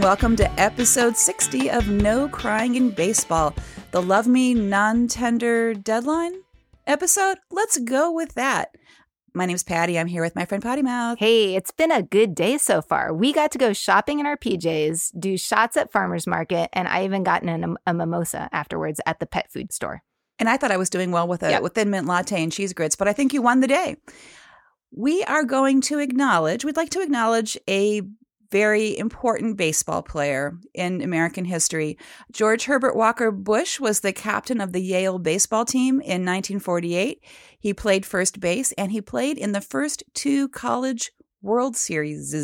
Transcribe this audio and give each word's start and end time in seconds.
And 0.00 0.06
welcome 0.06 0.34
to 0.36 0.50
episode 0.58 1.14
60 1.14 1.70
of 1.70 1.90
No 1.90 2.26
Crying 2.26 2.74
in 2.74 2.88
Baseball, 2.88 3.54
the 3.90 4.00
Love 4.00 4.26
Me 4.26 4.54
Non 4.54 5.08
Tender 5.08 5.74
Deadline 5.74 6.40
episode. 6.86 7.36
Let's 7.50 7.76
go 7.76 8.10
with 8.10 8.32
that. 8.32 8.74
My 9.34 9.44
name's 9.44 9.62
Patty. 9.62 9.98
I'm 9.98 10.06
here 10.06 10.22
with 10.22 10.34
my 10.34 10.46
friend 10.46 10.62
Potty 10.62 10.80
Mouth. 10.80 11.18
Hey, 11.18 11.54
it's 11.54 11.70
been 11.70 11.92
a 11.92 12.02
good 12.02 12.34
day 12.34 12.56
so 12.56 12.80
far. 12.80 13.12
We 13.12 13.34
got 13.34 13.52
to 13.52 13.58
go 13.58 13.74
shopping 13.74 14.20
in 14.20 14.24
our 14.24 14.38
PJs, 14.38 15.20
do 15.20 15.36
shots 15.36 15.76
at 15.76 15.92
farmers 15.92 16.26
market, 16.26 16.70
and 16.72 16.88
I 16.88 17.04
even 17.04 17.22
gotten 17.22 17.62
a, 17.62 17.90
a 17.90 17.92
mimosa 17.92 18.48
afterwards 18.52 19.02
at 19.04 19.20
the 19.20 19.26
pet 19.26 19.52
food 19.52 19.70
store. 19.70 20.02
And 20.38 20.48
I 20.48 20.56
thought 20.56 20.72
I 20.72 20.78
was 20.78 20.88
doing 20.88 21.10
well 21.10 21.28
with 21.28 21.42
a 21.42 21.50
Yep. 21.50 21.62
with 21.62 21.74
thin 21.74 21.90
mint 21.90 22.06
latte 22.06 22.42
and 22.42 22.50
cheese 22.50 22.72
grits, 22.72 22.96
but 22.96 23.06
I 23.06 23.12
think 23.12 23.34
you 23.34 23.42
won 23.42 23.60
the 23.60 23.66
day. 23.68 23.96
We 24.96 25.24
are 25.24 25.44
going 25.44 25.82
to 25.82 25.98
acknowledge, 25.98 26.64
we'd 26.64 26.78
like 26.78 26.90
to 26.90 27.02
acknowledge 27.02 27.58
a 27.68 28.00
very 28.50 28.96
important 28.98 29.56
baseball 29.56 30.02
player 30.02 30.58
in 30.74 31.00
American 31.02 31.44
history. 31.44 31.96
George 32.32 32.64
Herbert 32.64 32.96
Walker 32.96 33.30
Bush 33.30 33.78
was 33.80 34.00
the 34.00 34.12
captain 34.12 34.60
of 34.60 34.72
the 34.72 34.82
Yale 34.82 35.18
baseball 35.18 35.64
team 35.64 35.94
in 36.00 36.24
1948. 36.26 37.22
He 37.58 37.74
played 37.74 38.04
first 38.06 38.40
base 38.40 38.72
and 38.72 38.92
he 38.92 39.00
played 39.00 39.38
in 39.38 39.52
the 39.52 39.60
first 39.60 40.02
two 40.14 40.48
college 40.48 41.12
World 41.42 41.76
Series. 41.76 42.34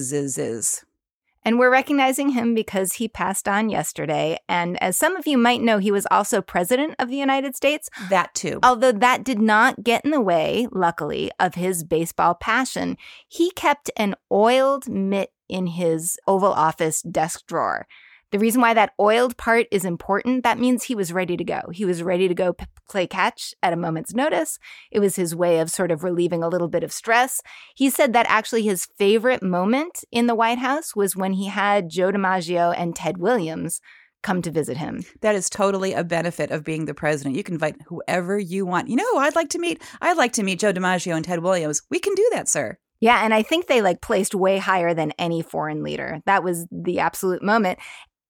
And 1.47 1.61
we're 1.61 1.71
recognizing 1.71 2.31
him 2.31 2.57
because 2.57 2.95
he 2.95 3.07
passed 3.07 3.47
on 3.47 3.69
yesterday. 3.69 4.37
And 4.49 4.83
as 4.83 4.97
some 4.97 5.15
of 5.15 5.29
you 5.29 5.39
might 5.39 5.63
know, 5.63 5.79
he 5.79 5.93
was 5.93 6.05
also 6.11 6.43
president 6.43 6.97
of 6.99 7.09
the 7.09 7.17
United 7.17 7.55
States, 7.55 7.89
That 8.11 8.35
too. 8.35 8.59
although 8.65 8.91
that 8.91 9.23
did 9.23 9.41
not 9.41 9.85
get 9.85 10.05
in 10.05 10.11
the 10.11 10.21
way, 10.21 10.67
luckily, 10.73 11.31
of 11.39 11.55
his 11.55 11.85
baseball 11.85 12.35
passion. 12.35 12.97
He 13.29 13.53
kept 13.53 13.93
an 13.97 14.17
oiled 14.33 14.89
mitt 14.89 15.31
in 15.49 15.67
his 15.67 16.19
Oval 16.27 16.53
Office 16.53 17.03
desk 17.03 17.47
drawer. 17.47 17.87
The 18.33 18.41
reason 18.41 18.61
why 18.61 18.75
that 18.75 18.93
oiled 18.99 19.37
part 19.37 19.67
is 19.71 19.85
important, 19.85 20.43
that 20.43 20.59
means 20.59 20.85
he 20.85 20.97
was 20.97 21.13
ready 21.13 21.37
to 21.37 21.45
go. 21.45 21.63
He 21.73 21.85
was 21.85 22.03
ready 22.03 22.27
to 22.27 22.35
go 22.35 22.53
p- 22.53 22.67
play 22.89 23.07
catch 23.07 23.55
at 23.63 23.73
a 23.73 23.77
moment's 23.77 24.15
notice. 24.15 24.59
It 24.91 24.99
was 24.99 25.15
his 25.15 25.35
way 25.35 25.61
of 25.61 25.71
sort 25.71 25.93
of 25.93 26.03
relieving 26.03 26.43
a 26.43 26.49
little 26.49 26.67
bit 26.67 26.83
of 26.83 26.93
stress. 26.93 27.41
He 27.77 27.89
said 27.89 28.13
that 28.15 28.27
actually 28.29 28.63
his 28.63 28.89
favorite 28.99 29.45
moment 29.45 30.03
in 30.11 30.27
the 30.27 30.35
White 30.35 30.59
House 30.59 30.97
was 30.97 31.15
when 31.15 31.35
he 31.35 31.47
had 31.47 31.89
Joe 31.89 32.11
DiMaggio 32.11 32.75
and 32.77 32.97
Ted 32.97 33.19
Williams 33.19 33.81
come 34.25 34.43
to 34.43 34.51
visit 34.51 34.77
him. 34.77 35.05
That 35.21 35.37
is 35.37 35.49
totally 35.49 35.93
a 35.93 36.03
benefit 36.03 36.51
of 36.51 36.65
being 36.65 36.87
the 36.87 36.95
president. 36.95 37.37
You 37.37 37.45
can 37.45 37.55
invite 37.55 37.77
whoever 37.87 38.37
you 38.37 38.67
want. 38.67 38.89
You 38.89 38.97
know, 38.97 39.19
I'd 39.19 39.37
like 39.37 39.51
to 39.51 39.61
meet. 39.61 39.81
I'd 40.01 40.17
like 40.17 40.33
to 40.33 40.43
meet 40.43 40.59
Joe 40.59 40.73
DiMaggio 40.73 41.15
and 41.15 41.25
Ted 41.25 41.45
Williams. 41.45 41.81
We 41.91 42.01
can 42.01 42.15
do 42.15 42.29
that, 42.33 42.49
sir. 42.49 42.77
Yeah, 43.01 43.25
and 43.25 43.35
I 43.35 43.43
think 43.43 43.67
they 43.67 43.83
like 43.83 44.01
placed 44.01 44.35
way 44.35 44.59
higher 44.59 44.95
than 44.95 45.13
any 45.19 45.43
foreign 45.43 45.83
leader. 45.83 46.21
That 46.27 46.43
was 46.43 46.67
the 46.71 46.99
absolute 47.01 47.43
moment. 47.43 47.79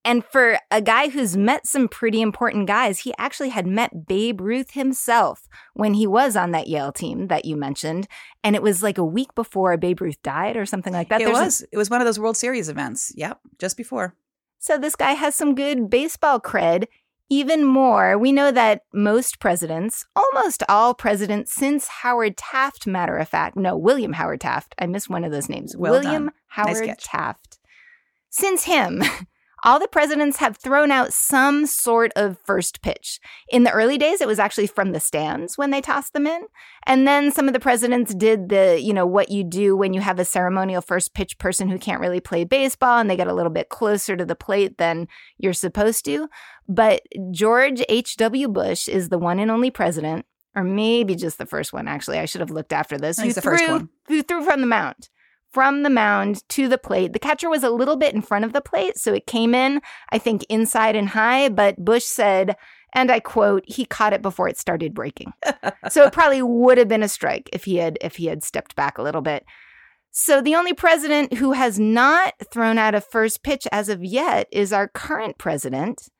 And 0.04 0.24
for 0.24 0.58
a 0.70 0.80
guy 0.80 1.08
who's 1.08 1.36
met 1.36 1.66
some 1.66 1.88
pretty 1.88 2.20
important 2.22 2.68
guys, 2.68 3.00
he 3.00 3.12
actually 3.18 3.48
had 3.48 3.66
met 3.66 4.06
Babe 4.06 4.40
Ruth 4.40 4.70
himself 4.70 5.48
when 5.74 5.94
he 5.94 6.06
was 6.06 6.36
on 6.36 6.52
that 6.52 6.68
Yale 6.68 6.92
team 6.92 7.26
that 7.26 7.44
you 7.44 7.56
mentioned. 7.56 8.06
And 8.44 8.54
it 8.54 8.62
was 8.62 8.84
like 8.84 8.98
a 8.98 9.04
week 9.04 9.34
before 9.34 9.76
Babe 9.76 10.00
Ruth 10.00 10.22
died 10.22 10.56
or 10.56 10.64
something 10.64 10.92
like 10.92 11.08
that. 11.08 11.20
It 11.20 11.24
There's 11.24 11.38
a- 11.38 11.42
was. 11.42 11.66
it 11.72 11.76
was 11.76 11.90
one 11.90 12.00
of 12.00 12.04
those 12.06 12.20
World 12.20 12.36
Series 12.36 12.68
events. 12.68 13.12
Yep, 13.16 13.40
just 13.58 13.76
before. 13.76 14.14
So 14.60 14.78
this 14.78 14.94
guy 14.94 15.12
has 15.12 15.34
some 15.34 15.54
good 15.56 15.90
baseball 15.90 16.40
cred. 16.40 16.84
Even 17.28 17.64
more, 17.64 18.16
we 18.16 18.30
know 18.30 18.52
that 18.52 18.82
most 18.92 19.40
presidents, 19.40 20.04
almost 20.14 20.62
all 20.68 20.94
presidents 20.94 21.52
since 21.52 21.88
Howard 21.88 22.36
Taft, 22.36 22.86
matter 22.86 23.16
of 23.16 23.28
fact, 23.28 23.56
no, 23.56 23.76
William 23.76 24.12
Howard 24.12 24.40
Taft. 24.40 24.74
I 24.78 24.86
missed 24.86 25.10
one 25.10 25.24
of 25.24 25.32
those 25.32 25.48
names. 25.48 25.76
Well 25.76 25.92
William 25.92 26.26
done. 26.26 26.32
Nice 26.56 26.66
Howard 26.76 26.86
catch. 26.86 27.04
Taft. 27.04 27.58
Since 28.30 28.64
him, 28.64 29.02
all 29.66 29.80
the 29.80 29.88
presidents 29.88 30.36
have 30.36 30.56
thrown 30.56 30.92
out 30.92 31.12
some 31.12 31.66
sort 31.66 32.12
of 32.14 32.38
first 32.44 32.82
pitch. 32.82 33.18
In 33.48 33.64
the 33.64 33.72
early 33.72 33.98
days, 33.98 34.20
it 34.20 34.28
was 34.28 34.38
actually 34.38 34.68
from 34.68 34.92
the 34.92 35.00
stands 35.00 35.58
when 35.58 35.72
they 35.72 35.80
tossed 35.80 36.12
them 36.12 36.24
in. 36.24 36.46
And 36.86 37.06
then 37.06 37.32
some 37.32 37.48
of 37.48 37.52
the 37.52 37.58
presidents 37.58 38.14
did 38.14 38.48
the, 38.48 38.80
you 38.80 38.94
know, 38.94 39.06
what 39.06 39.28
you 39.28 39.42
do 39.42 39.76
when 39.76 39.92
you 39.92 40.00
have 40.00 40.20
a 40.20 40.24
ceremonial 40.24 40.82
first 40.82 41.14
pitch 41.14 41.36
person 41.38 41.68
who 41.68 41.80
can't 41.80 42.00
really 42.00 42.20
play 42.20 42.44
baseball 42.44 43.00
and 43.00 43.10
they 43.10 43.16
get 43.16 43.26
a 43.26 43.34
little 43.34 43.50
bit 43.50 43.68
closer 43.68 44.16
to 44.16 44.24
the 44.24 44.36
plate 44.36 44.78
than 44.78 45.08
you're 45.36 45.52
supposed 45.52 46.04
to. 46.04 46.28
But 46.68 47.02
George 47.32 47.82
H.W. 47.88 48.46
Bush 48.46 48.86
is 48.86 49.08
the 49.08 49.18
one 49.18 49.40
and 49.40 49.50
only 49.50 49.72
president, 49.72 50.26
or 50.54 50.62
maybe 50.62 51.16
just 51.16 51.38
the 51.38 51.46
first 51.46 51.72
one, 51.72 51.88
actually. 51.88 52.20
I 52.20 52.26
should 52.26 52.40
have 52.40 52.52
looked 52.52 52.72
after 52.72 52.98
this. 52.98 53.18
I 53.18 53.22
think 53.22 53.34
who 53.34 53.38
it's 53.38 53.44
the 53.44 53.50
first 53.50 53.68
one. 53.68 53.88
Who 54.06 54.22
threw 54.22 54.44
from 54.44 54.60
the 54.60 54.68
mound. 54.68 55.08
From 55.56 55.84
the 55.84 55.88
mound 55.88 56.46
to 56.50 56.68
the 56.68 56.76
plate. 56.76 57.14
The 57.14 57.18
catcher 57.18 57.48
was 57.48 57.62
a 57.62 57.70
little 57.70 57.96
bit 57.96 58.14
in 58.14 58.20
front 58.20 58.44
of 58.44 58.52
the 58.52 58.60
plate, 58.60 58.98
so 58.98 59.14
it 59.14 59.26
came 59.26 59.54
in, 59.54 59.80
I 60.12 60.18
think, 60.18 60.44
inside 60.50 60.94
and 60.94 61.08
high. 61.08 61.48
But 61.48 61.82
Bush 61.82 62.04
said, 62.04 62.56
and 62.92 63.10
I 63.10 63.20
quote, 63.20 63.64
he 63.66 63.86
caught 63.86 64.12
it 64.12 64.20
before 64.20 64.50
it 64.50 64.58
started 64.58 64.92
breaking. 64.92 65.32
so 65.88 66.04
it 66.04 66.12
probably 66.12 66.42
would 66.42 66.76
have 66.76 66.88
been 66.88 67.02
a 67.02 67.08
strike 67.08 67.48
if 67.54 67.64
he 67.64 67.76
had 67.76 67.96
if 68.02 68.16
he 68.16 68.26
had 68.26 68.44
stepped 68.44 68.76
back 68.76 68.98
a 68.98 69.02
little 69.02 69.22
bit. 69.22 69.46
So 70.10 70.42
the 70.42 70.56
only 70.56 70.74
president 70.74 71.32
who 71.32 71.52
has 71.52 71.78
not 71.78 72.34
thrown 72.52 72.76
out 72.76 72.94
a 72.94 73.00
first 73.00 73.42
pitch 73.42 73.66
as 73.72 73.88
of 73.88 74.04
yet 74.04 74.48
is 74.52 74.74
our 74.74 74.88
current 74.88 75.38
president. 75.38 76.10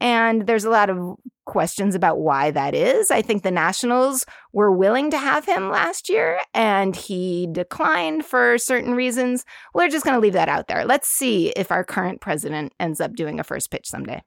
And 0.00 0.46
there's 0.46 0.64
a 0.64 0.70
lot 0.70 0.90
of 0.90 1.16
questions 1.46 1.94
about 1.94 2.18
why 2.18 2.50
that 2.50 2.74
is. 2.74 3.10
I 3.10 3.22
think 3.22 3.42
the 3.42 3.50
Nationals 3.50 4.24
were 4.52 4.72
willing 4.72 5.10
to 5.10 5.18
have 5.18 5.44
him 5.44 5.70
last 5.70 6.08
year 6.08 6.40
and 6.52 6.96
he 6.96 7.48
declined 7.50 8.24
for 8.24 8.58
certain 8.58 8.94
reasons. 8.94 9.44
We're 9.74 9.88
just 9.88 10.04
going 10.04 10.14
to 10.14 10.20
leave 10.20 10.32
that 10.32 10.48
out 10.48 10.68
there. 10.68 10.84
Let's 10.84 11.08
see 11.08 11.50
if 11.50 11.70
our 11.70 11.84
current 11.84 12.20
president 12.20 12.72
ends 12.80 13.00
up 13.00 13.14
doing 13.14 13.38
a 13.38 13.44
first 13.44 13.70
pitch 13.70 13.86
someday. 13.86 14.22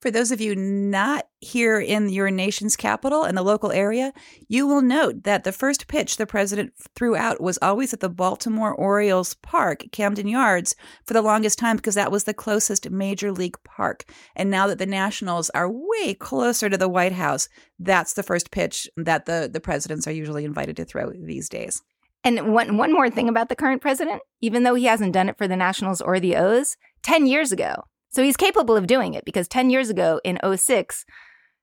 For 0.00 0.10
those 0.10 0.32
of 0.32 0.40
you 0.40 0.56
not 0.56 1.26
here 1.40 1.78
in 1.78 2.08
your 2.08 2.30
nation's 2.30 2.74
capital 2.74 3.24
and 3.24 3.36
the 3.36 3.42
local 3.42 3.70
area, 3.70 4.14
you 4.48 4.66
will 4.66 4.80
note 4.80 5.24
that 5.24 5.44
the 5.44 5.52
first 5.52 5.88
pitch 5.88 6.16
the 6.16 6.26
president 6.26 6.72
threw 6.96 7.16
out 7.16 7.42
was 7.42 7.58
always 7.60 7.92
at 7.92 8.00
the 8.00 8.08
Baltimore 8.08 8.72
Orioles 8.72 9.34
Park, 9.34 9.84
Camden 9.92 10.26
Yards, 10.26 10.74
for 11.04 11.12
the 11.12 11.20
longest 11.20 11.58
time 11.58 11.76
because 11.76 11.96
that 11.96 12.10
was 12.10 12.24
the 12.24 12.32
closest 12.32 12.88
major 12.88 13.30
league 13.30 13.58
park. 13.62 14.04
And 14.34 14.50
now 14.50 14.66
that 14.68 14.78
the 14.78 14.86
Nationals 14.86 15.50
are 15.50 15.70
way 15.70 16.14
closer 16.14 16.70
to 16.70 16.78
the 16.78 16.88
White 16.88 17.12
House, 17.12 17.50
that's 17.78 18.14
the 18.14 18.22
first 18.22 18.50
pitch 18.50 18.88
that 18.96 19.26
the, 19.26 19.50
the 19.52 19.60
presidents 19.60 20.06
are 20.06 20.12
usually 20.12 20.46
invited 20.46 20.76
to 20.78 20.86
throw 20.86 21.12
these 21.12 21.50
days. 21.50 21.82
And 22.24 22.54
one 22.54 22.78
one 22.78 22.92
more 22.92 23.10
thing 23.10 23.28
about 23.28 23.50
the 23.50 23.56
current 23.56 23.82
president, 23.82 24.22
even 24.40 24.62
though 24.62 24.74
he 24.74 24.84
hasn't 24.84 25.12
done 25.12 25.28
it 25.28 25.36
for 25.36 25.46
the 25.46 25.56
Nationals 25.56 26.00
or 26.00 26.20
the 26.20 26.36
O's, 26.36 26.76
10 27.02 27.26
years 27.26 27.52
ago. 27.52 27.84
So 28.10 28.22
he's 28.22 28.36
capable 28.36 28.76
of 28.76 28.86
doing 28.86 29.14
it 29.14 29.24
because 29.24 29.46
10 29.48 29.70
years 29.70 29.88
ago 29.88 30.20
in 30.24 30.38
06, 30.56 31.04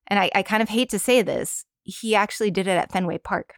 and 0.08 0.20
I, 0.20 0.30
I 0.34 0.44
kind 0.44 0.64
of 0.64 0.70
hate 0.70 0.90
to 0.92 1.00
say 1.00 1.22
this, 1.22 1.66
he 1.84 2.16
actually 2.16 2.52
did 2.52 2.68
it 2.68 2.72
at 2.78 2.92
Fenway 2.92 3.18
Park. 3.18 3.56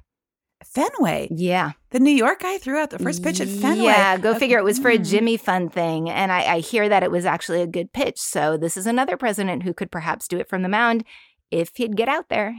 Fenway, 0.66 1.30
Yeah. 1.32 1.72
the 1.92 2.00
New 2.00 2.12
York 2.12 2.42
guy 2.42 2.58
threw 2.58 2.78
out 2.78 2.90
the 2.90 3.00
first 3.00 3.24
pitch 3.24 3.40
at 3.40 3.48
Fenway. 3.48 3.86
Yeah, 3.86 4.18
go 4.18 4.36
figure. 4.36 4.58
It 4.58 4.64
was 4.66 4.78
for 4.78 4.90
a 4.90 4.98
Mm. 4.98 5.08
Jimmy 5.10 5.38
Fund 5.38 5.72
thing. 5.72 6.10
And 6.10 6.32
I, 6.32 6.56
I 6.56 6.60
hear 6.60 6.90
that 6.90 7.02
it 7.04 7.12
was 7.12 7.26
actually 7.26 7.62
a 7.62 7.68
good 7.68 7.94
pitch. 7.94 8.20
So 8.20 8.58
this 8.58 8.76
is 8.76 8.86
another 8.86 9.16
president 9.16 9.64
who 9.64 9.74
could 9.74 9.90
perhaps 9.92 10.28
do 10.28 10.38
it 10.38 10.50
from 10.50 10.64
the 10.64 10.70
mound 10.70 11.06
if 11.50 11.72
he'd 11.76 11.96
get 11.96 12.10
out 12.10 12.28
there. 12.30 12.56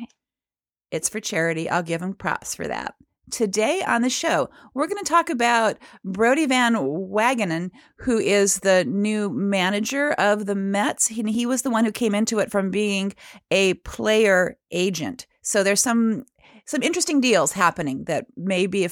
It's 0.90 1.08
for 1.10 1.20
charity. 1.20 1.68
I'll 1.68 1.82
give 1.82 2.00
him 2.00 2.14
props 2.14 2.54
for 2.54 2.66
that. 2.66 2.94
Today 3.30 3.82
on 3.86 4.02
the 4.02 4.10
show, 4.10 4.50
we're 4.74 4.86
going 4.86 5.02
to 5.02 5.08
talk 5.08 5.30
about 5.30 5.76
Brodie 6.04 6.46
Van 6.46 6.74
Wagenen, 6.74 7.70
who 7.98 8.18
is 8.18 8.60
the 8.60 8.84
new 8.84 9.30
manager 9.30 10.12
of 10.12 10.46
the 10.46 10.54
Mets. 10.54 11.06
He, 11.06 11.22
he 11.22 11.46
was 11.46 11.62
the 11.62 11.70
one 11.70 11.84
who 11.84 11.92
came 11.92 12.14
into 12.14 12.38
it 12.38 12.50
from 12.50 12.70
being 12.70 13.14
a 13.50 13.74
player 13.74 14.56
agent. 14.70 15.26
So 15.42 15.62
there's 15.62 15.82
some 15.82 16.24
some 16.66 16.82
interesting 16.82 17.20
deals 17.20 17.52
happening 17.52 18.04
that 18.04 18.26
may 18.36 18.66
be 18.66 18.88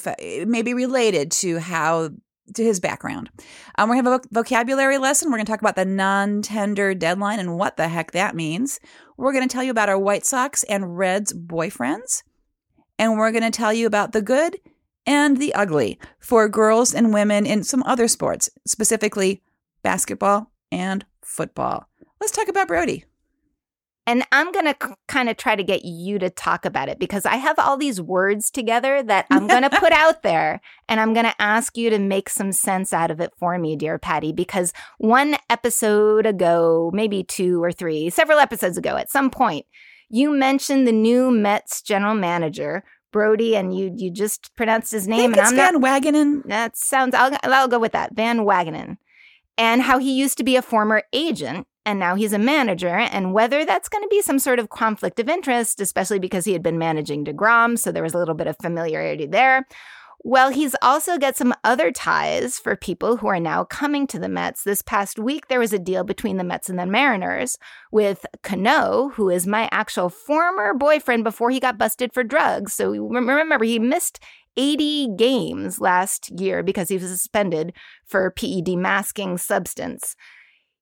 may 0.47 0.63
be 0.63 0.75
related 0.75 1.31
to 1.31 1.59
how 1.59 2.11
to 2.55 2.65
his 2.65 2.81
background. 2.81 3.31
Um, 3.77 3.89
gonna 3.89 3.97
have 3.97 4.07
a 4.07 4.21
vocabulary 4.33 4.99
lesson. 4.99 5.31
We're 5.31 5.39
gonna 5.39 5.45
talk 5.47 5.61
about 5.61 5.77
the 5.77 5.85
non-tender 5.85 6.95
deadline 6.95 7.39
and 7.39 7.57
what 7.57 7.77
the 7.77 7.89
heck 7.89 8.13
that 8.13 8.35
means. 8.35 8.81
We're 9.17 9.33
gonna 9.33 9.49
tell 9.49 9.63
you 9.63 9.71
about 9.71 9.89
our 9.89 9.99
White 9.99 10.27
Sox 10.27 10.65
and 10.65 10.97
Reds 10.97 11.33
boyfriends, 11.33 12.23
and 12.99 13.19
we're 13.19 13.33
gonna 13.33 13.51
tell 13.51 13.73
you 13.73 13.87
about 13.87 14.13
the 14.13 14.23
good 14.23 14.59
and 15.07 15.39
the 15.39 15.55
ugly 15.55 15.99
for 16.21 16.49
girls 16.49 16.95
and 16.95 17.15
women 17.15 17.47
in 17.47 17.65
some 17.65 17.83
other 17.85 18.07
sports, 18.09 18.51
specifically 18.67 19.43
basketball 19.83 20.53
and 20.71 21.07
football. 21.23 21.89
Let's 22.21 22.33
talk 22.33 22.49
about 22.49 22.69
Brodie. 22.69 23.05
And 24.07 24.25
I'm 24.33 24.53
going 24.53 24.65
to 24.65 24.77
c- 24.83 24.95
kind 25.07 25.29
of 25.29 25.37
try 25.37 25.55
to 25.55 25.63
get 25.63 25.85
you 25.85 26.19
to 26.19 26.31
talk 26.31 26.65
about 26.65 26.89
it 26.89 26.99
because 26.99 27.27
I 27.27 27.37
have 27.37 27.59
all 27.59 27.77
these 27.77 28.01
words 28.01 28.51
together 28.51 29.03
that 29.03 29.27
I'm 29.31 29.47
going 29.49 29.63
to 29.63 29.71
put 29.71 29.93
out 29.93 30.23
there 30.23 30.63
and 30.89 30.99
I'm 30.99 31.13
going 31.13 31.27
to 31.27 31.35
ask 31.39 31.77
you 31.77 31.91
to 31.91 31.99
make 31.99 32.31
some 32.31 32.53
sense 32.53 32.95
out 32.95 33.11
of 33.11 33.21
it 33.21 33.33
for 33.39 33.59
me, 33.59 33.77
dear 33.77 33.99
Patty. 33.99 34.33
Because 34.33 34.73
one 34.97 35.37
episode 35.51 36.25
ago, 36.25 36.91
maybe 36.95 37.23
two 37.23 37.63
or 37.63 37.71
three, 37.71 38.09
several 38.09 38.39
episodes 38.39 38.79
ago, 38.79 38.97
at 38.97 39.11
some 39.11 39.29
point, 39.29 39.67
you 40.11 40.31
mentioned 40.31 40.87
the 40.87 40.93
new 40.93 41.31
Mets 41.31 41.83
general 41.83 42.15
manager, 42.15 42.85
Brodie, 43.13 43.57
and 43.57 43.77
you 43.77 43.93
you 43.95 44.11
just 44.11 44.55
pronounced 44.57 44.93
his 44.93 45.07
I 45.07 45.11
name. 45.11 45.33
think 45.33 45.37
and 45.37 45.41
it's 45.41 45.51
I'm 45.51 45.57
not 45.57 45.75
Van 45.81 45.83
Wagenen. 45.83 46.43
that 46.49 46.77
sounds. 46.77 47.15
I'll 47.15 47.37
I'll 47.45 47.69
go 47.69 47.79
with 47.79 47.93
that. 47.93 48.15
Van 48.15 48.41
Wagenen. 48.41 48.97
and 49.57 49.83
how 49.83 49.99
he 49.99 50.13
used 50.13 50.39
to 50.39 50.45
be 50.45 50.57
a 50.57 50.63
former 50.63 51.03
agent 51.13 51.67
and 51.87 51.99
now 51.99 52.15
he's 52.17 52.35
a 52.35 52.39
manager, 52.39 52.89
and 52.89 53.33
whether 53.33 53.65
that's 53.65 53.89
going 53.89 54.05
to 54.05 54.09
be 54.09 54.21
some 54.21 54.39
sort 54.39 54.59
of 54.59 54.69
conflict 54.69 55.19
of 55.19 55.29
interest, 55.29 55.81
especially 55.81 56.19
because 56.19 56.45
he 56.45 56.53
had 56.53 56.63
been 56.63 56.77
managing 56.79 57.25
DeGrom, 57.25 57.79
so 57.79 57.91
there 57.91 58.03
was 58.03 58.13
a 58.13 58.19
little 58.19 58.35
bit 58.35 58.47
of 58.47 58.57
familiarity 58.61 59.25
there. 59.25 59.67
Well, 60.25 60.51
he's 60.51 60.75
also 60.83 61.17
got 61.17 61.37
some 61.37 61.55
other 61.63 61.93
ties 61.93 62.59
for 62.59 62.75
people 62.75 63.17
who 63.19 63.29
are 63.29 63.41
now 63.41 63.65
coming 63.65 64.07
to 64.09 64.19
the 64.19 64.29
Mets. 64.29 64.65
This 64.65 64.83
past 64.83 65.19
week, 65.19 65.47
there 65.49 65.61
was 65.61 65.73
a 65.73 65.79
deal 65.79 66.03
between 66.03 66.37
the 66.37 66.45
Mets 66.45 66.69
and 66.69 66.79
the 66.79 66.87
Mariners 66.87 67.57
with 67.93 68.27
Cano, 68.43 69.11
who 69.15 69.31
is 69.31 69.47
my 69.47 69.69
actual 69.71 70.09
former 70.09 70.75
boyfriend 70.75 71.23
before 71.23 71.51
he 71.51 71.61
got 71.61 71.79
busted 71.79 72.13
for 72.13 72.25
drugs. 72.25 72.75
So 72.75 72.91
remember, 72.91 73.65
he 73.65 73.79
missed 73.79 74.19
80 74.57 75.15
games 75.17 75.81
last 75.81 76.31
year 76.41 76.65
because 76.65 76.89
he 76.89 76.97
was 76.97 77.09
suspended 77.09 77.73
for 78.05 78.31
PED 78.33 78.77
masking 78.77 79.39
substance. 79.39 80.17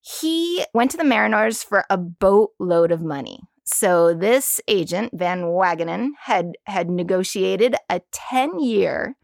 He 0.01 0.65
went 0.73 0.91
to 0.93 0.97
the 0.97 1.05
Mariners 1.05 1.63
for 1.63 1.85
a 1.91 1.99
boatload 1.99 2.91
of 2.91 3.03
money. 3.03 3.41
So 3.65 4.15
this 4.15 4.61
agent, 4.67 5.13
Van 5.13 5.43
Wagenen, 5.43 6.11
had 6.21 6.53
had 6.65 6.89
negotiated 6.89 7.75
a 7.91 8.01
10-year, 8.13 9.17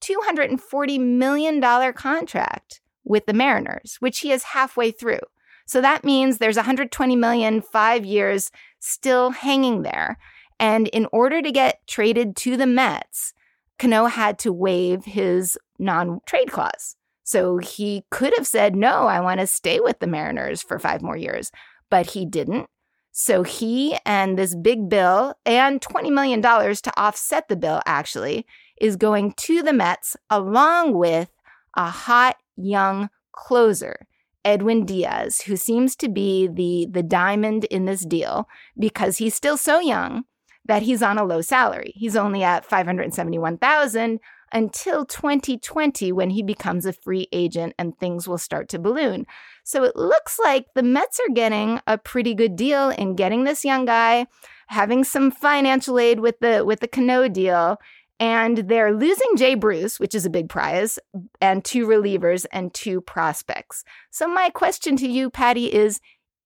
$240 0.00 1.00
million 1.00 1.60
contract 1.92 2.80
with 3.04 3.26
the 3.26 3.32
Mariners, 3.32 3.96
which 4.00 4.20
he 4.20 4.32
is 4.32 4.42
halfway 4.42 4.90
through. 4.90 5.20
So 5.66 5.80
that 5.80 6.04
means 6.04 6.38
there's 6.38 6.56
120 6.56 7.16
million, 7.16 7.60
five 7.60 8.04
years 8.04 8.50
still 8.80 9.30
hanging 9.30 9.82
there. 9.82 10.18
And 10.58 10.88
in 10.88 11.06
order 11.12 11.42
to 11.42 11.52
get 11.52 11.86
traded 11.86 12.36
to 12.36 12.56
the 12.56 12.66
Mets, 12.66 13.34
Cano 13.78 14.06
had 14.06 14.38
to 14.40 14.52
waive 14.52 15.04
his 15.04 15.58
non 15.78 16.20
trade 16.26 16.50
clause. 16.50 16.96
So 17.22 17.58
he 17.58 18.04
could 18.10 18.32
have 18.36 18.46
said, 18.46 18.74
no, 18.74 19.06
I 19.06 19.20
want 19.20 19.40
to 19.40 19.46
stay 19.46 19.80
with 19.80 19.98
the 19.98 20.06
Mariners 20.06 20.62
for 20.62 20.78
five 20.78 21.02
more 21.02 21.16
years, 21.16 21.52
but 21.90 22.06
he 22.06 22.24
didn't. 22.24 22.68
So 23.12 23.42
he 23.42 23.98
and 24.06 24.38
this 24.38 24.54
big 24.54 24.88
bill 24.88 25.34
and 25.44 25.80
$20 25.80 26.10
million 26.12 26.40
to 26.40 26.92
offset 26.96 27.48
the 27.48 27.56
bill 27.56 27.82
actually 27.84 28.46
is 28.80 28.96
going 28.96 29.32
to 29.32 29.62
the 29.62 29.72
Mets 29.72 30.16
along 30.30 30.94
with 30.94 31.30
a 31.76 31.90
hot 31.90 32.36
young 32.56 33.10
closer, 33.32 34.06
Edwin 34.44 34.84
Diaz, 34.84 35.42
who 35.42 35.56
seems 35.56 35.94
to 35.96 36.08
be 36.08 36.48
the, 36.48 36.88
the 36.90 37.02
diamond 37.02 37.64
in 37.64 37.84
this 37.84 38.04
deal 38.04 38.48
because 38.78 39.18
he's 39.18 39.34
still 39.34 39.56
so 39.56 39.80
young 39.80 40.24
that 40.64 40.82
he's 40.82 41.02
on 41.02 41.18
a 41.18 41.24
low 41.24 41.40
salary. 41.40 41.92
He's 41.94 42.16
only 42.16 42.42
at 42.42 42.64
571,000 42.64 44.20
until 44.52 45.04
2020 45.04 46.12
when 46.12 46.30
he 46.30 46.42
becomes 46.42 46.86
a 46.86 46.92
free 46.92 47.28
agent 47.32 47.74
and 47.78 47.98
things 47.98 48.26
will 48.26 48.38
start 48.38 48.68
to 48.70 48.78
balloon. 48.78 49.26
So 49.64 49.84
it 49.84 49.96
looks 49.96 50.38
like 50.38 50.66
the 50.74 50.82
Mets 50.82 51.20
are 51.20 51.34
getting 51.34 51.80
a 51.86 51.98
pretty 51.98 52.34
good 52.34 52.56
deal 52.56 52.90
in 52.90 53.16
getting 53.16 53.44
this 53.44 53.64
young 53.64 53.84
guy, 53.84 54.26
having 54.68 55.04
some 55.04 55.30
financial 55.30 55.98
aid 55.98 56.20
with 56.20 56.38
the 56.40 56.64
with 56.64 56.80
the 56.80 56.88
Cano 56.88 57.28
deal, 57.28 57.78
and 58.20 58.58
they're 58.68 58.92
losing 58.92 59.36
Jay 59.36 59.54
Bruce, 59.54 60.00
which 60.00 60.14
is 60.14 60.26
a 60.26 60.30
big 60.30 60.48
prize, 60.48 60.98
and 61.40 61.64
two 61.64 61.86
relievers 61.86 62.46
and 62.52 62.72
two 62.74 63.00
prospects. 63.00 63.84
So 64.10 64.26
my 64.26 64.50
question 64.50 64.96
to 64.96 65.08
you, 65.08 65.30
Patty, 65.30 65.66
is 65.66 66.00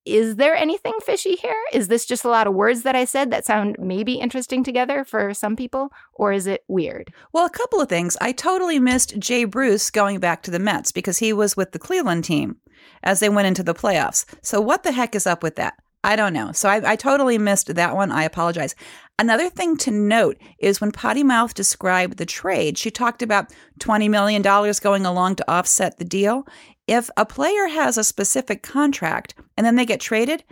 is 0.05 0.35
there 0.35 0.57
anything 0.57 0.95
fishy 1.05 1.37
here? 1.37 1.63
Is 1.73 1.87
this 1.87 2.05
just 2.05 2.25
a 2.25 2.29
lot 2.29 2.49
of 2.49 2.55
words 2.55 2.83
that 2.83 2.97
I 2.97 3.05
said 3.05 3.31
that 3.31 3.47
sound 3.47 3.77
maybe 3.79 4.15
interesting 4.15 4.65
together 4.65 5.05
for 5.05 5.33
some 5.33 5.55
people, 5.55 5.91
or 6.15 6.33
is 6.33 6.49
it 6.49 6.65
weird? 6.67 7.13
Well, 7.33 7.47
a 7.47 7.51
couple 7.51 7.81
of 7.81 7.89
things. 7.89 8.17
I 8.21 8.33
totally 8.33 8.81
missed 8.81 9.19
Jay 9.21 9.45
Bruce 9.45 9.91
going 9.91 10.19
back 10.19 10.43
to 10.43 10.51
the 10.51 10.59
Mets 10.59 10.91
because 10.91 11.19
he 11.19 11.33
was 11.33 11.57
with 11.57 11.71
the 11.71 11.79
Cleveland 11.79 12.25
team 12.25 12.57
as 13.05 13.21
they 13.21 13.29
went 13.29 13.47
into 13.47 13.63
the 13.63 13.75
playoffs. 13.75 14.25
So, 14.43 14.61
what 14.61 14.83
the 14.83 14.91
heck 14.91 15.15
is 15.15 15.27
up 15.27 15.43
with 15.43 15.55
that? 15.57 15.75
I 16.03 16.17
don't 16.17 16.33
know. 16.33 16.51
So, 16.51 16.69
I, 16.69 16.93
I 16.93 16.97
totally 16.97 17.39
missed 17.39 17.73
that 17.73 17.95
one. 17.95 18.11
I 18.11 18.25
apologize. 18.25 18.75
Another 19.23 19.49
thing 19.49 19.77
to 19.77 19.93
note 19.93 20.37
is 20.59 20.81
when 20.81 20.91
Potty 20.91 21.23
Mouth 21.23 21.55
described 21.55 22.17
the 22.17 22.27
trade, 22.27 22.77
she 22.77 22.91
talked 22.91 23.23
about 23.23 23.53
$20 23.79 24.11
million 24.11 24.43
going 24.43 25.07
along 25.07 25.37
to 25.37 25.49
offset 25.49 25.97
the 25.97 26.05
deal. 26.05 26.45
If 26.89 27.09
a 27.17 27.25
player 27.25 27.69
has 27.69 27.97
a 27.97 28.03
specific 28.03 28.65
contract 28.65 29.37
and 29.57 29.65
then 29.65 29.77
they 29.77 29.87
get 29.87 30.01
traded, 30.01 30.43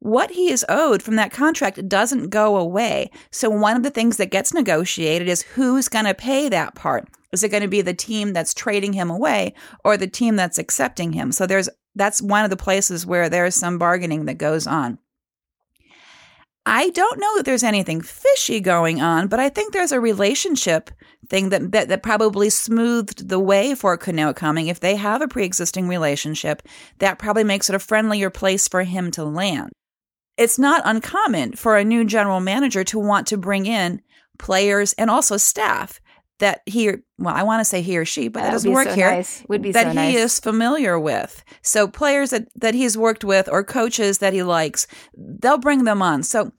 what 0.00 0.32
he 0.32 0.50
is 0.50 0.62
owed 0.68 1.02
from 1.02 1.16
that 1.16 1.32
contract 1.32 1.88
doesn't 1.88 2.28
go 2.28 2.58
away. 2.58 3.10
So, 3.30 3.48
one 3.48 3.78
of 3.78 3.82
the 3.82 3.88
things 3.88 4.18
that 4.18 4.30
gets 4.30 4.52
negotiated 4.52 5.26
is 5.26 5.40
who's 5.40 5.88
going 5.88 6.04
to 6.04 6.12
pay 6.12 6.50
that 6.50 6.74
part. 6.74 7.08
Is 7.32 7.42
it 7.42 7.48
going 7.48 7.62
to 7.62 7.66
be 7.66 7.80
the 7.80 7.94
team 7.94 8.34
that's 8.34 8.52
trading 8.52 8.92
him 8.92 9.08
away 9.08 9.54
or 9.86 9.96
the 9.96 10.06
team 10.06 10.36
that's 10.36 10.58
accepting 10.58 11.14
him? 11.14 11.32
So, 11.32 11.46
there's 11.46 11.70
that's 11.94 12.20
one 12.20 12.44
of 12.44 12.50
the 12.50 12.58
places 12.58 13.06
where 13.06 13.30
there's 13.30 13.56
some 13.56 13.78
bargaining 13.78 14.26
that 14.26 14.36
goes 14.36 14.66
on. 14.66 14.98
I 16.70 16.90
don't 16.90 17.18
know 17.18 17.36
that 17.38 17.46
there's 17.46 17.62
anything 17.62 18.02
fishy 18.02 18.60
going 18.60 19.00
on, 19.00 19.28
but 19.28 19.40
I 19.40 19.48
think 19.48 19.72
there's 19.72 19.90
a 19.90 20.00
relationship 20.00 20.90
thing 21.30 21.48
that, 21.48 21.72
that, 21.72 21.88
that 21.88 22.02
probably 22.02 22.50
smoothed 22.50 23.30
the 23.30 23.40
way 23.40 23.74
for 23.74 23.96
Cano 23.96 24.34
coming. 24.34 24.66
If 24.66 24.78
they 24.78 24.96
have 24.96 25.22
a 25.22 25.28
pre-existing 25.28 25.88
relationship, 25.88 26.60
that 26.98 27.18
probably 27.18 27.44
makes 27.44 27.70
it 27.70 27.74
a 27.74 27.78
friendlier 27.78 28.28
place 28.28 28.68
for 28.68 28.82
him 28.82 29.10
to 29.12 29.24
land. 29.24 29.70
It's 30.36 30.58
not 30.58 30.82
uncommon 30.84 31.52
for 31.52 31.78
a 31.78 31.84
new 31.84 32.04
general 32.04 32.38
manager 32.38 32.84
to 32.84 32.98
want 32.98 33.26
to 33.28 33.38
bring 33.38 33.64
in 33.64 34.02
players 34.38 34.92
and 34.92 35.08
also 35.08 35.38
staff 35.38 36.02
that 36.38 36.62
he 36.66 36.92
well 37.18 37.34
i 37.34 37.42
want 37.42 37.60
to 37.60 37.64
say 37.64 37.82
he 37.82 37.96
or 37.98 38.04
she 38.04 38.28
but 38.28 38.40
that, 38.40 38.46
that 38.46 38.52
doesn't 38.52 38.72
work 38.72 38.88
so 38.88 38.94
here 38.94 39.10
nice. 39.10 39.44
would 39.48 39.62
be 39.62 39.72
that 39.72 39.84
so 39.84 39.88
he 39.90 39.94
nice. 39.94 40.16
is 40.16 40.40
familiar 40.40 40.98
with 40.98 41.44
so 41.62 41.86
players 41.88 42.30
that 42.30 42.48
that 42.54 42.74
he's 42.74 42.96
worked 42.96 43.24
with 43.24 43.48
or 43.48 43.64
coaches 43.64 44.18
that 44.18 44.32
he 44.32 44.42
likes 44.42 44.86
they'll 45.16 45.58
bring 45.58 45.84
them 45.84 46.02
on 46.02 46.22
so 46.22 46.52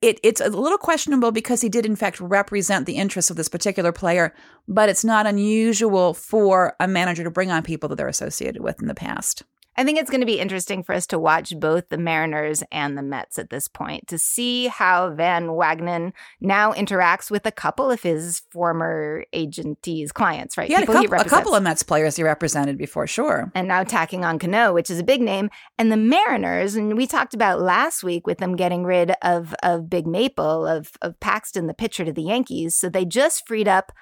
it, 0.00 0.20
it's 0.22 0.40
a 0.42 0.50
little 0.50 0.76
questionable 0.76 1.32
because 1.32 1.62
he 1.62 1.70
did 1.70 1.86
in 1.86 1.96
fact 1.96 2.20
represent 2.20 2.84
the 2.84 2.96
interests 2.96 3.30
of 3.30 3.36
this 3.36 3.48
particular 3.48 3.92
player 3.92 4.34
but 4.68 4.88
it's 4.88 5.04
not 5.04 5.26
unusual 5.26 6.14
for 6.14 6.76
a 6.78 6.86
manager 6.86 7.24
to 7.24 7.30
bring 7.30 7.50
on 7.50 7.62
people 7.62 7.88
that 7.88 7.96
they're 7.96 8.08
associated 8.08 8.62
with 8.62 8.80
in 8.80 8.88
the 8.88 8.94
past 8.94 9.42
I 9.76 9.84
think 9.84 9.98
it's 9.98 10.10
going 10.10 10.20
to 10.20 10.26
be 10.26 10.38
interesting 10.38 10.82
for 10.82 10.94
us 10.94 11.06
to 11.08 11.18
watch 11.18 11.58
both 11.58 11.88
the 11.88 11.98
Mariners 11.98 12.62
and 12.70 12.96
the 12.96 13.02
Mets 13.02 13.38
at 13.38 13.50
this 13.50 13.68
point 13.68 14.08
to 14.08 14.18
see 14.18 14.68
how 14.68 15.10
Van 15.10 15.48
Wagenen 15.48 16.12
now 16.40 16.72
interacts 16.72 17.30
with 17.30 17.46
a 17.46 17.52
couple 17.52 17.90
of 17.90 18.02
his 18.02 18.42
former 18.50 19.24
agentees, 19.34 20.12
clients, 20.12 20.56
right? 20.56 20.68
He 20.68 20.74
had 20.74 20.84
a 20.84 20.86
couple, 20.86 21.14
a 21.14 21.24
couple 21.24 21.54
of 21.54 21.62
Mets 21.62 21.82
players 21.82 22.16
he 22.16 22.22
represented 22.22 22.78
before, 22.78 23.06
sure. 23.06 23.50
and 23.54 23.68
now 23.68 23.82
tacking 23.82 24.24
on 24.24 24.38
Cano, 24.38 24.72
which 24.72 24.90
is 24.90 24.98
a 24.98 25.04
big 25.04 25.20
name. 25.20 25.50
And 25.78 25.90
the 25.90 25.96
Mariners, 25.96 26.76
and 26.76 26.96
we 26.96 27.06
talked 27.06 27.34
about 27.34 27.60
last 27.60 28.02
week 28.04 28.26
with 28.26 28.38
them 28.38 28.56
getting 28.56 28.84
rid 28.84 29.12
of 29.22 29.54
of 29.62 29.90
Big 29.90 30.06
Maple, 30.06 30.66
of 30.66 30.92
of 31.02 31.18
Paxton, 31.20 31.66
the 31.66 31.74
pitcher 31.74 32.04
to 32.04 32.12
the 32.12 32.22
Yankees. 32.22 32.76
So 32.76 32.88
they 32.88 33.04
just 33.04 33.46
freed 33.46 33.68
up 33.68 33.92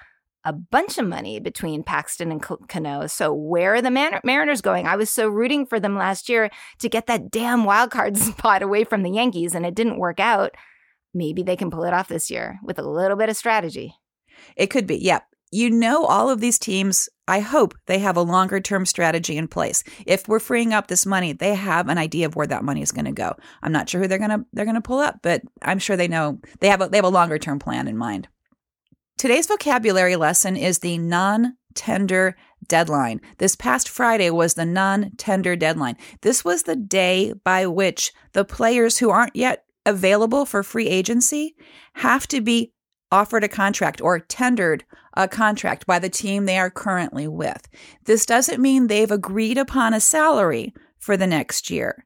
a 0.45 0.53
bunch 0.53 0.97
of 0.97 1.07
money 1.07 1.39
between 1.39 1.83
Paxton 1.83 2.31
and 2.31 2.41
Cano. 2.41 3.07
So 3.07 3.33
where 3.33 3.75
are 3.75 3.81
the 3.81 4.19
Mariners 4.23 4.61
going? 4.61 4.87
I 4.87 4.95
was 4.95 5.09
so 5.09 5.27
rooting 5.27 5.65
for 5.65 5.79
them 5.79 5.97
last 5.97 6.27
year 6.27 6.49
to 6.79 6.89
get 6.89 7.07
that 7.07 7.31
damn 7.31 7.63
wild 7.63 7.91
card 7.91 8.17
spot 8.17 8.61
away 8.61 8.83
from 8.83 9.03
the 9.03 9.11
Yankees, 9.11 9.55
and 9.55 9.65
it 9.65 9.75
didn't 9.75 9.99
work 9.99 10.19
out. 10.19 10.51
Maybe 11.13 11.43
they 11.43 11.55
can 11.55 11.71
pull 11.71 11.83
it 11.83 11.93
off 11.93 12.07
this 12.07 12.29
year 12.29 12.59
with 12.63 12.79
a 12.79 12.87
little 12.87 13.17
bit 13.17 13.29
of 13.29 13.37
strategy. 13.37 13.95
It 14.57 14.67
could 14.67 14.87
be. 14.87 14.97
Yeah. 14.97 15.19
You 15.51 15.69
know, 15.69 16.05
all 16.05 16.31
of 16.31 16.41
these 16.41 16.57
teams, 16.57 17.07
I 17.27 17.39
hope 17.39 17.75
they 17.85 17.99
have 17.99 18.17
a 18.17 18.23
longer 18.23 18.59
term 18.59 18.87
strategy 18.87 19.37
in 19.37 19.47
place. 19.47 19.83
If 20.07 20.27
we're 20.27 20.39
freeing 20.39 20.73
up 20.73 20.87
this 20.87 21.05
money, 21.05 21.31
they 21.31 21.53
have 21.53 21.89
an 21.89 21.99
idea 21.99 22.25
of 22.25 22.35
where 22.35 22.47
that 22.47 22.63
money 22.63 22.81
is 22.81 22.91
going 22.91 23.05
to 23.05 23.11
go. 23.11 23.35
I'm 23.61 23.71
not 23.71 23.87
sure 23.87 24.01
who 24.01 24.07
they're 24.07 24.17
going 24.17 24.31
to 24.31 24.45
they're 24.51 24.65
going 24.65 24.73
to 24.75 24.81
pull 24.81 24.97
up, 24.97 25.19
but 25.21 25.43
I'm 25.61 25.77
sure 25.77 25.95
they 25.95 26.07
know 26.07 26.39
they 26.59 26.69
have 26.69 26.81
a, 26.81 26.89
they 26.89 26.97
have 26.97 27.05
a 27.05 27.09
longer 27.09 27.37
term 27.37 27.59
plan 27.59 27.87
in 27.87 27.97
mind. 27.97 28.27
Today's 29.23 29.47
vocabulary 29.47 30.17
lesson 30.17 30.57
is 30.57 30.79
the 30.79 30.97
non 30.97 31.55
tender 31.75 32.35
deadline. 32.67 33.21
This 33.37 33.55
past 33.55 33.87
Friday 33.87 34.29
was 34.29 34.55
the 34.55 34.65
non 34.65 35.11
tender 35.15 35.55
deadline. 35.55 35.95
This 36.23 36.43
was 36.43 36.63
the 36.63 36.75
day 36.75 37.31
by 37.31 37.65
which 37.65 38.11
the 38.33 38.43
players 38.43 38.97
who 38.97 39.11
aren't 39.11 39.33
yet 39.33 39.63
available 39.85 40.45
for 40.45 40.61
free 40.61 40.89
agency 40.89 41.55
have 41.93 42.27
to 42.27 42.41
be 42.41 42.73
offered 43.13 43.45
a 43.45 43.47
contract 43.47 44.01
or 44.01 44.19
tendered 44.19 44.83
a 45.15 45.29
contract 45.29 45.85
by 45.85 45.99
the 45.99 46.09
team 46.09 46.43
they 46.43 46.57
are 46.57 46.69
currently 46.69 47.25
with. 47.25 47.69
This 48.03 48.25
doesn't 48.25 48.61
mean 48.61 48.87
they've 48.87 49.09
agreed 49.09 49.57
upon 49.57 49.93
a 49.93 50.01
salary 50.01 50.73
for 50.99 51.15
the 51.15 51.27
next 51.27 51.69
year, 51.69 52.05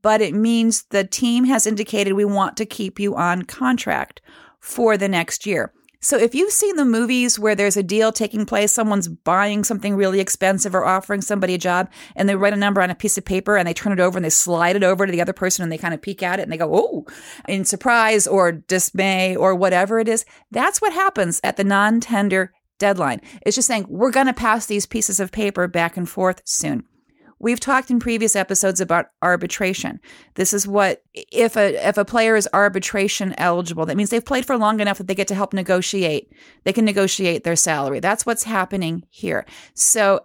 but 0.00 0.22
it 0.22 0.32
means 0.32 0.84
the 0.84 1.04
team 1.04 1.44
has 1.44 1.66
indicated 1.66 2.14
we 2.14 2.24
want 2.24 2.56
to 2.56 2.64
keep 2.64 2.98
you 2.98 3.14
on 3.16 3.42
contract 3.42 4.22
for 4.60 4.96
the 4.96 5.08
next 5.08 5.44
year. 5.44 5.70
So 6.04 6.18
if 6.18 6.34
you've 6.34 6.52
seen 6.52 6.76
the 6.76 6.84
movies 6.84 7.38
where 7.38 7.54
there's 7.54 7.78
a 7.78 7.82
deal 7.82 8.12
taking 8.12 8.44
place, 8.44 8.74
someone's 8.74 9.08
buying 9.08 9.64
something 9.64 9.96
really 9.96 10.20
expensive 10.20 10.74
or 10.74 10.84
offering 10.84 11.22
somebody 11.22 11.54
a 11.54 11.58
job, 11.58 11.90
and 12.14 12.28
they 12.28 12.36
write 12.36 12.52
a 12.52 12.56
number 12.56 12.82
on 12.82 12.90
a 12.90 12.94
piece 12.94 13.16
of 13.16 13.24
paper 13.24 13.56
and 13.56 13.66
they 13.66 13.72
turn 13.72 13.90
it 13.90 14.00
over 14.00 14.18
and 14.18 14.24
they 14.24 14.28
slide 14.28 14.76
it 14.76 14.84
over 14.84 15.06
to 15.06 15.12
the 15.12 15.22
other 15.22 15.32
person 15.32 15.62
and 15.62 15.72
they 15.72 15.78
kind 15.78 15.94
of 15.94 16.02
peek 16.02 16.22
at 16.22 16.38
it 16.38 16.42
and 16.42 16.52
they 16.52 16.58
go, 16.58 16.68
oh, 16.70 17.06
in 17.48 17.64
surprise 17.64 18.26
or 18.26 18.52
dismay 18.52 19.34
or 19.34 19.54
whatever 19.54 19.98
it 19.98 20.06
is. 20.06 20.26
That's 20.50 20.82
what 20.82 20.92
happens 20.92 21.40
at 21.42 21.56
the 21.56 21.64
non 21.64 22.00
tender 22.00 22.52
deadline. 22.78 23.22
It's 23.40 23.56
just 23.56 23.68
saying, 23.68 23.86
we're 23.88 24.10
going 24.10 24.26
to 24.26 24.34
pass 24.34 24.66
these 24.66 24.84
pieces 24.84 25.20
of 25.20 25.32
paper 25.32 25.66
back 25.68 25.96
and 25.96 26.06
forth 26.06 26.42
soon. 26.44 26.84
We've 27.44 27.60
talked 27.60 27.90
in 27.90 27.98
previous 27.98 28.34
episodes 28.36 28.80
about 28.80 29.08
arbitration. 29.20 30.00
This 30.34 30.54
is 30.54 30.66
what 30.66 31.02
if 31.12 31.58
a 31.58 31.74
if 31.86 31.98
a 31.98 32.04
player 32.06 32.36
is 32.36 32.48
arbitration 32.54 33.34
eligible, 33.36 33.84
that 33.84 33.98
means 33.98 34.08
they've 34.08 34.24
played 34.24 34.46
for 34.46 34.56
long 34.56 34.80
enough 34.80 34.96
that 34.96 35.08
they 35.08 35.14
get 35.14 35.28
to 35.28 35.34
help 35.34 35.52
negotiate. 35.52 36.32
They 36.64 36.72
can 36.72 36.86
negotiate 36.86 37.44
their 37.44 37.54
salary. 37.54 38.00
That's 38.00 38.24
what's 38.24 38.44
happening 38.44 39.04
here. 39.10 39.44
So 39.74 40.24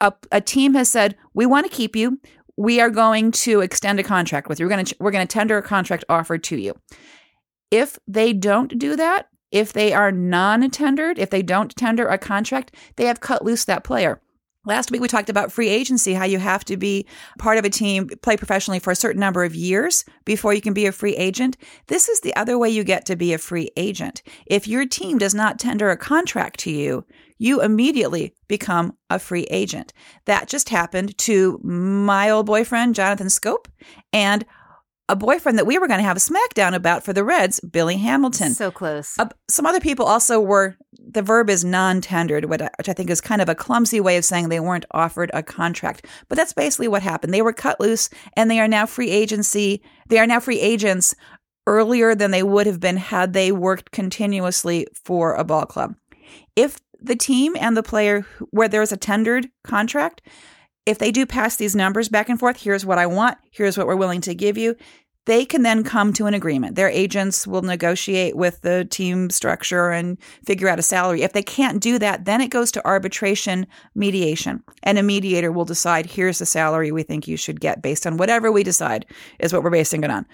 a, 0.00 0.12
a 0.30 0.40
team 0.40 0.74
has 0.74 0.88
said, 0.88 1.16
"We 1.34 1.44
want 1.44 1.68
to 1.68 1.76
keep 1.76 1.96
you. 1.96 2.20
We 2.56 2.80
are 2.80 2.88
going 2.88 3.32
to 3.32 3.60
extend 3.60 3.98
a 3.98 4.04
contract 4.04 4.48
with 4.48 4.60
you. 4.60 4.66
We're 4.66 4.74
going 4.76 4.84
to 4.84 4.96
we're 5.00 5.10
going 5.10 5.26
to 5.26 5.32
tender 5.32 5.58
a 5.58 5.62
contract 5.62 6.04
offer 6.08 6.38
to 6.38 6.56
you." 6.56 6.76
If 7.72 7.98
they 8.06 8.32
don't 8.32 8.78
do 8.78 8.94
that, 8.94 9.26
if 9.50 9.72
they 9.72 9.92
are 9.92 10.12
non-tendered, 10.12 11.18
if 11.18 11.30
they 11.30 11.42
don't 11.42 11.74
tender 11.74 12.06
a 12.06 12.16
contract, 12.16 12.76
they 12.94 13.06
have 13.06 13.18
cut 13.18 13.44
loose 13.44 13.64
that 13.64 13.82
player. 13.82 14.20
Last 14.66 14.90
week, 14.90 15.00
we 15.00 15.06
talked 15.06 15.30
about 15.30 15.52
free 15.52 15.68
agency, 15.68 16.12
how 16.14 16.24
you 16.24 16.40
have 16.40 16.64
to 16.64 16.76
be 16.76 17.06
part 17.38 17.56
of 17.56 17.64
a 17.64 17.70
team, 17.70 18.08
play 18.20 18.36
professionally 18.36 18.80
for 18.80 18.90
a 18.90 18.96
certain 18.96 19.20
number 19.20 19.44
of 19.44 19.54
years 19.54 20.04
before 20.24 20.52
you 20.52 20.60
can 20.60 20.74
be 20.74 20.86
a 20.86 20.92
free 20.92 21.14
agent. 21.14 21.56
This 21.86 22.08
is 22.08 22.20
the 22.20 22.34
other 22.34 22.58
way 22.58 22.68
you 22.68 22.82
get 22.82 23.06
to 23.06 23.14
be 23.14 23.32
a 23.32 23.38
free 23.38 23.70
agent. 23.76 24.22
If 24.44 24.66
your 24.66 24.84
team 24.84 25.18
does 25.18 25.34
not 25.34 25.60
tender 25.60 25.90
a 25.90 25.96
contract 25.96 26.58
to 26.60 26.72
you, 26.72 27.04
you 27.38 27.62
immediately 27.62 28.34
become 28.48 28.96
a 29.08 29.20
free 29.20 29.44
agent. 29.50 29.92
That 30.24 30.48
just 30.48 30.70
happened 30.70 31.16
to 31.18 31.60
my 31.62 32.28
old 32.28 32.46
boyfriend, 32.46 32.96
Jonathan 32.96 33.28
Schoop, 33.28 33.66
and 34.12 34.44
a 35.08 35.14
boyfriend 35.14 35.58
that 35.58 35.66
we 35.66 35.78
were 35.78 35.86
going 35.86 36.00
to 36.00 36.04
have 36.04 36.16
a 36.16 36.20
smackdown 36.20 36.74
about 36.74 37.04
for 37.04 37.12
the 37.12 37.22
Reds, 37.22 37.60
Billy 37.60 37.96
Hamilton. 37.96 38.54
So 38.54 38.72
close. 38.72 39.16
Uh, 39.18 39.28
some 39.48 39.64
other 39.64 39.78
people 39.78 40.06
also 40.06 40.40
were, 40.40 40.76
the 41.08 41.22
verb 41.22 41.48
is 41.48 41.64
non 41.64 42.00
tendered, 42.00 42.46
which 42.46 42.88
I 42.88 42.92
think 42.92 43.10
is 43.10 43.20
kind 43.20 43.40
of 43.40 43.48
a 43.48 43.54
clumsy 43.54 44.00
way 44.00 44.16
of 44.16 44.24
saying 44.24 44.48
they 44.48 44.60
weren't 44.60 44.86
offered 44.90 45.30
a 45.32 45.42
contract. 45.42 46.06
But 46.28 46.36
that's 46.36 46.52
basically 46.52 46.88
what 46.88 47.02
happened. 47.02 47.32
They 47.32 47.42
were 47.42 47.52
cut 47.52 47.80
loose 47.80 48.10
and 48.36 48.50
they 48.50 48.60
are 48.60 48.68
now 48.68 48.86
free 48.86 49.10
agency. 49.10 49.82
They 50.08 50.18
are 50.18 50.26
now 50.26 50.40
free 50.40 50.60
agents 50.60 51.14
earlier 51.66 52.14
than 52.14 52.30
they 52.30 52.42
would 52.42 52.66
have 52.66 52.80
been 52.80 52.96
had 52.96 53.32
they 53.32 53.52
worked 53.52 53.90
continuously 53.90 54.86
for 55.04 55.34
a 55.34 55.44
ball 55.44 55.66
club. 55.66 55.94
If 56.54 56.78
the 57.00 57.16
team 57.16 57.56
and 57.58 57.76
the 57.76 57.82
player 57.82 58.26
where 58.50 58.68
there's 58.68 58.92
a 58.92 58.96
tendered 58.96 59.48
contract, 59.64 60.22
if 60.86 60.98
they 60.98 61.10
do 61.10 61.26
pass 61.26 61.56
these 61.56 61.74
numbers 61.74 62.08
back 62.08 62.28
and 62.28 62.38
forth, 62.38 62.62
here's 62.62 62.86
what 62.86 62.98
I 62.98 63.06
want, 63.06 63.38
here's 63.50 63.76
what 63.76 63.86
we're 63.86 63.96
willing 63.96 64.20
to 64.22 64.34
give 64.34 64.56
you, 64.56 64.76
they 65.26 65.44
can 65.44 65.62
then 65.62 65.84
come 65.84 66.12
to 66.14 66.26
an 66.26 66.34
agreement. 66.34 66.76
Their 66.76 66.88
agents 66.88 67.46
will 67.46 67.62
negotiate 67.62 68.36
with 68.36 68.62
the 68.62 68.84
team 68.84 69.28
structure 69.28 69.90
and 69.90 70.16
figure 70.44 70.68
out 70.68 70.78
a 70.78 70.82
salary. 70.82 71.22
If 71.22 71.32
they 71.32 71.42
can't 71.42 71.82
do 71.82 71.98
that, 71.98 72.24
then 72.24 72.40
it 72.40 72.48
goes 72.48 72.72
to 72.72 72.86
arbitration 72.86 73.66
mediation. 73.94 74.62
And 74.84 74.98
a 74.98 75.02
mediator 75.02 75.52
will 75.52 75.64
decide 75.64 76.06
here's 76.06 76.38
the 76.38 76.46
salary 76.46 76.92
we 76.92 77.02
think 77.02 77.26
you 77.28 77.36
should 77.36 77.60
get 77.60 77.82
based 77.82 78.06
on 78.06 78.16
whatever 78.16 78.50
we 78.50 78.62
decide 78.62 79.04
is 79.40 79.52
what 79.52 79.62
we're 79.62 79.70
basing 79.70 80.04
it 80.04 80.10
on. 80.10 80.26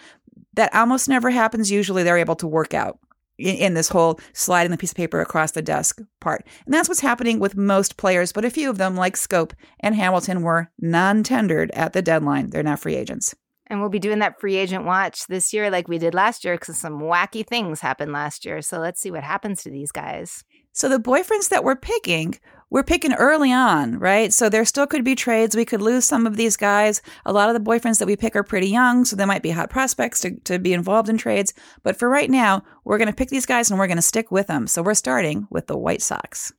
That 0.54 0.74
almost 0.74 1.08
never 1.08 1.30
happens. 1.30 1.70
Usually 1.70 2.02
they're 2.02 2.18
able 2.18 2.36
to 2.36 2.46
work 2.46 2.74
out 2.74 2.98
in, 3.38 3.72
this 3.74 3.88
whole 3.88 4.20
sliding 4.34 4.70
the 4.70 4.76
piece 4.76 4.92
of 4.92 4.96
paper 4.96 5.20
across 5.20 5.52
the 5.52 5.62
desk 5.62 6.00
part. 6.20 6.46
And 6.66 6.74
that's 6.74 6.88
what's 6.88 7.00
happening 7.00 7.38
with 7.38 7.56
most 7.56 7.96
players, 7.96 8.30
but 8.30 8.44
a 8.44 8.50
few 8.50 8.68
of 8.68 8.78
them, 8.78 8.94
like 8.94 9.16
Schoop 9.16 9.52
and 9.80 9.94
Hamilton, 9.94 10.42
were 10.42 10.70
non 10.78 11.22
tendered 11.22 11.70
at 11.72 11.94
the 11.94 12.02
deadline. 12.02 12.50
They're 12.50 12.62
now 12.62 12.76
free 12.76 12.94
agents. 12.94 13.34
And 13.72 13.80
we'll 13.80 13.88
be 13.88 13.98
doing 13.98 14.18
that 14.18 14.38
free 14.38 14.56
agent 14.56 14.84
watch 14.84 15.26
this 15.28 15.54
year 15.54 15.70
like 15.70 15.88
we 15.88 15.96
did 15.96 16.12
last 16.12 16.44
year 16.44 16.56
because 16.56 16.76
some 16.76 17.00
wacky 17.00 17.44
things 17.44 17.80
happened 17.80 18.12
last 18.12 18.44
year. 18.44 18.60
So 18.60 18.78
let's 18.78 19.00
see 19.00 19.10
what 19.10 19.24
happens 19.24 19.62
to 19.62 19.70
these 19.70 19.90
guys. 19.90 20.44
So 20.72 20.90
the 20.90 20.98
boyfriends 20.98 21.48
that 21.48 21.64
we're 21.64 21.76
picking, 21.76 22.38
we're 22.68 22.82
picking 22.82 23.14
early 23.14 23.50
on, 23.50 23.98
right? 23.98 24.30
So 24.30 24.50
there 24.50 24.66
still 24.66 24.86
could 24.86 25.04
be 25.04 25.14
trades. 25.14 25.56
We 25.56 25.64
could 25.64 25.80
lose 25.80 26.04
some 26.04 26.26
of 26.26 26.36
these 26.36 26.54
guys. 26.54 27.00
A 27.24 27.32
lot 27.32 27.48
of 27.48 27.54
the 27.54 27.70
boyfriends 27.70 27.98
that 27.98 28.06
we 28.06 28.14
pick 28.14 28.36
are 28.36 28.42
pretty 28.42 28.68
young, 28.68 29.06
so 29.06 29.16
they 29.16 29.24
might 29.24 29.42
be 29.42 29.52
hot 29.52 29.70
prospects 29.70 30.20
to, 30.20 30.38
to 30.40 30.58
be 30.58 30.74
involved 30.74 31.08
in 31.08 31.16
trades. 31.16 31.54
But 31.82 31.96
for 31.96 32.10
right 32.10 32.28
now, 32.28 32.64
we're 32.84 32.98
going 32.98 33.08
to 33.08 33.16
pick 33.16 33.30
these 33.30 33.46
guys 33.46 33.70
and 33.70 33.80
we're 33.80 33.86
going 33.86 33.96
to 33.96 34.02
stick 34.02 34.30
with 34.30 34.48
them. 34.48 34.66
So 34.66 34.82
we're 34.82 34.92
starting 34.92 35.48
with 35.50 35.66
the 35.66 35.78
White 35.78 36.02
Sox. 36.02 36.52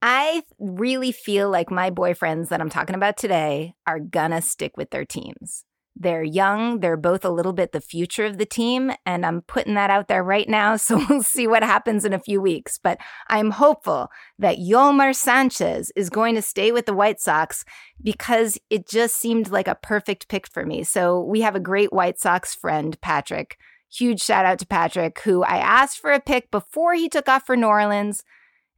I 0.00 0.44
really 0.60 1.10
feel 1.10 1.50
like 1.50 1.72
my 1.72 1.90
boyfriends 1.90 2.50
that 2.50 2.60
I'm 2.60 2.70
talking 2.70 2.94
about 2.94 3.16
today 3.16 3.74
are 3.84 4.00
gonna 4.00 4.42
stick 4.42 4.76
with 4.76 4.90
their 4.90 5.04
teams. 5.04 5.64
They're 5.94 6.22
young. 6.22 6.80
They're 6.80 6.96
both 6.96 7.24
a 7.24 7.30
little 7.30 7.52
bit 7.52 7.72
the 7.72 7.80
future 7.80 8.24
of 8.24 8.38
the 8.38 8.46
team. 8.46 8.92
And 9.04 9.26
I'm 9.26 9.42
putting 9.42 9.74
that 9.74 9.90
out 9.90 10.08
there 10.08 10.24
right 10.24 10.48
now. 10.48 10.76
So 10.82 11.04
we'll 11.08 11.22
see 11.22 11.46
what 11.46 11.62
happens 11.62 12.04
in 12.04 12.12
a 12.12 12.18
few 12.18 12.40
weeks. 12.40 12.78
But 12.82 12.98
I'm 13.28 13.52
hopeful 13.52 14.08
that 14.38 14.58
Yolmer 14.58 15.14
Sanchez 15.14 15.92
is 15.94 16.10
going 16.10 16.34
to 16.34 16.42
stay 16.42 16.72
with 16.72 16.86
the 16.86 16.94
White 16.94 17.20
Sox 17.20 17.64
because 18.02 18.58
it 18.68 18.88
just 18.88 19.16
seemed 19.16 19.50
like 19.50 19.68
a 19.68 19.76
perfect 19.76 20.28
pick 20.28 20.48
for 20.48 20.66
me. 20.66 20.82
So 20.82 21.20
we 21.20 21.42
have 21.42 21.54
a 21.54 21.60
great 21.60 21.92
White 21.92 22.18
Sox 22.18 22.54
friend, 22.54 23.00
Patrick. 23.00 23.58
Huge 23.90 24.20
shout 24.20 24.44
out 24.44 24.58
to 24.58 24.66
Patrick, 24.66 25.20
who 25.20 25.44
I 25.44 25.58
asked 25.58 26.00
for 26.00 26.12
a 26.12 26.20
pick 26.20 26.50
before 26.50 26.94
he 26.94 27.08
took 27.08 27.28
off 27.28 27.46
for 27.46 27.56
New 27.56 27.66
Orleans 27.66 28.24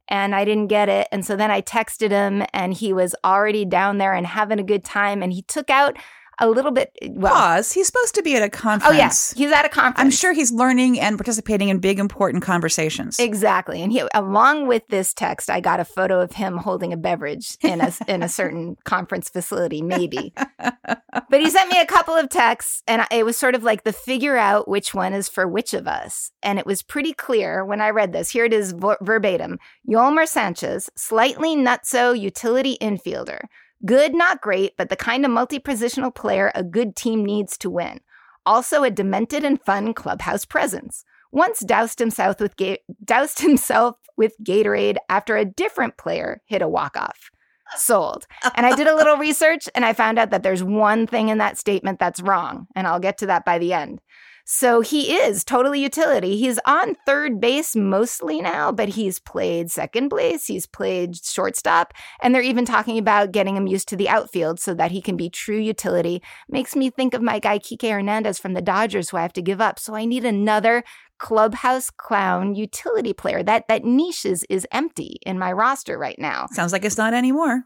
and 0.07 0.35
I 0.35 0.45
didn't 0.45 0.67
get 0.67 0.89
it. 0.89 1.07
And 1.11 1.25
so 1.25 1.35
then 1.35 1.51
I 1.51 1.61
texted 1.61 2.11
him 2.11 2.45
and 2.53 2.73
he 2.73 2.93
was 2.93 3.15
already 3.23 3.65
down 3.65 3.97
there 3.97 4.13
and 4.13 4.27
having 4.27 4.59
a 4.59 4.63
good 4.63 4.83
time. 4.83 5.23
And 5.23 5.33
he 5.33 5.41
took 5.41 5.69
out 5.69 5.97
a 6.39 6.49
little 6.49 6.71
bit. 6.71 6.91
Eh, 7.01 7.09
well, 7.11 7.33
Pause. 7.33 7.71
He's 7.71 7.87
supposed 7.87 8.15
to 8.15 8.23
be 8.23 8.35
at 8.35 8.41
a 8.41 8.45
oh, 8.45 8.49
conference. 8.49 8.93
Oh, 8.93 8.97
yes. 8.97 9.33
He's 9.35 9.51
at 9.51 9.65
a 9.65 9.69
conference. 9.69 9.99
I'm 9.99 10.11
sure 10.11 10.33
he's 10.33 10.51
learning 10.51 10.99
and 10.99 11.17
participating 11.17 11.69
in 11.69 11.79
big, 11.79 11.99
important 11.99 12.43
conversations. 12.43 13.19
Exactly. 13.19 13.81
And 13.81 13.91
he, 13.91 14.03
along 14.13 14.67
with 14.67 14.87
this 14.89 15.13
text, 15.13 15.49
I 15.49 15.59
got 15.59 15.79
a 15.79 15.85
photo 15.85 16.21
of 16.21 16.33
him 16.33 16.57
holding 16.57 16.93
a 16.93 16.97
beverage 16.97 17.57
in 17.61 17.81
a, 17.81 17.93
in 18.07 18.23
a 18.23 18.29
certain 18.29 18.77
conference 18.83 19.29
facility, 19.29 19.81
maybe. 19.81 20.33
but 20.57 21.41
he 21.41 21.49
sent 21.49 21.71
me 21.71 21.79
a 21.79 21.85
couple 21.85 22.13
of 22.13 22.29
texts, 22.29 22.83
and 22.87 23.05
it 23.11 23.25
was 23.25 23.37
sort 23.37 23.55
of 23.55 23.63
like 23.63 23.83
the 23.83 23.93
figure 23.93 24.37
out 24.37 24.67
which 24.67 24.93
one 24.93 25.13
is 25.13 25.29
for 25.29 25.47
which 25.47 25.73
of 25.73 25.87
us. 25.87 26.31
And 26.43 26.59
it 26.59 26.65
was 26.65 26.81
pretty 26.81 27.13
clear 27.13 27.63
when 27.63 27.81
I 27.81 27.89
read 27.89 28.13
this. 28.13 28.29
Here 28.29 28.45
it 28.45 28.53
is 28.53 28.73
verbatim 29.01 29.59
Yolmer 29.87 30.27
Sanchez, 30.27 30.89
slightly 30.95 31.55
nutso 31.55 32.19
utility 32.19 32.77
infielder 32.81 33.41
Good, 33.83 34.13
not 34.13 34.41
great, 34.41 34.77
but 34.77 34.89
the 34.89 34.95
kind 34.95 35.25
of 35.25 35.31
multi 35.31 35.59
positional 35.59 36.13
player 36.13 36.51
a 36.55 36.63
good 36.63 36.95
team 36.95 37.25
needs 37.25 37.57
to 37.59 37.69
win. 37.69 38.01
Also, 38.45 38.83
a 38.83 38.91
demented 38.91 39.43
and 39.43 39.61
fun 39.61 39.93
clubhouse 39.93 40.45
presence. 40.45 41.03
Once 41.31 41.59
doused 41.59 41.99
himself 41.99 42.39
with, 42.39 42.55
ga- 42.55 42.81
doused 43.03 43.39
himself 43.39 43.97
with 44.15 44.35
Gatorade 44.43 44.97
after 45.09 45.35
a 45.35 45.45
different 45.45 45.97
player 45.97 46.41
hit 46.45 46.61
a 46.61 46.67
walk 46.67 46.95
off. 46.95 47.31
Sold. 47.75 48.27
And 48.55 48.65
I 48.65 48.75
did 48.75 48.87
a 48.87 48.95
little 48.95 49.17
research 49.17 49.67
and 49.73 49.83
I 49.83 49.93
found 49.93 50.19
out 50.19 50.29
that 50.29 50.43
there's 50.43 50.63
one 50.63 51.07
thing 51.07 51.29
in 51.29 51.39
that 51.39 51.57
statement 51.57 51.99
that's 51.99 52.21
wrong. 52.21 52.67
And 52.75 52.87
I'll 52.87 52.99
get 52.99 53.17
to 53.19 53.25
that 53.25 53.43
by 53.43 53.57
the 53.57 53.73
end. 53.73 54.01
So 54.47 54.81
he 54.81 55.13
is 55.13 55.43
totally 55.43 55.81
utility. 55.81 56.37
He's 56.37 56.59
on 56.67 56.95
third 57.07 57.41
base 57.41 57.75
mostly 57.75 58.41
now, 58.41 58.71
but 58.71 58.89
he's 58.89 59.17
played 59.17 59.71
second 59.71 60.09
base, 60.09 60.45
he's 60.45 60.67
played 60.67 61.15
shortstop, 61.15 61.93
and 62.21 62.33
they're 62.33 62.43
even 62.43 62.63
talking 62.63 62.99
about 62.99 63.31
getting 63.31 63.57
him 63.57 63.65
used 63.65 63.87
to 63.89 63.95
the 63.95 64.07
outfield 64.07 64.59
so 64.59 64.75
that 64.75 64.91
he 64.91 65.01
can 65.01 65.17
be 65.17 65.31
true 65.31 65.57
utility. 65.57 66.21
Makes 66.47 66.75
me 66.75 66.91
think 66.91 67.15
of 67.15 67.23
my 67.23 67.39
guy 67.39 67.57
Kike 67.57 67.89
Hernandez 67.89 68.37
from 68.37 68.53
the 68.53 68.61
Dodgers, 68.61 69.09
who 69.09 69.17
I 69.17 69.23
have 69.23 69.33
to 69.33 69.41
give 69.41 69.61
up. 69.61 69.79
So 69.79 69.95
I 69.95 70.05
need 70.05 70.25
another 70.25 70.83
clubhouse 71.17 71.89
clown 71.89 72.53
utility 72.53 73.13
player. 73.13 73.41
That 73.41 73.67
that 73.67 73.83
niche 73.83 74.25
is, 74.25 74.45
is 74.47 74.67
empty 74.71 75.17
in 75.25 75.39
my 75.39 75.51
roster 75.51 75.97
right 75.97 76.19
now. 76.19 76.45
Sounds 76.51 76.71
like 76.71 76.85
it's 76.85 76.97
not 76.97 77.15
anymore. 77.15 77.63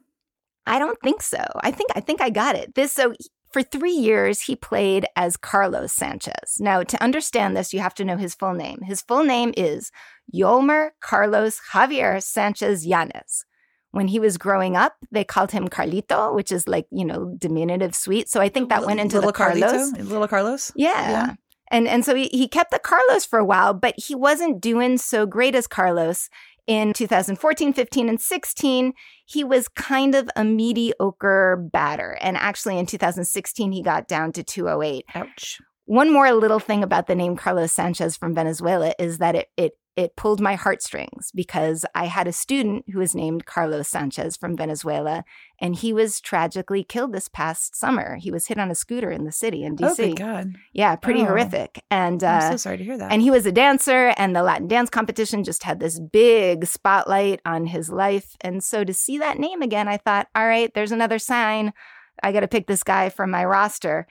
I 0.66 0.80
don't 0.80 1.00
think 1.04 1.24
so. 1.24 1.44
I 1.62 1.72
think 1.72 1.90
I 1.96 2.00
think 2.00 2.22
I 2.22 2.30
got 2.30 2.56
it. 2.56 2.76
This 2.76 2.94
so 2.94 3.14
for 3.52 3.64
three 3.64 3.94
years, 3.94 4.42
he 4.42 4.56
played 4.56 5.06
as 5.16 5.38
Carlos 5.38 5.94
Sanchez. 5.94 6.58
Now, 6.60 6.84
to 6.84 7.04
understand 7.04 7.58
this, 7.58 7.74
you 7.74 7.80
have 7.80 7.96
to 7.96 8.06
know 8.06 8.18
his 8.18 8.36
full 8.36 8.54
name. 8.54 8.82
His 8.84 9.02
full 9.02 9.24
name 9.24 9.54
is 9.58 9.92
Yolmer 10.34 10.92
Carlos 11.02 11.60
Javier 11.74 12.22
Sanchez 12.22 12.86
Yanez. 12.86 13.46
When 13.92 14.08
he 14.08 14.20
was 14.20 14.38
growing 14.38 14.76
up, 14.76 14.94
they 15.12 15.24
called 15.24 15.52
him 15.52 15.68
Carlito, 15.68 16.36
which 16.36 16.52
is 16.52 16.68
like, 16.68 16.86
you 16.92 17.04
know, 17.04 17.34
diminutive 17.40 17.96
sweet. 17.96 18.30
So 18.30 18.40
I 18.40 18.48
think 18.48 18.70
that 18.70 18.86
went 18.86 19.00
into 19.00 19.16
little 19.16 19.32
the 19.32 19.34
Carlos. 19.34 19.72
Carlito? 19.72 20.08
Little 20.08 20.28
Carlos? 20.28 20.72
Yeah. 20.76 21.10
yeah. 21.10 21.34
And 21.72 21.88
and 21.88 22.04
so 22.04 22.16
he, 22.16 22.28
he 22.28 22.48
kept 22.48 22.72
the 22.72 22.80
Carlos 22.80 23.26
for 23.26 23.40
a 23.40 23.46
while, 23.46 23.74
but 23.74 23.96
he 23.98 24.16
wasn't 24.16 24.62
doing 24.62 24.98
so 24.98 25.26
great 25.26 25.56
as 25.56 25.68
Carlos 25.68 26.30
in 26.70 26.94
2014, 26.94 27.74
15, 27.74 28.10
and 28.10 28.22
16, 28.22 28.94
he 29.26 29.44
was 29.44 29.68
kind 29.68 30.14
of 30.14 30.30
a 30.36 30.44
mediocre 30.46 31.68
batter. 31.74 32.16
And 32.22 32.38
actually, 32.38 32.78
in 32.78 32.86
2016, 32.86 33.72
he 33.72 33.82
got 33.82 34.08
down 34.08 34.32
to 34.34 34.44
208. 34.44 35.04
Ouch. 35.16 35.60
One 35.86 36.14
more 36.14 36.32
little 36.32 36.60
thing 36.60 36.84
about 36.84 37.08
the 37.08 37.16
name 37.16 37.36
Carlos 37.36 37.72
Sanchez 37.72 38.16
from 38.16 38.36
Venezuela 38.36 38.94
is 39.00 39.18
that 39.18 39.34
it, 39.34 39.48
it 39.58 39.72
it 40.00 40.16
pulled 40.16 40.40
my 40.40 40.56
heartstrings 40.56 41.30
because 41.36 41.86
I 41.94 42.06
had 42.06 42.26
a 42.26 42.32
student 42.32 42.86
who 42.90 43.00
was 43.00 43.14
named 43.14 43.46
Carlos 43.46 43.90
Sanchez 43.90 44.38
from 44.38 44.56
Venezuela, 44.56 45.26
and 45.60 45.76
he 45.76 45.92
was 45.92 46.22
tragically 46.22 46.86
killed 46.86 47.12
this 47.12 47.28
past 47.28 47.76
summer. 47.76 48.16
He 48.16 48.32
was 48.32 48.48
hit 48.48 48.58
on 48.58 48.72
a 48.72 48.76
scooter 48.76 49.12
in 49.12 49.26
the 49.26 49.32
city 49.34 49.66
in 49.66 49.76
DC. 49.76 50.00
Oh, 50.00 50.08
my 50.08 50.14
God. 50.14 50.56
Yeah, 50.72 50.96
pretty 50.96 51.24
oh. 51.24 51.26
horrific. 51.26 51.84
And 51.92 52.24
uh, 52.24 52.28
I'm 52.28 52.52
so 52.54 52.58
sorry 52.58 52.78
to 52.78 52.84
hear 52.86 52.98
that. 52.98 53.12
And 53.12 53.22
he 53.22 53.30
was 53.30 53.46
a 53.46 53.52
dancer, 53.52 54.14
and 54.16 54.34
the 54.34 54.42
Latin 54.42 54.70
dance 54.70 54.90
competition 54.90 55.44
just 55.44 55.64
had 55.64 55.82
this 55.82 56.00
big 56.00 56.66
spotlight 56.66 57.42
on 57.46 57.66
his 57.66 57.90
life. 57.90 58.38
And 58.40 58.64
so 58.64 58.86
to 58.86 58.94
see 58.94 59.18
that 59.18 59.38
name 59.38 59.62
again, 59.62 59.90
I 59.90 59.98
thought, 59.98 60.30
all 60.34 60.48
right, 60.48 60.74
there's 60.74 60.94
another 60.94 61.20
sign 61.20 61.74
I 62.24 62.32
got 62.32 62.40
to 62.40 62.48
pick 62.48 62.68
this 62.68 62.84
guy 62.84 63.10
from 63.10 63.32
my 63.32 63.44
roster. 63.44 64.08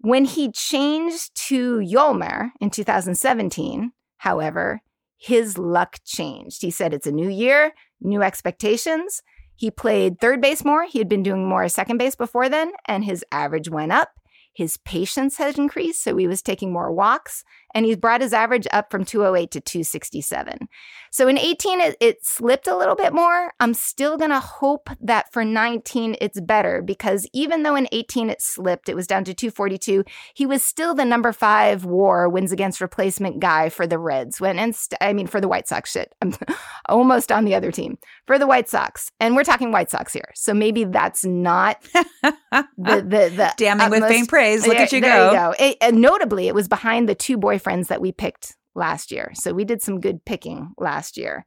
When 0.00 0.26
he 0.26 0.52
changed 0.52 1.34
to 1.48 1.78
Yolmer 1.78 2.50
in 2.60 2.68
2017, 2.68 3.92
however, 4.18 4.82
his 5.16 5.58
luck 5.58 5.98
changed. 6.04 6.62
He 6.62 6.70
said 6.70 6.92
it's 6.92 7.06
a 7.06 7.12
new 7.12 7.28
year, 7.28 7.72
new 8.00 8.22
expectations. 8.22 9.22
He 9.56 9.70
played 9.70 10.20
third 10.20 10.40
base 10.40 10.64
more. 10.64 10.84
He 10.84 10.98
had 10.98 11.08
been 11.08 11.22
doing 11.22 11.48
more 11.48 11.68
second 11.68 11.98
base 11.98 12.16
before 12.16 12.48
then, 12.48 12.72
and 12.86 13.04
his 13.04 13.24
average 13.30 13.68
went 13.68 13.92
up. 13.92 14.10
His 14.52 14.76
patience 14.78 15.36
had 15.36 15.58
increased, 15.58 16.02
so 16.02 16.16
he 16.16 16.28
was 16.28 16.42
taking 16.42 16.72
more 16.72 16.92
walks, 16.92 17.42
and 17.74 17.84
he's 17.84 17.96
brought 17.96 18.20
his 18.20 18.32
average 18.32 18.66
up 18.72 18.90
from 18.90 19.04
208 19.04 19.50
to 19.50 19.60
267. 19.60 20.68
So 21.10 21.28
in 21.28 21.38
18, 21.38 21.80
it, 21.80 21.96
it 22.00 22.24
slipped 22.24 22.66
a 22.66 22.76
little 22.76 22.96
bit 22.96 23.12
more. 23.12 23.52
I'm 23.60 23.74
still 23.74 24.16
going 24.16 24.30
to 24.30 24.40
hope 24.40 24.90
that 25.00 25.32
for 25.32 25.44
19, 25.44 26.16
it's 26.20 26.40
better 26.40 26.82
because 26.82 27.26
even 27.32 27.62
though 27.62 27.76
in 27.76 27.88
18 27.92 28.30
it 28.30 28.42
slipped, 28.42 28.88
it 28.88 28.96
was 28.96 29.06
down 29.06 29.24
to 29.24 29.34
242, 29.34 30.04
he 30.34 30.46
was 30.46 30.62
still 30.62 30.94
the 30.94 31.04
number 31.04 31.32
five 31.32 31.84
war 31.84 32.28
wins 32.28 32.52
against 32.52 32.80
replacement 32.80 33.40
guy 33.40 33.68
for 33.68 33.86
the 33.86 33.98
Reds. 33.98 34.40
When, 34.40 34.58
and 34.58 34.74
st- 34.74 34.98
I 35.00 35.12
mean, 35.12 35.26
for 35.26 35.40
the 35.40 35.48
White 35.48 35.68
Sox 35.68 35.92
shit. 35.92 36.12
I'm 36.20 36.34
almost 36.88 37.30
on 37.30 37.44
the 37.44 37.54
other 37.54 37.70
team 37.70 37.98
for 38.26 38.38
the 38.38 38.46
White 38.46 38.68
Sox. 38.68 39.10
And 39.20 39.36
we're 39.36 39.44
talking 39.44 39.72
White 39.72 39.90
Sox 39.90 40.12
here. 40.12 40.30
So 40.34 40.54
maybe 40.54 40.84
that's 40.84 41.24
not 41.24 41.82
the, 41.92 42.66
the, 42.76 43.32
the 43.36 43.54
damning 43.56 43.82
utmost, 43.82 44.02
with 44.02 44.10
faint 44.10 44.28
praise. 44.28 44.66
Look 44.66 44.76
there, 44.76 44.86
at 44.86 44.92
you 44.92 45.00
there 45.00 45.16
go. 45.16 45.26
You 45.26 45.36
go. 45.36 45.54
It, 45.58 45.76
and 45.80 46.00
notably, 46.00 46.48
it 46.48 46.54
was 46.54 46.68
behind 46.68 47.08
the 47.08 47.14
two 47.14 47.38
boyfriends 47.64 47.88
that 47.88 48.00
we 48.00 48.12
picked 48.12 48.56
last 48.74 49.10
year. 49.10 49.32
So 49.34 49.52
we 49.52 49.64
did 49.64 49.82
some 49.82 50.00
good 50.00 50.24
picking 50.24 50.74
last 50.78 51.16
year. 51.16 51.46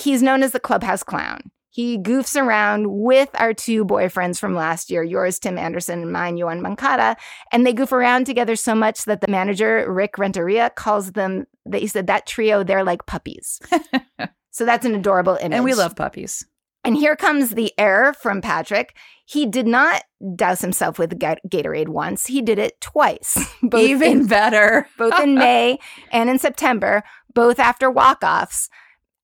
He's 0.00 0.22
known 0.22 0.42
as 0.42 0.52
the 0.52 0.60
clubhouse 0.60 1.02
clown. 1.02 1.50
He 1.72 1.98
goofs 1.98 2.40
around 2.40 2.86
with 2.88 3.28
our 3.34 3.54
two 3.54 3.84
boyfriends 3.84 4.40
from 4.40 4.54
last 4.54 4.90
year, 4.90 5.04
yours, 5.04 5.38
Tim 5.38 5.56
Anderson, 5.56 6.02
and 6.02 6.12
mine, 6.12 6.36
Yoan 6.36 6.60
Moncada. 6.60 7.16
And 7.52 7.64
they 7.64 7.72
goof 7.72 7.92
around 7.92 8.26
together 8.26 8.56
so 8.56 8.74
much 8.74 9.04
that 9.04 9.20
the 9.20 9.30
manager, 9.30 9.90
Rick 9.90 10.18
Renteria, 10.18 10.70
calls 10.70 11.12
them, 11.12 11.46
he 11.72 11.86
said, 11.86 12.08
that 12.08 12.26
trio, 12.26 12.64
they're 12.64 12.82
like 12.82 13.06
puppies. 13.06 13.60
so 14.50 14.64
that's 14.64 14.84
an 14.84 14.96
adorable 14.96 15.38
image. 15.40 15.56
And 15.56 15.64
we 15.64 15.74
love 15.74 15.94
puppies. 15.94 16.44
And 16.84 16.96
here 16.96 17.16
comes 17.16 17.50
the 17.50 17.72
error 17.78 18.14
from 18.14 18.40
Patrick. 18.40 18.96
He 19.26 19.46
did 19.46 19.66
not 19.66 20.02
douse 20.34 20.60
himself 20.60 20.98
with 20.98 21.18
Gatorade 21.18 21.88
once. 21.88 22.26
He 22.26 22.42
did 22.42 22.58
it 22.58 22.80
twice. 22.80 23.38
Both 23.62 23.82
Even 23.82 24.12
in, 24.12 24.26
better. 24.26 24.88
both 24.98 25.18
in 25.20 25.34
May 25.34 25.78
and 26.10 26.30
in 26.30 26.38
September, 26.38 27.02
both 27.34 27.58
after 27.58 27.90
walk-offs. 27.90 28.68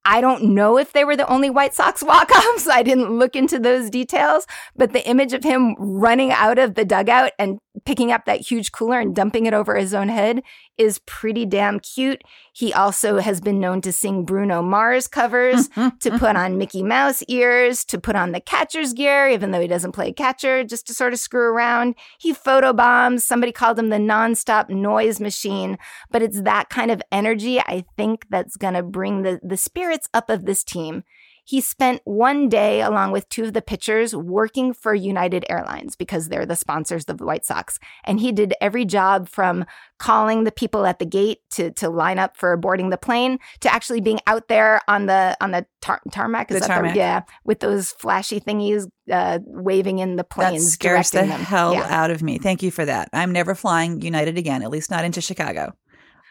I 0.04 0.20
don't 0.20 0.54
know 0.54 0.78
if 0.78 0.92
they 0.92 1.04
were 1.04 1.16
the 1.16 1.28
only 1.28 1.50
White 1.50 1.74
Sox 1.74 2.02
walk-offs. 2.02 2.68
I 2.68 2.82
didn't 2.84 3.18
look 3.18 3.34
into 3.34 3.58
those 3.58 3.90
details, 3.90 4.46
but 4.76 4.92
the 4.92 5.06
image 5.08 5.32
of 5.32 5.42
him 5.42 5.74
running 5.78 6.30
out 6.30 6.58
of 6.58 6.74
the 6.74 6.84
dugout 6.84 7.32
and 7.38 7.58
picking 7.84 8.10
up 8.10 8.24
that 8.24 8.40
huge 8.40 8.72
cooler 8.72 8.98
and 8.98 9.14
dumping 9.14 9.46
it 9.46 9.54
over 9.54 9.76
his 9.76 9.94
own 9.94 10.08
head 10.08 10.42
is 10.78 10.98
pretty 11.06 11.44
damn 11.44 11.80
cute. 11.80 12.22
He 12.52 12.72
also 12.72 13.18
has 13.18 13.40
been 13.40 13.60
known 13.60 13.80
to 13.82 13.92
sing 13.92 14.24
Bruno 14.24 14.62
Mars 14.62 15.06
covers, 15.06 15.68
to 16.00 16.18
put 16.18 16.36
on 16.36 16.58
Mickey 16.58 16.82
Mouse 16.82 17.22
ears, 17.28 17.84
to 17.86 17.98
put 17.98 18.16
on 18.16 18.32
the 18.32 18.40
catcher's 18.40 18.92
gear, 18.92 19.28
even 19.28 19.50
though 19.50 19.60
he 19.60 19.68
doesn't 19.68 19.92
play 19.92 20.12
catcher, 20.12 20.64
just 20.64 20.86
to 20.86 20.94
sort 20.94 21.12
of 21.12 21.18
screw 21.18 21.52
around. 21.52 21.94
He 22.18 22.32
photobombs. 22.32 23.22
Somebody 23.22 23.52
called 23.52 23.78
him 23.78 23.90
the 23.90 23.96
nonstop 23.96 24.68
noise 24.70 25.20
machine, 25.20 25.78
but 26.10 26.22
it's 26.22 26.42
that 26.42 26.68
kind 26.68 26.90
of 26.90 27.02
energy 27.12 27.60
I 27.60 27.84
think 27.96 28.26
that's 28.30 28.56
going 28.56 28.74
to 28.74 28.82
bring 28.82 29.22
the, 29.22 29.40
the 29.42 29.56
spirits 29.56 30.08
up 30.14 30.30
of 30.30 30.44
this 30.44 30.64
team. 30.64 31.04
He 31.46 31.60
spent 31.60 32.00
one 32.02 32.48
day 32.48 32.80
along 32.80 33.12
with 33.12 33.28
two 33.28 33.44
of 33.44 33.52
the 33.52 33.62
pitchers 33.62 34.16
working 34.16 34.74
for 34.74 34.92
United 34.92 35.44
Airlines 35.48 35.94
because 35.94 36.28
they're 36.28 36.44
the 36.44 36.56
sponsors 36.56 37.04
of 37.04 37.18
the 37.18 37.24
White 37.24 37.44
Sox. 37.44 37.78
And 38.02 38.18
he 38.18 38.32
did 38.32 38.52
every 38.60 38.84
job 38.84 39.28
from 39.28 39.64
calling 40.00 40.42
the 40.42 40.50
people 40.50 40.84
at 40.86 40.98
the 40.98 41.06
gate 41.06 41.38
to, 41.52 41.70
to 41.74 41.88
line 41.88 42.18
up 42.18 42.36
for 42.36 42.56
boarding 42.56 42.90
the 42.90 42.98
plane 42.98 43.38
to 43.60 43.72
actually 43.72 44.00
being 44.00 44.18
out 44.26 44.48
there 44.48 44.80
on 44.88 45.06
the 45.06 45.36
on 45.40 45.52
the 45.52 45.64
tar- 45.80 46.02
tarmac. 46.10 46.50
Is 46.50 46.62
the 46.62 46.66
tarmac. 46.66 46.94
The, 46.94 46.98
yeah, 46.98 47.22
with 47.44 47.60
those 47.60 47.92
flashy 47.92 48.40
thingies 48.40 48.90
uh, 49.08 49.38
waving 49.44 50.00
in 50.00 50.16
the 50.16 50.24
planes. 50.24 50.64
That 50.64 50.70
scares 50.70 51.10
the 51.12 51.18
them. 51.20 51.28
hell 51.28 51.74
yeah. 51.74 51.86
out 51.88 52.10
of 52.10 52.24
me. 52.24 52.38
Thank 52.38 52.64
you 52.64 52.72
for 52.72 52.84
that. 52.84 53.08
I'm 53.12 53.30
never 53.30 53.54
flying 53.54 54.00
United 54.00 54.36
again, 54.36 54.64
at 54.64 54.70
least 54.70 54.90
not 54.90 55.04
into 55.04 55.20
Chicago. 55.20 55.76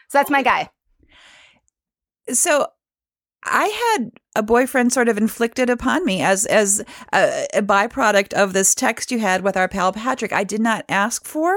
So 0.08 0.18
that's 0.18 0.30
my 0.30 0.42
guy. 0.42 0.68
So 2.32 2.66
I 3.42 3.96
had 3.96 4.10
a 4.34 4.42
boyfriend 4.42 4.92
sort 4.92 5.08
of 5.08 5.16
inflicted 5.16 5.70
upon 5.70 6.04
me 6.04 6.20
as 6.20 6.44
as 6.46 6.82
a, 7.12 7.46
a, 7.54 7.62
byproduct 7.62 8.34
of 8.34 8.52
this 8.52 8.74
text 8.74 9.10
you 9.10 9.18
had 9.18 9.42
with 9.42 9.56
our 9.56 9.68
pal 9.68 9.92
Patrick. 9.92 10.32
I 10.32 10.44
did 10.44 10.60
not 10.60 10.84
ask 10.88 11.24
for 11.24 11.56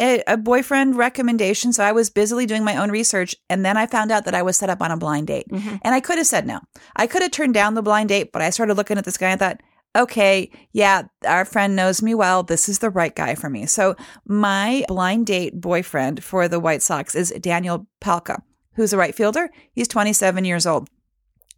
a, 0.00 0.22
a, 0.26 0.36
boyfriend 0.36 0.96
recommendation, 0.96 1.72
so 1.72 1.84
I 1.84 1.92
was 1.92 2.10
busily 2.10 2.46
doing 2.46 2.64
my 2.64 2.76
own 2.76 2.90
research, 2.90 3.36
and 3.50 3.64
then 3.64 3.76
I 3.76 3.86
found 3.86 4.10
out 4.10 4.24
that 4.24 4.34
I 4.34 4.42
was 4.42 4.56
set 4.56 4.70
up 4.70 4.80
on 4.80 4.90
a 4.90 4.96
blind 4.96 5.26
date, 5.26 5.46
mm-hmm. 5.50 5.76
and 5.82 5.94
I 5.94 6.00
could 6.00 6.18
have 6.18 6.26
said 6.26 6.46
no. 6.46 6.60
I 6.96 7.06
could 7.06 7.22
have 7.22 7.30
turned 7.30 7.54
down 7.54 7.74
the 7.74 7.82
blind 7.82 8.08
date, 8.08 8.32
but 8.32 8.42
I 8.42 8.50
started 8.50 8.76
looking 8.76 8.98
at 8.98 9.04
this 9.04 9.18
guy 9.18 9.30
and 9.30 9.40
thought. 9.40 9.60
Okay, 9.96 10.50
yeah, 10.72 11.04
our 11.26 11.46
friend 11.46 11.74
knows 11.74 12.02
me 12.02 12.14
well. 12.14 12.42
This 12.42 12.68
is 12.68 12.78
the 12.78 12.90
right 12.90 13.16
guy 13.16 13.34
for 13.34 13.48
me. 13.48 13.64
So, 13.64 13.96
my 14.26 14.84
blind 14.86 15.26
date 15.26 15.58
boyfriend 15.58 16.22
for 16.22 16.46
the 16.46 16.60
White 16.60 16.82
Sox 16.82 17.14
is 17.14 17.30
Daniel 17.40 17.86
Palka, 17.98 18.42
who's 18.74 18.92
a 18.92 18.98
right 18.98 19.14
fielder. 19.14 19.48
He's 19.72 19.88
27 19.88 20.44
years 20.44 20.66
old. 20.66 20.88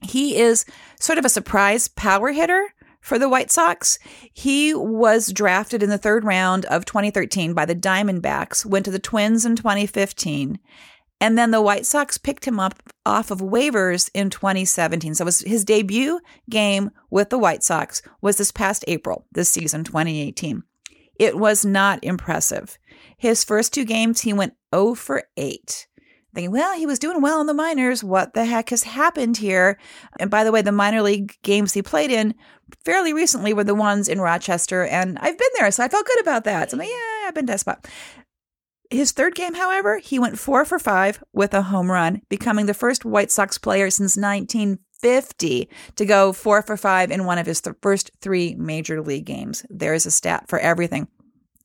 He 0.03 0.37
is 0.37 0.65
sort 0.99 1.19
of 1.19 1.25
a 1.25 1.31
surprise 1.31 1.89
power 1.89 2.33
hitter 2.33 2.75
for 3.01 3.19
the 3.19 3.29
White 3.29 3.51
Sox. 3.51 3.99
He 4.33 4.75
was 4.75 5.33
drafted 5.33 5.83
in 5.83 5.91
the 5.91 5.99
third 5.99 6.25
round 6.25 6.65
of 6.67 6.85
2013 6.85 7.55
by 7.55 7.65
the 7.65 7.75
Diamondbacks, 7.75 8.65
went 8.65 8.85
to 8.85 8.91
the 8.91 8.99
Twins 8.99 9.45
in 9.45 9.57
2015. 9.57 10.59
And 11.23 11.37
then 11.37 11.51
the 11.51 11.61
White 11.61 11.85
Sox 11.85 12.17
picked 12.17 12.47
him 12.47 12.59
up 12.59 12.83
off 13.05 13.31
of 13.31 13.41
waivers 13.41 14.11
in 14.15 14.31
2017. 14.31 15.15
So 15.15 15.27
his 15.27 15.65
debut 15.65 16.21
game 16.49 16.91
with 17.11 17.29
the 17.29 17.39
White 17.39 17.63
Sox 17.63 18.01
was 18.23 18.37
this 18.37 18.51
past 18.51 18.85
April, 18.89 19.27
this 19.33 19.51
season 19.51 19.85
2018. 19.85 20.63
It 21.19 21.37
was 21.37 21.67
not 21.67 22.03
impressive. 22.03 22.79
His 23.19 23.45
first 23.45 23.75
two 23.75 23.85
games, 23.85 24.23
he 24.23 24.33
went 24.33 24.55
0 24.75 24.95
for 24.95 25.25
8 25.37 25.87
thinking, 26.35 26.51
well, 26.51 26.77
he 26.77 26.87
was 26.87 26.99
doing 26.99 27.21
well 27.21 27.41
in 27.41 27.47
the 27.47 27.55
minors. 27.55 28.05
What 28.05 28.35
the 28.35 28.45
heck 28.45 28.71
has 28.71 28.83
happened 28.83 29.37
here? 29.37 29.79
And 30.19 30.31
by 30.31 30.45
the 30.45 30.53
way, 30.53 30.63
the 30.63 30.73
minor 30.73 31.03
league 31.03 31.37
games 31.43 31.73
he 31.73 31.83
played 31.83 32.11
in 32.11 32.35
fairly 32.85 33.13
recently 33.13 33.53
were 33.53 33.65
the 33.65 33.75
ones 33.75 34.09
in 34.09 34.21
Rochester, 34.21 34.85
and 34.85 35.19
I've 35.19 35.39
been 35.39 35.49
there, 35.59 35.71
so 35.71 35.85
I 35.85 35.89
felt 35.89 36.07
good 36.07 36.21
about 36.21 36.45
that. 36.45 36.71
So 36.71 36.77
I'm 36.77 36.81
like, 36.81 36.89
mm. 36.89 36.93
yeah, 36.93 37.29
I've 37.29 37.35
been 37.35 37.47
to 37.47 37.53
that 37.53 37.61
spot. 37.61 37.89
His 38.91 39.13
third 39.13 39.37
game, 39.37 39.55
however, 39.55 39.99
he 39.99 40.19
went 40.19 40.39
four 40.39 40.65
for 40.65 40.79
five 40.79 41.23
with 41.33 41.55
a 41.55 41.63
home 41.63 41.91
run, 41.91 42.23
becoming 42.29 42.67
the 42.67 42.75
first 42.75 43.05
White 43.05 43.31
Sox 43.31 43.57
player 43.57 43.89
since 43.89 44.17
1950 44.17 45.69
to 45.95 46.05
go 46.05 46.33
four 46.33 46.63
for 46.63 46.77
five 46.77 47.13
in 47.13 47.25
one 47.25 47.39
of 47.39 47.47
his 47.47 47.61
th- 47.61 47.77
first 47.83 48.11
three 48.21 48.57
major 48.57 49.01
league 49.01 49.27
games. 49.27 49.65
There's 49.71 50.07
a 50.07 50.11
stat 50.11 50.49
for 50.49 50.59
everything. 50.59 51.07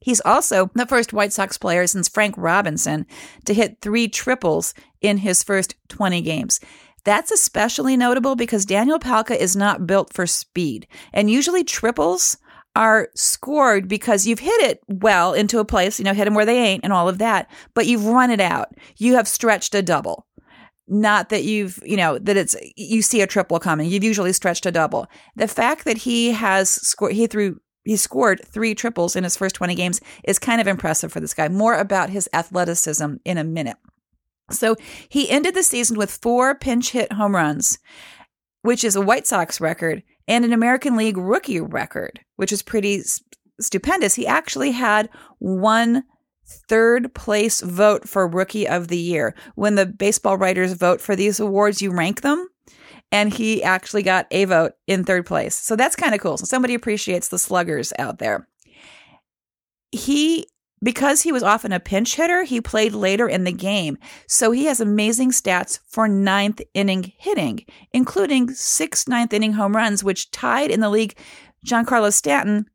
He's 0.05 0.21
also 0.21 0.69
the 0.75 0.85
first 0.85 1.13
White 1.13 1.33
Sox 1.33 1.57
player 1.57 1.87
since 1.87 2.07
Frank 2.07 2.35
Robinson 2.37 3.07
to 3.45 3.55
hit 3.55 3.81
three 3.81 4.07
triples 4.07 4.75
in 5.01 5.17
his 5.17 5.41
first 5.41 5.73
20 5.89 6.21
games. 6.21 6.59
That's 7.05 7.31
especially 7.31 7.97
notable 7.97 8.35
because 8.35 8.67
Daniel 8.67 8.99
Palka 8.99 9.35
is 9.35 9.55
not 9.55 9.87
built 9.87 10.13
for 10.13 10.27
speed. 10.27 10.85
And 11.11 11.31
usually 11.31 11.63
triples 11.63 12.37
are 12.75 13.09
scored 13.15 13.87
because 13.87 14.27
you've 14.27 14.37
hit 14.37 14.61
it 14.61 14.79
well 14.87 15.33
into 15.33 15.57
a 15.57 15.65
place, 15.65 15.97
you 15.97 16.05
know, 16.05 16.13
hit 16.13 16.25
them 16.25 16.35
where 16.35 16.45
they 16.45 16.59
ain't 16.59 16.83
and 16.83 16.93
all 16.93 17.09
of 17.09 17.17
that, 17.17 17.49
but 17.73 17.87
you've 17.87 18.05
run 18.05 18.29
it 18.29 18.39
out. 18.39 18.75
You 18.97 19.15
have 19.15 19.27
stretched 19.27 19.73
a 19.73 19.81
double. 19.81 20.27
Not 20.87 21.29
that 21.29 21.43
you've, 21.43 21.79
you 21.83 21.97
know, 21.97 22.19
that 22.19 22.37
it's, 22.37 22.55
you 22.75 23.01
see 23.01 23.21
a 23.21 23.27
triple 23.27 23.59
coming. 23.59 23.89
You've 23.89 24.03
usually 24.03 24.33
stretched 24.33 24.67
a 24.67 24.71
double. 24.71 25.07
The 25.35 25.47
fact 25.47 25.85
that 25.85 25.97
he 25.97 26.29
has 26.29 26.69
scored, 26.69 27.13
he 27.13 27.25
threw 27.25 27.59
he 27.85 27.95
scored 27.95 28.41
three 28.43 28.75
triples 28.75 29.15
in 29.15 29.23
his 29.23 29.37
first 29.37 29.55
20 29.55 29.75
games 29.75 30.01
is 30.23 30.39
kind 30.39 30.59
of 30.59 30.67
impressive 30.67 31.13
for 31.13 31.19
this 31.19 31.33
guy. 31.33 31.47
More 31.47 31.75
about 31.75 32.09
his 32.09 32.27
athleticism 32.33 33.15
in 33.23 33.37
a 33.37 33.43
minute. 33.43 33.77
So 34.51 34.75
he 35.07 35.29
ended 35.29 35.55
the 35.55 35.63
season 35.63 35.97
with 35.97 36.11
four 36.11 36.55
pinch 36.55 36.91
hit 36.91 37.13
home 37.13 37.35
runs, 37.35 37.79
which 38.61 38.83
is 38.83 38.95
a 38.95 39.01
White 39.01 39.27
Sox 39.27 39.61
record 39.61 40.03
and 40.27 40.43
an 40.43 40.53
American 40.53 40.97
League 40.97 41.17
rookie 41.17 41.61
record, 41.61 42.19
which 42.35 42.51
is 42.51 42.61
pretty 42.61 43.03
stupendous. 43.59 44.15
He 44.15 44.27
actually 44.27 44.71
had 44.71 45.09
one 45.39 46.03
third 46.47 47.13
place 47.13 47.61
vote 47.61 48.07
for 48.07 48.27
rookie 48.27 48.67
of 48.67 48.87
the 48.87 48.97
year. 48.97 49.35
When 49.55 49.75
the 49.75 49.85
baseball 49.85 50.37
writers 50.37 50.73
vote 50.73 51.01
for 51.01 51.15
these 51.15 51.39
awards, 51.39 51.81
you 51.81 51.91
rank 51.91 52.21
them 52.21 52.47
and 53.11 53.33
he 53.33 53.63
actually 53.63 54.03
got 54.03 54.27
a 54.31 54.45
vote 54.45 54.73
in 54.87 55.03
third 55.03 55.25
place. 55.25 55.55
So 55.55 55.75
that's 55.75 55.95
kind 55.95 56.13
of 56.13 56.21
cool. 56.21 56.37
So 56.37 56.45
somebody 56.45 56.73
appreciates 56.73 57.29
the 57.29 57.39
sluggers 57.39 57.93
out 57.99 58.19
there. 58.19 58.47
He 59.91 60.47
because 60.83 61.21
he 61.21 61.31
was 61.31 61.41
often 61.41 61.71
a 61.71 61.79
pinch 61.79 62.15
hitter, 62.15 62.43
he 62.43 62.61
played 62.61 62.93
later 62.93 63.27
in 63.27 63.43
the 63.43 63.51
game. 63.51 63.97
So 64.27 64.51
he 64.51 64.65
has 64.65 64.79
amazing 64.79 65.31
stats 65.31 65.79
for 65.87 66.07
ninth 66.07 66.61
inning 66.73 67.13
hitting, 67.17 67.65
including 67.91 68.51
six 68.51 69.07
ninth 69.07 69.33
inning 69.33 69.53
home 69.53 69.75
runs, 69.75 70.03
which 70.03 70.29
tied 70.31 70.69
in 70.69 70.81
the 70.81 70.89
league 70.89 71.17
Giancarlo 71.65 72.13
Stanton 72.13 72.65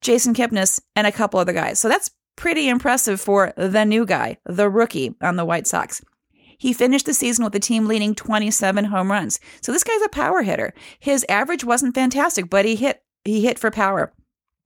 Jason 0.00 0.34
Kipnis, 0.34 0.80
and 0.94 1.06
a 1.06 1.12
couple 1.12 1.40
other 1.40 1.52
guys. 1.52 1.78
So 1.78 1.88
that's 1.88 2.10
pretty 2.36 2.68
impressive 2.68 3.20
for 3.20 3.52
the 3.56 3.84
new 3.84 4.06
guy, 4.06 4.38
the 4.44 4.70
rookie 4.70 5.14
on 5.20 5.36
the 5.36 5.44
White 5.44 5.66
Sox. 5.66 6.02
He 6.58 6.72
finished 6.72 7.06
the 7.06 7.14
season 7.14 7.44
with 7.44 7.52
the 7.52 7.60
team 7.60 7.86
leading 7.86 8.14
27 8.14 8.86
home 8.86 9.10
runs. 9.10 9.40
So 9.62 9.72
this 9.72 9.84
guy's 9.84 10.02
a 10.02 10.08
power 10.08 10.42
hitter. 10.42 10.74
His 10.98 11.24
average 11.28 11.64
wasn't 11.64 11.94
fantastic, 11.94 12.50
but 12.50 12.64
he 12.64 12.76
hit 12.76 13.02
he 13.24 13.44
hit 13.44 13.58
for 13.58 13.70
power. 13.70 14.12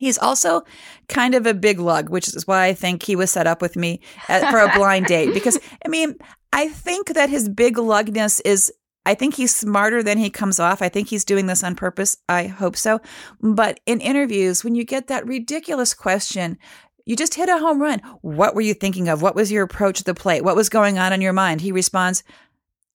He's 0.02 0.18
also 0.18 0.62
kind 1.08 1.32
of 1.36 1.46
a 1.46 1.54
big 1.54 1.78
lug, 1.78 2.08
which 2.08 2.26
is 2.26 2.44
why 2.44 2.64
I 2.64 2.74
think 2.74 3.04
he 3.04 3.14
was 3.14 3.30
set 3.30 3.46
up 3.46 3.62
with 3.62 3.76
me 3.76 4.00
at, 4.28 4.50
for 4.50 4.58
a 4.58 4.74
blind 4.74 5.06
date. 5.06 5.32
Because, 5.34 5.60
I 5.84 5.88
mean, 5.88 6.16
I 6.52 6.68
think 6.68 7.14
that 7.14 7.30
his 7.30 7.48
big 7.48 7.76
lugness 7.76 8.40
is, 8.44 8.72
I 9.06 9.14
think 9.14 9.34
he's 9.34 9.54
smarter 9.54 10.02
than 10.02 10.18
he 10.18 10.28
comes 10.28 10.58
off. 10.58 10.82
I 10.82 10.88
think 10.88 11.06
he's 11.06 11.24
doing 11.24 11.46
this 11.46 11.62
on 11.62 11.76
purpose. 11.76 12.16
I 12.28 12.48
hope 12.48 12.76
so. 12.76 13.00
But 13.40 13.78
in 13.86 14.00
interviews, 14.00 14.64
when 14.64 14.74
you 14.74 14.84
get 14.84 15.06
that 15.06 15.24
ridiculous 15.24 15.94
question, 15.94 16.58
you 17.04 17.16
just 17.16 17.34
hit 17.34 17.48
a 17.48 17.58
home 17.58 17.80
run. 17.80 18.00
What 18.20 18.54
were 18.54 18.60
you 18.60 18.74
thinking 18.74 19.08
of? 19.08 19.22
What 19.22 19.34
was 19.34 19.50
your 19.50 19.64
approach 19.64 19.98
to 19.98 20.04
the 20.04 20.14
plate? 20.14 20.44
What 20.44 20.56
was 20.56 20.68
going 20.68 20.98
on 20.98 21.12
in 21.12 21.20
your 21.20 21.32
mind? 21.32 21.60
He 21.60 21.72
responds, 21.72 22.22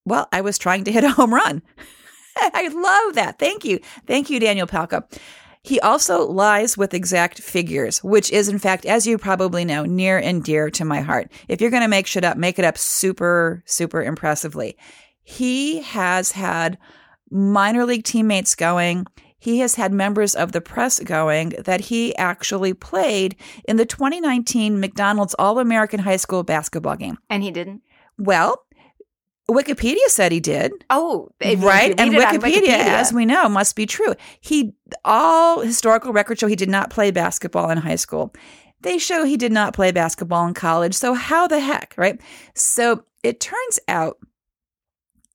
Well, 0.06 0.28
I 0.32 0.42
was 0.42 0.58
trying 0.58 0.84
to 0.86 0.92
hit 0.92 1.04
a 1.04 1.12
home 1.12 1.34
run. 1.34 1.62
I 2.38 2.68
love 2.68 3.16
that. 3.16 3.40
Thank 3.40 3.66
you. 3.66 3.80
Thank 4.06 4.30
you, 4.30 4.40
Daniel 4.40 4.68
Palka. 4.68 5.04
He 5.64 5.80
also 5.82 6.26
lies 6.26 6.78
with 6.78 6.94
exact 6.94 7.42
figures, 7.42 8.02
which 8.04 8.32
is, 8.32 8.48
in 8.48 8.60
fact, 8.60 8.86
as 8.86 9.06
you 9.06 9.18
probably 9.18 9.66
know, 9.66 9.84
near 9.84 10.18
and 10.18 10.42
dear 10.44 10.70
to 10.70 10.86
my 10.86 11.02
heart. 11.02 11.30
If 11.50 11.60
you're 11.60 11.72
going 11.72 11.82
to 11.84 11.90
make 11.90 12.08
shit 12.08 12.24
up, 12.24 12.38
make 12.38 12.58
it 12.58 12.64
up 12.64 12.78
super, 12.78 13.64
super 13.66 14.02
impressively. 14.02 14.78
He 15.24 15.82
has 15.82 16.32
had 16.32 16.78
minor 17.30 17.86
league 17.86 18.06
teammates 18.06 18.56
going. 18.56 19.08
He 19.40 19.60
has 19.60 19.76
had 19.76 19.94
members 19.94 20.36
of 20.36 20.52
the 20.52 20.62
press 20.62 21.00
going 21.00 21.50
that 21.60 21.82
he 21.82 22.16
actually 22.16 22.74
played 22.74 23.36
in 23.68 23.78
the 23.78 23.86
2019 23.86 24.80
McDonald's 24.80 25.36
All 25.38 25.60
American 25.60 26.00
High 26.00 26.18
School 26.18 26.44
basketball 26.44 26.96
game. 26.96 27.18
And 27.30 27.44
he 27.44 27.52
didn't? 27.52 27.84
Well, 28.18 28.64
Wikipedia 29.50 30.08
said 30.08 30.32
he 30.32 30.40
did. 30.40 30.74
Oh, 30.90 31.30
right. 31.42 31.94
And 31.98 32.14
Wikipedia, 32.14 32.40
Wikipedia, 32.40 32.70
as 32.70 33.14
we 33.14 33.26
know, 33.26 33.48
must 33.48 33.76
be 33.76 33.86
true. 33.86 34.14
He 34.42 34.74
all 35.06 35.62
historical 35.62 36.12
records 36.12 36.40
show 36.40 36.48
he 36.48 36.56
did 36.56 36.70
not 36.70 36.90
play 36.90 37.12
basketball 37.12 37.70
in 37.70 37.78
high 37.78 37.96
school. 37.96 38.34
They 38.82 38.98
show 38.98 39.24
he 39.24 39.38
did 39.38 39.52
not 39.52 39.74
play 39.74 39.92
basketball 39.92 40.46
in 40.48 40.54
college. 40.54 40.94
So 40.94 41.14
how 41.14 41.48
the 41.48 41.60
heck, 41.60 41.94
right? 41.98 42.20
So 42.56 43.04
it 43.24 43.40
turns 43.40 43.80
out 43.88 44.18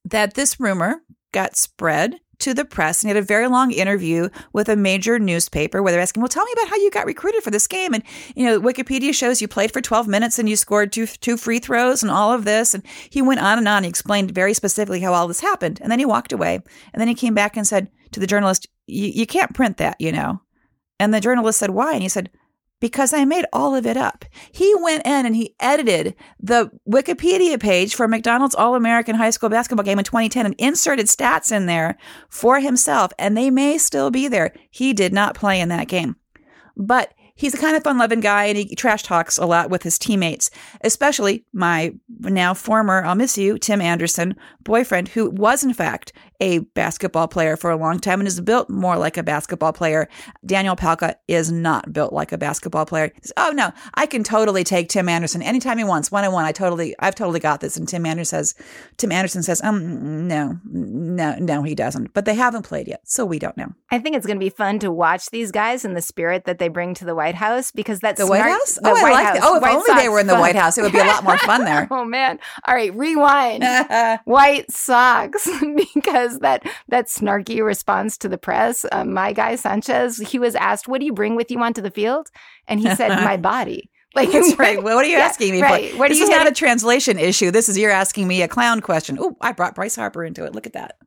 that 0.05 0.35
this 0.35 0.61
rumor 0.61 1.03
got 1.33 1.57
spread 1.57 2.21
to 2.43 2.55
the 2.55 2.65
press 2.65 3.03
and 3.03 3.09
he 3.09 3.15
had 3.15 3.23
a 3.23 3.27
very 3.27 3.49
long 3.49 3.71
interview 3.71 4.29
with 4.53 4.69
a 4.69 4.77
major 4.77 5.19
newspaper 5.19 5.83
where 5.83 5.93
they're 5.93 6.01
asking, 6.01 6.21
well, 6.21 6.29
tell 6.29 6.45
me 6.45 6.53
about 6.55 6.69
how 6.69 6.77
you 6.77 6.91
got 6.91 7.07
recruited 7.07 7.43
for 7.43 7.51
this 7.51 7.67
game. 7.67 7.95
And, 7.95 8.03
you 8.35 8.45
know, 8.45 8.61
Wikipedia 8.61 9.15
shows 9.15 9.41
you 9.41 9.49
played 9.49 9.73
for 9.73 9.81
12 9.81 10.09
minutes 10.09 10.39
and 10.39 10.49
you 10.49 10.57
scored 10.57 10.93
two, 10.93 11.07
two 11.07 11.37
free 11.37 11.59
throws 11.59 12.03
and 12.03 12.11
all 12.11 12.33
of 12.33 12.45
this. 12.45 12.75
And 12.75 12.83
he 13.11 13.23
went 13.23 13.41
on 13.41 13.59
and 13.59 13.69
on. 13.69 13.85
He 13.85 13.89
explained 13.89 14.33
very 14.33 14.55
specifically 14.55 15.01
how 15.01 15.13
all 15.13 15.29
this 15.29 15.41
happened. 15.41 15.81
And 15.81 15.91
then 15.91 15.99
he 15.99 16.05
walked 16.05 16.33
away. 16.33 16.57
And 16.93 17.01
then 17.01 17.09
he 17.09 17.15
came 17.15 17.35
back 17.35 17.57
and 17.57 17.67
said 17.67 17.91
to 18.13 18.21
the 18.21 18.27
journalist, 18.27 18.67
you 18.87 19.27
can't 19.27 19.55
print 19.55 19.79
that, 19.79 19.97
you 20.01 20.13
know. 20.13 20.41
And 20.99 21.15
the 21.15 21.21
journalist 21.21 21.59
said, 21.59 21.71
why? 21.71 21.95
And 21.95 22.03
he 22.03 22.09
said, 22.09 22.31
because 22.83 23.15
I 23.15 23.25
made 23.25 23.45
all 23.53 23.77
of 23.77 23.87
it 23.87 23.97
up. 23.97 24.25
He 24.51 24.75
went 24.75 25.07
in 25.07 25.25
and 25.25 25.37
he 25.37 25.55
edited 25.61 26.17
the 26.41 26.69
Wikipedia 26.87 27.59
page 27.59 27.95
for 27.95 28.09
McDonald's 28.09 28.57
All 28.57 28.75
American 28.75 29.15
High 29.15 29.31
School 29.31 29.49
basketball 29.49 29.85
game 29.85 30.01
in 30.01 30.05
2010 30.05 30.47
and 30.47 30.55
inserted 30.59 31.07
stats 31.07 31.53
in 31.53 31.67
there 31.67 31.97
for 32.29 32.59
himself, 32.59 33.13
and 33.21 33.37
they 33.37 33.51
may 33.51 33.79
still 33.79 34.11
be 34.11 34.27
there. 34.27 34.53
He 34.69 34.93
did 34.93 35.13
not 35.13 35.37
play 35.37 35.61
in 35.61 35.69
that 35.69 35.87
game. 35.87 36.17
But 36.77 37.15
he's 37.37 37.55
a 37.55 37.59
kind 37.59 37.77
of 37.77 37.85
fun 37.85 37.99
loving 37.99 38.21
guy 38.21 38.47
and 38.47 38.59
he 38.59 38.75
trash 38.75 39.05
talks 39.05 39.39
a 39.39 39.47
lot 39.47 39.71
with 39.71 39.85
his 39.85 39.97
teammates, 39.97 40.51
especially 40.81 41.45
my 41.53 41.95
now 42.19 42.53
former, 42.53 43.05
I'll 43.05 43.15
miss 43.15 43.39
you, 43.39 43.59
Tim 43.59 43.81
Anderson 43.81 44.35
boyfriend, 44.65 45.09
who 45.09 45.31
was 45.31 45.63
in 45.63 45.73
fact 45.73 46.13
a 46.43 46.59
basketball 46.59 47.29
player 47.29 47.57
for 47.57 47.71
a 47.71 47.77
long 47.77 48.01
time 48.01 48.21
and 48.21 48.27
is 48.27 48.41
built 48.41 48.69
more 48.69 48.99
like 48.99 49.17
a 49.17 49.23
basketball 49.23 49.73
player. 49.73 50.09
Daniel 50.45 50.75
Palka 50.75 51.15
is 51.29 51.53
not 51.53 51.93
built 51.93 52.13
like 52.13 52.33
a 52.33 52.37
basketball 52.39 52.85
player. 52.85 53.13
Says, 53.23 53.33
oh 53.37 53.53
no, 53.55 53.71
I 53.95 54.07
can 54.07 54.25
totally 54.25 54.65
take 54.65 54.89
Tim 54.89 55.09
Anderson 55.09 55.41
anytime 55.41 55.79
he 55.79 55.85
wants, 55.85 56.11
one 56.11 56.25
on 56.25 56.33
one. 56.33 56.45
I 56.45 56.51
totally, 56.51 56.97
I've 56.99 57.15
totally 57.15 57.39
got 57.39 57.61
this. 57.61 57.77
And 57.77 57.89
Tim 57.89 58.05
Anderson 58.05 58.33
says, 58.33 58.55
Tim 58.97 59.13
Anderson 59.13 59.45
says, 59.45 59.63
um, 59.63 60.27
no, 60.27 60.59
no, 60.65 61.37
no, 61.39 61.63
he 61.63 61.77
doesn't. 61.77 62.13
But 62.13 62.25
they 62.25 62.35
haven't 62.35 62.65
played 62.65 62.89
yet, 62.89 63.03
so 63.05 63.25
we 63.25 63.39
don't 63.39 63.57
know. 63.57 63.73
I 63.93 64.01
think 64.01 64.17
it's 64.17 64.27
going 64.27 64.39
to 64.39 64.45
be 64.45 64.51
fun 64.51 64.81
to 64.81 64.91
watch 64.91 65.31
these 65.31 65.53
guys 65.53 65.85
in 65.85 65.95
the 65.95 66.03
spirit 66.03 66.45
that 66.47 66.59
they 66.59 66.69
bring 66.69 66.95
to 66.95 67.05
the 67.05 67.15
White 67.15 67.37
House 67.37 67.71
because 67.71 68.01
that's 68.01 68.19
the 68.19 68.27
White 68.27 68.43
House. 68.43 68.79
oh, 68.83 68.91
White 68.91 69.05
I 69.05 69.11
like. 69.13 69.27
House. 69.27 69.39
Oh, 69.43 69.57
if 69.57 69.63
White 69.63 69.75
only 69.75 69.87
Sox 69.87 70.03
they 70.03 70.09
were 70.09 70.19
in 70.19 70.27
the 70.27 70.33
fun. 70.33 70.41
White 70.41 70.57
House, 70.57 70.77
it 70.77 70.83
would 70.83 70.93
be 70.93 70.99
a 70.99 71.05
lot 71.05 71.23
more 71.23 71.39
fun 71.39 71.65
there. 71.65 71.87
oh 71.91 72.05
man! 72.05 72.41
All 72.67 72.75
right, 72.75 72.93
rewind. 72.95 73.65
White 74.25 74.71
Sox 74.71 75.49
because 75.95 76.32
that 76.41 76.67
that 76.89 77.07
snarky 77.07 77.65
response 77.65 78.17
to 78.19 78.29
the 78.29 78.39
press. 78.39 78.85
Uh, 78.91 79.05
my 79.05 79.33
guy 79.33 79.57
Sanchez, 79.57 80.19
he 80.19 80.39
was 80.39 80.55
asked, 80.55 80.89
"What 80.89 81.01
do 81.01 81.07
you 81.07 81.13
bring 81.13 81.37
with 81.37 81.51
you 81.51 81.61
onto 81.61 81.81
the 81.81 81.91
field?" 81.91 82.29
And 82.69 82.81
he 82.81 82.95
said, 82.95 83.09
"My 83.09 83.37
body." 83.39 83.91
Like 84.15 84.31
that's 84.31 84.59
right. 84.59 84.83
Well, 84.83 84.95
what 84.95 85.07
are 85.07 85.09
you 85.09 85.17
yeah, 85.17 85.25
asking 85.25 85.53
me 85.53 85.63
right. 85.63 85.93
for? 85.93 86.01
What 86.01 86.11
this 86.11 86.21
is 86.21 86.29
not 86.29 86.47
a 86.47 86.53
translation 86.53 87.19
issue. 87.19 87.51
This 87.51 87.71
is 87.71 87.79
you're 87.79 87.91
asking 87.91 88.29
me 88.29 88.43
a 88.43 88.49
clown 88.49 88.83
question. 88.83 89.17
Oh, 89.19 89.39
I 89.41 89.53
brought 89.53 89.75
Bryce 89.75 89.97
Harper 89.97 90.23
into 90.23 90.45
it. 90.45 90.55
Look 90.55 90.67
at 90.67 90.75
that. 90.75 90.99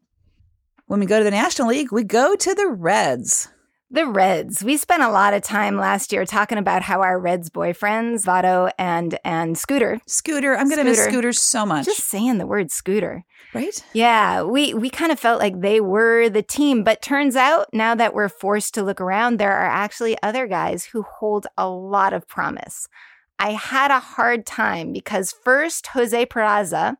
When 0.87 0.99
we 0.99 1.05
go 1.05 1.19
to 1.19 1.23
the 1.23 1.29
National 1.29 1.67
League, 1.67 1.91
we 1.91 2.03
go 2.03 2.35
to 2.35 2.55
the 2.55 2.67
Reds. 2.67 3.47
The 3.91 4.07
Reds. 4.07 4.63
We 4.63 4.77
spent 4.77 5.03
a 5.03 5.09
lot 5.09 5.35
of 5.35 5.43
time 5.43 5.77
last 5.77 6.11
year 6.11 6.25
talking 6.25 6.57
about 6.57 6.81
how 6.81 7.01
our 7.01 7.19
Reds 7.19 7.51
boyfriends, 7.51 8.25
Votto 8.25 8.71
and 8.79 9.19
and 9.23 9.55
Scooter. 9.55 9.99
Scooter. 10.07 10.57
I'm 10.57 10.67
going 10.67 10.79
to 10.79 10.83
miss 10.83 11.03
Scooter 11.05 11.31
so 11.31 11.65
much. 11.65 11.85
Just 11.85 12.07
saying 12.07 12.39
the 12.39 12.47
word 12.47 12.71
Scooter. 12.71 13.23
Right? 13.55 13.83
Yeah, 13.93 14.43
we 14.43 14.73
we 14.73 14.89
kind 14.89 15.11
of 15.11 15.19
felt 15.19 15.39
like 15.39 15.61
they 15.61 15.79
were 15.79 16.29
the 16.29 16.41
team, 16.41 16.83
but 16.83 17.01
turns 17.01 17.35
out 17.35 17.67
now 17.73 17.95
that 17.95 18.13
we're 18.13 18.29
forced 18.29 18.73
to 18.75 18.83
look 18.83 18.99
around, 19.01 19.37
there 19.37 19.53
are 19.53 19.65
actually 19.65 20.17
other 20.21 20.47
guys 20.47 20.85
who 20.85 21.03
hold 21.03 21.47
a 21.57 21.67
lot 21.67 22.13
of 22.13 22.27
promise. 22.27 22.87
I 23.39 23.51
had 23.51 23.91
a 23.91 23.99
hard 23.99 24.45
time 24.45 24.93
because 24.93 25.33
first 25.43 25.87
Jose 25.87 26.25
Peraza, 26.27 26.95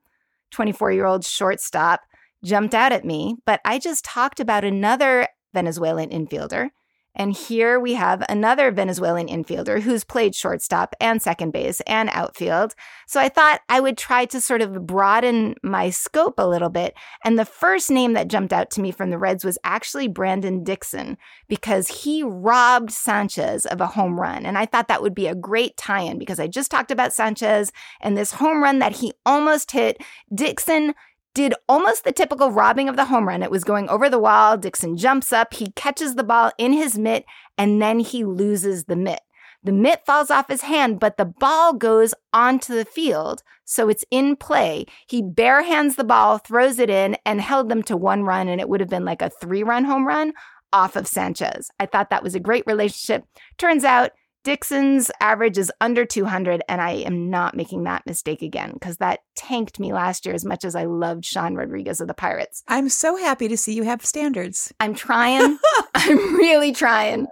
24-year-old 0.53 1.23
shortstop, 1.23 2.01
jumped 2.43 2.75
out 2.75 2.91
at 2.91 3.05
me, 3.05 3.37
but 3.45 3.61
I 3.63 3.79
just 3.79 4.03
talked 4.05 4.39
about 4.39 4.63
another 4.63 5.27
Venezuelan 5.53 6.09
infielder. 6.09 6.69
And 7.15 7.33
here 7.33 7.79
we 7.79 7.93
have 7.93 8.23
another 8.27 8.71
Venezuelan 8.71 9.27
infielder 9.27 9.81
who's 9.81 10.03
played 10.03 10.35
shortstop 10.35 10.95
and 10.99 11.21
second 11.21 11.51
base 11.51 11.81
and 11.81 12.09
outfield. 12.11 12.75
So 13.07 13.19
I 13.19 13.29
thought 13.29 13.61
I 13.69 13.79
would 13.79 13.97
try 13.97 14.25
to 14.25 14.41
sort 14.41 14.61
of 14.61 14.85
broaden 14.85 15.55
my 15.63 15.89
scope 15.89 16.35
a 16.37 16.47
little 16.47 16.69
bit. 16.69 16.93
And 17.23 17.39
the 17.39 17.45
first 17.45 17.89
name 17.89 18.13
that 18.13 18.27
jumped 18.27 18.53
out 18.53 18.69
to 18.71 18.81
me 18.81 18.91
from 18.91 19.09
the 19.09 19.17
Reds 19.17 19.45
was 19.45 19.57
actually 19.63 20.07
Brandon 20.07 20.63
Dixon 20.63 21.17
because 21.47 21.87
he 21.87 22.23
robbed 22.23 22.91
Sanchez 22.91 23.65
of 23.65 23.79
a 23.79 23.87
home 23.87 24.19
run. 24.19 24.45
And 24.45 24.57
I 24.57 24.65
thought 24.65 24.87
that 24.89 25.01
would 25.01 25.15
be 25.15 25.27
a 25.27 25.35
great 25.35 25.77
tie 25.77 26.01
in 26.01 26.19
because 26.19 26.39
I 26.39 26.47
just 26.47 26.69
talked 26.69 26.91
about 26.91 27.13
Sanchez 27.13 27.71
and 28.01 28.17
this 28.17 28.33
home 28.33 28.61
run 28.61 28.79
that 28.79 28.97
he 28.97 29.13
almost 29.25 29.71
hit. 29.71 30.01
Dixon 30.33 30.93
did 31.35 31.53
almost 31.69 32.03
the 32.03 32.11
typical 32.11 32.49
robbing 32.49 32.89
of 32.89 32.95
the 32.95 33.05
home 33.05 33.27
run. 33.27 33.43
It 33.43 33.51
was 33.51 33.63
going 33.63 33.87
over 33.89 34.09
the 34.09 34.17
wall. 34.17 34.57
Dixon 34.57 34.97
jumps 34.97 35.31
up, 35.31 35.53
he 35.53 35.71
catches 35.73 36.15
the 36.15 36.23
ball 36.23 36.51
in 36.57 36.73
his 36.73 36.97
mitt, 36.97 37.25
and 37.57 37.79
then 37.79 37.99
he 37.99 38.23
loses 38.23 38.85
the 38.85 38.95
mitt. 38.95 39.19
The 39.61 39.71
mitt 39.71 40.05
falls 40.05 40.31
off 40.31 40.47
his 40.47 40.61
hand, 40.61 40.99
but 40.99 41.17
the 41.17 41.25
ball 41.25 41.73
goes 41.73 42.13
onto 42.31 42.73
the 42.73 42.85
field, 42.85 43.43
so 43.65 43.89
it's 43.89 44.05
in 44.09 44.35
play. 44.35 44.85
He 45.07 45.21
bare 45.21 45.63
hands 45.63 45.95
the 45.95 46.03
ball, 46.03 46.37
throws 46.37 46.79
it 46.79 46.89
in, 46.89 47.17
and 47.25 47.41
held 47.41 47.69
them 47.69 47.83
to 47.83 47.97
one 47.97 48.23
run, 48.23 48.47
and 48.47 48.61
it 48.61 48.69
would 48.69 48.79
have 48.79 48.89
been 48.89 49.05
like 49.05 49.21
a 49.21 49.29
three 49.29 49.63
run 49.63 49.85
home 49.85 50.07
run 50.07 50.33
off 50.71 50.95
of 50.95 51.07
Sanchez. 51.07 51.69
I 51.79 51.85
thought 51.85 52.09
that 52.11 52.23
was 52.23 52.35
a 52.35 52.39
great 52.39 52.63
relationship. 52.65 53.23
Turns 53.57 53.83
out 53.83 54.11
Dixon's 54.45 55.09
average 55.19 55.57
is 55.57 55.71
under 55.81 56.05
200, 56.05 56.61
and 56.69 56.79
I 56.79 56.91
am 56.91 57.31
not 57.31 57.57
making 57.57 57.83
that 57.85 58.05
mistake 58.05 58.43
again 58.43 58.73
because 58.73 58.97
that 58.97 59.21
tanked 59.35 59.79
me 59.79 59.91
last 59.91 60.23
year 60.23 60.35
as 60.35 60.45
much 60.45 60.63
as 60.63 60.75
I 60.75 60.85
loved 60.85 61.25
Sean 61.25 61.55
Rodriguez 61.55 61.99
of 61.99 62.07
the 62.07 62.13
Pirates. 62.13 62.63
I'm 62.67 62.87
so 62.87 63.17
happy 63.17 63.47
to 63.47 63.57
see 63.57 63.73
you 63.73 63.83
have 63.85 64.05
standards. 64.05 64.71
I'm 64.79 64.93
trying. 64.93 65.57
I'm 65.95 66.35
really 66.35 66.73
trying. 66.73 67.25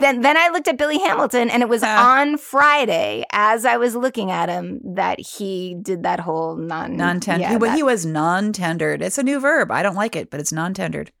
Then, 0.00 0.22
then 0.22 0.38
I 0.38 0.48
looked 0.48 0.66
at 0.66 0.78
Billy 0.78 0.98
Hamilton, 0.98 1.50
and 1.50 1.62
it 1.62 1.68
was 1.68 1.82
uh, 1.82 1.88
on 1.88 2.38
Friday 2.38 3.26
as 3.32 3.66
I 3.66 3.76
was 3.76 3.94
looking 3.94 4.30
at 4.30 4.48
him 4.48 4.80
that 4.94 5.20
he 5.20 5.76
did 5.82 6.04
that 6.04 6.20
whole 6.20 6.56
non 6.56 6.96
non 6.96 7.20
tendered. 7.20 7.50
Yeah, 7.50 7.56
well, 7.58 7.76
he 7.76 7.82
was 7.82 8.06
non 8.06 8.54
tendered. 8.54 9.02
It's 9.02 9.18
a 9.18 9.22
new 9.22 9.40
verb. 9.40 9.70
I 9.70 9.82
don't 9.82 9.94
like 9.94 10.16
it, 10.16 10.30
but 10.30 10.40
it's 10.40 10.54
non 10.54 10.72
tendered. 10.72 11.12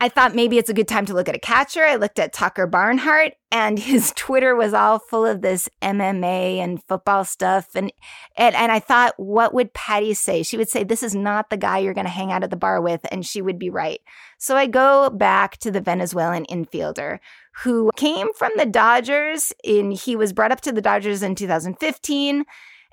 I 0.00 0.08
thought 0.08 0.36
maybe 0.36 0.58
it's 0.58 0.70
a 0.70 0.74
good 0.74 0.86
time 0.86 1.06
to 1.06 1.14
look 1.14 1.28
at 1.28 1.34
a 1.34 1.40
catcher. 1.40 1.82
I 1.82 1.96
looked 1.96 2.20
at 2.20 2.32
Tucker 2.32 2.68
Barnhart, 2.68 3.32
and 3.50 3.78
his 3.78 4.12
Twitter 4.14 4.54
was 4.54 4.72
all 4.72 5.00
full 5.00 5.26
of 5.26 5.42
this 5.42 5.68
MMA 5.82 6.58
and 6.58 6.82
football 6.84 7.24
stuff. 7.24 7.74
And, 7.74 7.92
and, 8.36 8.54
and 8.54 8.70
I 8.70 8.78
thought, 8.78 9.14
what 9.16 9.52
would 9.54 9.74
Patty 9.74 10.14
say? 10.14 10.44
She 10.44 10.56
would 10.56 10.68
say, 10.68 10.84
This 10.84 11.02
is 11.02 11.16
not 11.16 11.50
the 11.50 11.56
guy 11.56 11.78
you're 11.78 11.94
going 11.94 12.06
to 12.06 12.10
hang 12.10 12.30
out 12.30 12.44
at 12.44 12.50
the 12.50 12.56
bar 12.56 12.80
with. 12.80 13.00
And 13.10 13.26
she 13.26 13.42
would 13.42 13.58
be 13.58 13.70
right. 13.70 14.00
So 14.38 14.56
I 14.56 14.66
go 14.68 15.10
back 15.10 15.56
to 15.58 15.70
the 15.72 15.80
Venezuelan 15.80 16.46
infielder 16.46 17.18
who 17.64 17.90
came 17.96 18.32
from 18.34 18.52
the 18.56 18.66
Dodgers. 18.66 19.52
In, 19.64 19.90
he 19.90 20.14
was 20.14 20.32
brought 20.32 20.52
up 20.52 20.60
to 20.60 20.72
the 20.72 20.80
Dodgers 20.80 21.24
in 21.24 21.34
2015. 21.34 22.44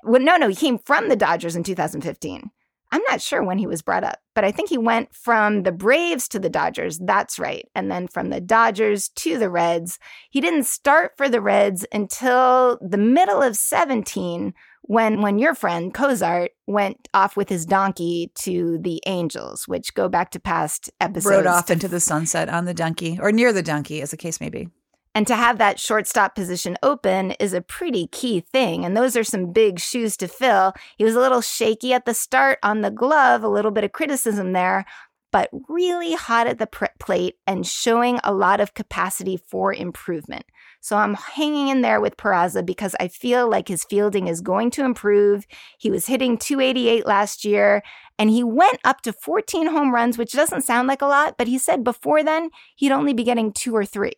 Well, 0.02 0.20
no, 0.20 0.36
no, 0.36 0.48
he 0.48 0.56
came 0.56 0.78
from 0.78 1.08
the 1.08 1.16
Dodgers 1.16 1.54
in 1.54 1.62
2015. 1.62 2.50
I'm 2.92 3.02
not 3.10 3.20
sure 3.20 3.42
when 3.42 3.58
he 3.58 3.66
was 3.66 3.82
brought 3.82 4.04
up, 4.04 4.20
but 4.34 4.44
I 4.44 4.52
think 4.52 4.68
he 4.68 4.78
went 4.78 5.14
from 5.14 5.64
the 5.64 5.72
Braves 5.72 6.28
to 6.28 6.38
the 6.38 6.48
Dodgers. 6.48 6.98
That's 6.98 7.38
right. 7.38 7.68
And 7.74 7.90
then 7.90 8.06
from 8.06 8.30
the 8.30 8.40
Dodgers 8.40 9.08
to 9.16 9.38
the 9.38 9.50
Reds. 9.50 9.98
He 10.30 10.40
didn't 10.40 10.64
start 10.64 11.12
for 11.16 11.28
the 11.28 11.40
Reds 11.40 11.84
until 11.92 12.78
the 12.80 12.98
middle 12.98 13.42
of 13.42 13.56
17 13.56 14.54
when 14.82 15.20
when 15.20 15.38
your 15.38 15.54
friend 15.54 15.92
Cozart 15.92 16.52
went 16.66 17.08
off 17.12 17.36
with 17.36 17.48
his 17.48 17.66
donkey 17.66 18.30
to 18.36 18.78
the 18.80 19.02
Angels, 19.06 19.66
which 19.66 19.94
go 19.94 20.08
back 20.08 20.30
to 20.30 20.40
past 20.40 20.90
episodes. 21.00 21.26
Rode 21.26 21.46
off 21.46 21.70
into 21.70 21.88
the 21.88 22.00
sunset 22.00 22.48
on 22.48 22.66
the 22.66 22.74
donkey 22.74 23.18
or 23.20 23.32
near 23.32 23.52
the 23.52 23.62
donkey 23.62 24.00
as 24.00 24.12
the 24.12 24.16
case 24.16 24.40
may 24.40 24.48
be. 24.48 24.68
And 25.16 25.26
to 25.28 25.34
have 25.34 25.56
that 25.56 25.80
shortstop 25.80 26.34
position 26.34 26.76
open 26.82 27.30
is 27.40 27.54
a 27.54 27.62
pretty 27.62 28.06
key 28.08 28.40
thing. 28.40 28.84
And 28.84 28.94
those 28.94 29.16
are 29.16 29.24
some 29.24 29.50
big 29.50 29.80
shoes 29.80 30.14
to 30.18 30.28
fill. 30.28 30.74
He 30.98 31.04
was 31.04 31.14
a 31.14 31.20
little 31.20 31.40
shaky 31.40 31.94
at 31.94 32.04
the 32.04 32.12
start 32.12 32.58
on 32.62 32.82
the 32.82 32.90
glove, 32.90 33.42
a 33.42 33.48
little 33.48 33.70
bit 33.70 33.82
of 33.82 33.92
criticism 33.92 34.52
there, 34.52 34.84
but 35.32 35.48
really 35.70 36.12
hot 36.12 36.46
at 36.46 36.58
the 36.58 36.66
pr- 36.66 36.84
plate 37.00 37.36
and 37.46 37.66
showing 37.66 38.20
a 38.24 38.34
lot 38.34 38.60
of 38.60 38.74
capacity 38.74 39.38
for 39.38 39.72
improvement. 39.72 40.44
So 40.82 40.98
I'm 40.98 41.14
hanging 41.14 41.68
in 41.68 41.80
there 41.80 41.98
with 41.98 42.18
Peraza 42.18 42.66
because 42.66 42.94
I 43.00 43.08
feel 43.08 43.48
like 43.48 43.68
his 43.68 43.84
fielding 43.84 44.28
is 44.28 44.42
going 44.42 44.70
to 44.72 44.84
improve. 44.84 45.46
He 45.78 45.90
was 45.90 46.08
hitting 46.08 46.36
288 46.36 47.06
last 47.06 47.42
year 47.42 47.82
and 48.18 48.28
he 48.28 48.44
went 48.44 48.80
up 48.84 49.00
to 49.00 49.14
14 49.14 49.68
home 49.68 49.94
runs, 49.94 50.18
which 50.18 50.32
doesn't 50.32 50.60
sound 50.60 50.88
like 50.88 51.00
a 51.00 51.06
lot, 51.06 51.38
but 51.38 51.48
he 51.48 51.56
said 51.56 51.84
before 51.84 52.22
then 52.22 52.50
he'd 52.76 52.92
only 52.92 53.14
be 53.14 53.24
getting 53.24 53.50
two 53.50 53.74
or 53.74 53.86
three. 53.86 54.12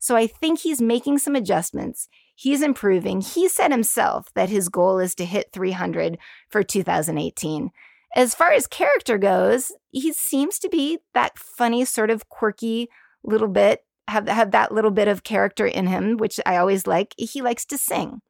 So 0.00 0.16
I 0.16 0.26
think 0.26 0.60
he's 0.60 0.80
making 0.80 1.18
some 1.18 1.36
adjustments. 1.36 2.08
He's 2.34 2.62
improving. 2.62 3.20
He 3.20 3.48
said 3.48 3.70
himself 3.70 4.32
that 4.34 4.48
his 4.48 4.70
goal 4.70 4.98
is 4.98 5.14
to 5.16 5.26
hit 5.26 5.52
300 5.52 6.18
for 6.48 6.62
2018. 6.62 7.70
As 8.16 8.34
far 8.34 8.50
as 8.50 8.66
character 8.66 9.18
goes, 9.18 9.72
he 9.90 10.12
seems 10.12 10.58
to 10.60 10.70
be 10.70 10.98
that 11.12 11.38
funny, 11.38 11.84
sort 11.84 12.10
of 12.10 12.30
quirky 12.30 12.88
little 13.22 13.46
bit, 13.46 13.84
have, 14.08 14.26
have 14.26 14.50
that 14.52 14.72
little 14.72 14.90
bit 14.90 15.06
of 15.06 15.22
character 15.22 15.66
in 15.66 15.86
him, 15.86 16.16
which 16.16 16.40
I 16.46 16.56
always 16.56 16.86
like. 16.86 17.14
He 17.18 17.42
likes 17.42 17.66
to 17.66 17.78
sing. 17.78 18.22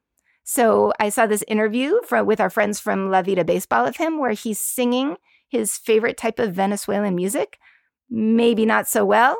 So 0.42 0.92
I 0.98 1.08
saw 1.08 1.26
this 1.26 1.44
interview 1.46 2.00
from, 2.04 2.26
with 2.26 2.40
our 2.40 2.50
friends 2.50 2.80
from 2.80 3.10
La 3.12 3.22
Vida 3.22 3.44
Baseball 3.44 3.86
of 3.86 3.96
him 3.96 4.18
where 4.18 4.32
he's 4.32 4.60
singing 4.60 5.16
his 5.48 5.78
favorite 5.78 6.16
type 6.16 6.40
of 6.40 6.54
Venezuelan 6.54 7.14
music. 7.14 7.58
Maybe 8.10 8.66
not 8.66 8.88
so 8.88 9.04
well, 9.04 9.36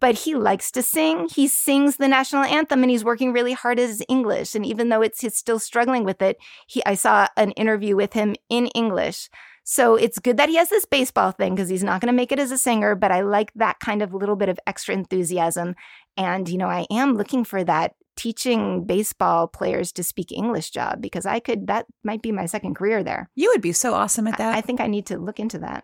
but 0.00 0.14
he 0.14 0.34
likes 0.34 0.70
to 0.72 0.82
sing. 0.82 1.28
He 1.34 1.48
sings 1.48 1.96
the 1.96 2.08
national 2.08 2.44
anthem 2.44 2.82
and 2.82 2.90
he's 2.90 3.04
working 3.04 3.32
really 3.32 3.52
hard 3.52 3.78
at 3.78 3.88
his 3.88 4.02
English. 4.08 4.54
And 4.54 4.64
even 4.66 4.88
though 4.88 5.02
it's 5.02 5.20
he's 5.20 5.36
still 5.36 5.58
struggling 5.58 6.04
with 6.04 6.22
it, 6.22 6.38
he 6.66 6.84
I 6.84 6.94
saw 6.94 7.28
an 7.36 7.52
interview 7.52 7.96
with 7.96 8.12
him 8.12 8.34
in 8.48 8.66
English. 8.68 9.30
So 9.68 9.96
it's 9.96 10.20
good 10.20 10.36
that 10.36 10.48
he 10.48 10.56
has 10.56 10.68
this 10.68 10.84
baseball 10.84 11.32
thing 11.32 11.56
because 11.56 11.68
he's 11.68 11.82
not 11.82 12.00
going 12.00 12.12
to 12.12 12.16
make 12.16 12.30
it 12.30 12.38
as 12.38 12.52
a 12.52 12.58
singer, 12.58 12.94
but 12.94 13.10
I 13.10 13.22
like 13.22 13.52
that 13.56 13.80
kind 13.80 14.00
of 14.00 14.14
little 14.14 14.36
bit 14.36 14.48
of 14.48 14.60
extra 14.64 14.94
enthusiasm. 14.94 15.74
And, 16.16 16.48
you 16.48 16.56
know, 16.56 16.68
I 16.68 16.86
am 16.88 17.14
looking 17.14 17.42
for 17.42 17.64
that 17.64 17.94
teaching 18.16 18.84
baseball 18.84 19.48
players 19.48 19.90
to 19.92 20.04
speak 20.04 20.30
English 20.30 20.70
job 20.70 21.02
because 21.02 21.26
I 21.26 21.40
could, 21.40 21.66
that 21.66 21.86
might 22.04 22.22
be 22.22 22.30
my 22.30 22.46
second 22.46 22.76
career 22.76 23.02
there. 23.02 23.28
You 23.34 23.50
would 23.50 23.60
be 23.60 23.72
so 23.72 23.92
awesome 23.94 24.28
at 24.28 24.38
that. 24.38 24.54
I, 24.54 24.58
I 24.58 24.60
think 24.60 24.80
I 24.80 24.86
need 24.86 25.06
to 25.06 25.18
look 25.18 25.40
into 25.40 25.58
that. 25.58 25.82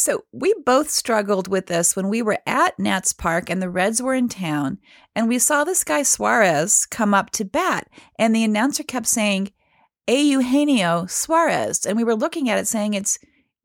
So 0.00 0.24
we 0.32 0.54
both 0.64 0.88
struggled 0.88 1.46
with 1.46 1.66
this 1.66 1.94
when 1.94 2.08
we 2.08 2.22
were 2.22 2.38
at 2.46 2.78
Nats 2.78 3.12
Park 3.12 3.50
and 3.50 3.60
the 3.60 3.68
Reds 3.68 4.00
were 4.00 4.14
in 4.14 4.30
town, 4.30 4.78
and 5.14 5.28
we 5.28 5.38
saw 5.38 5.62
this 5.62 5.84
guy 5.84 6.04
Suarez 6.04 6.86
come 6.86 7.12
up 7.12 7.28
to 7.32 7.44
bat, 7.44 7.86
and 8.18 8.34
the 8.34 8.42
announcer 8.42 8.82
kept 8.82 9.06
saying, 9.06 9.52
Eugenio 10.08 11.04
Suarez. 11.04 11.84
And 11.84 11.98
we 11.98 12.04
were 12.04 12.16
looking 12.16 12.48
at 12.48 12.56
it 12.56 12.66
saying 12.66 12.94
it's 12.94 13.18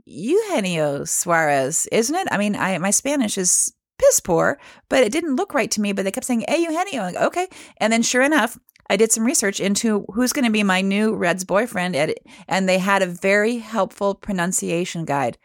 Eugenio 0.04 1.06
Suarez, 1.06 1.88
isn't 1.90 2.14
it? 2.14 2.28
I 2.30 2.38
mean, 2.38 2.58
I 2.58 2.78
my 2.80 2.92
Spanish 2.92 3.38
is 3.38 3.74
piss 3.98 4.20
poor, 4.20 4.60
but 4.90 5.06
it 5.06 5.14
didn't 5.14 5.38
look 5.38 5.54
right 5.54 5.72
to 5.72 5.80
me. 5.80 5.94
But 5.94 6.04
they 6.04 6.12
kept 6.12 6.26
saying, 6.26 6.44
Eugenio. 6.50 7.02
Like, 7.02 7.16
okay. 7.16 7.48
And 7.78 7.94
then 7.94 8.04
sure 8.04 8.22
enough, 8.22 8.60
I 8.90 8.98
did 8.98 9.14
some 9.14 9.24
research 9.24 9.62
into 9.62 10.06
who's 10.14 10.34
going 10.34 10.46
to 10.46 10.52
be 10.52 10.64
my 10.64 10.82
new 10.82 11.16
Reds 11.16 11.46
boyfriend, 11.46 11.96
and 12.50 12.70
they 12.70 12.80
had 12.80 13.02
a 13.02 13.08
very 13.08 13.60
helpful 13.60 14.14
pronunciation 14.14 15.06
guide. 15.06 15.38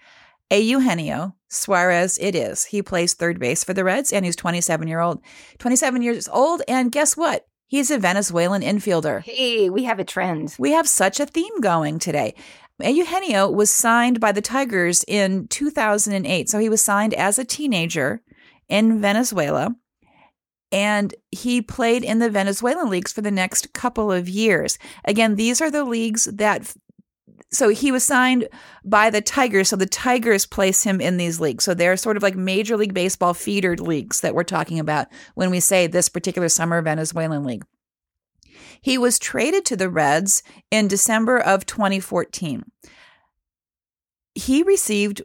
Eugenio 0.58 1.34
Suarez, 1.48 2.18
it 2.18 2.34
is. 2.34 2.64
He 2.64 2.82
plays 2.82 3.14
third 3.14 3.38
base 3.38 3.62
for 3.62 3.74
the 3.74 3.84
Reds 3.84 4.12
and 4.12 4.24
he's 4.24 4.36
27 4.36 4.88
year 4.88 5.00
old, 5.00 5.20
27 5.58 6.02
years 6.02 6.28
old. 6.28 6.62
And 6.66 6.90
guess 6.90 7.16
what? 7.16 7.46
He's 7.66 7.90
a 7.90 7.98
Venezuelan 7.98 8.62
infielder. 8.62 9.22
Hey, 9.22 9.70
we 9.70 9.84
have 9.84 10.00
a 10.00 10.04
trend. 10.04 10.56
We 10.58 10.72
have 10.72 10.88
such 10.88 11.20
a 11.20 11.26
theme 11.26 11.60
going 11.60 12.00
today. 12.00 12.34
Eugenio 12.82 13.48
was 13.48 13.70
signed 13.70 14.18
by 14.18 14.32
the 14.32 14.40
Tigers 14.40 15.04
in 15.06 15.46
2008. 15.48 16.48
So 16.48 16.58
he 16.58 16.68
was 16.68 16.82
signed 16.82 17.14
as 17.14 17.38
a 17.38 17.44
teenager 17.44 18.22
in 18.68 19.00
Venezuela. 19.00 19.76
And 20.72 21.14
he 21.30 21.62
played 21.62 22.04
in 22.04 22.20
the 22.20 22.30
Venezuelan 22.30 22.90
leagues 22.90 23.12
for 23.12 23.22
the 23.22 23.30
next 23.30 23.72
couple 23.72 24.10
of 24.10 24.28
years. 24.28 24.78
Again, 25.04 25.34
these 25.34 25.60
are 25.60 25.70
the 25.70 25.84
leagues 25.84 26.24
that 26.24 26.74
so 27.52 27.68
he 27.68 27.90
was 27.90 28.04
signed 28.04 28.48
by 28.84 29.10
the 29.10 29.20
Tigers. 29.20 29.68
So 29.68 29.76
the 29.76 29.86
Tigers 29.86 30.46
place 30.46 30.84
him 30.84 31.00
in 31.00 31.16
these 31.16 31.40
leagues. 31.40 31.64
So 31.64 31.74
they're 31.74 31.96
sort 31.96 32.16
of 32.16 32.22
like 32.22 32.36
Major 32.36 32.76
League 32.76 32.94
Baseball 32.94 33.34
feeder 33.34 33.76
leagues 33.76 34.20
that 34.20 34.34
we're 34.34 34.44
talking 34.44 34.78
about 34.78 35.08
when 35.34 35.50
we 35.50 35.58
say 35.58 35.86
this 35.86 36.08
particular 36.08 36.48
summer 36.48 36.80
Venezuelan 36.80 37.44
league. 37.44 37.64
He 38.80 38.96
was 38.96 39.18
traded 39.18 39.64
to 39.66 39.76
the 39.76 39.90
Reds 39.90 40.42
in 40.70 40.88
December 40.88 41.38
of 41.38 41.66
2014. 41.66 42.64
He 44.34 44.62
received, 44.62 45.22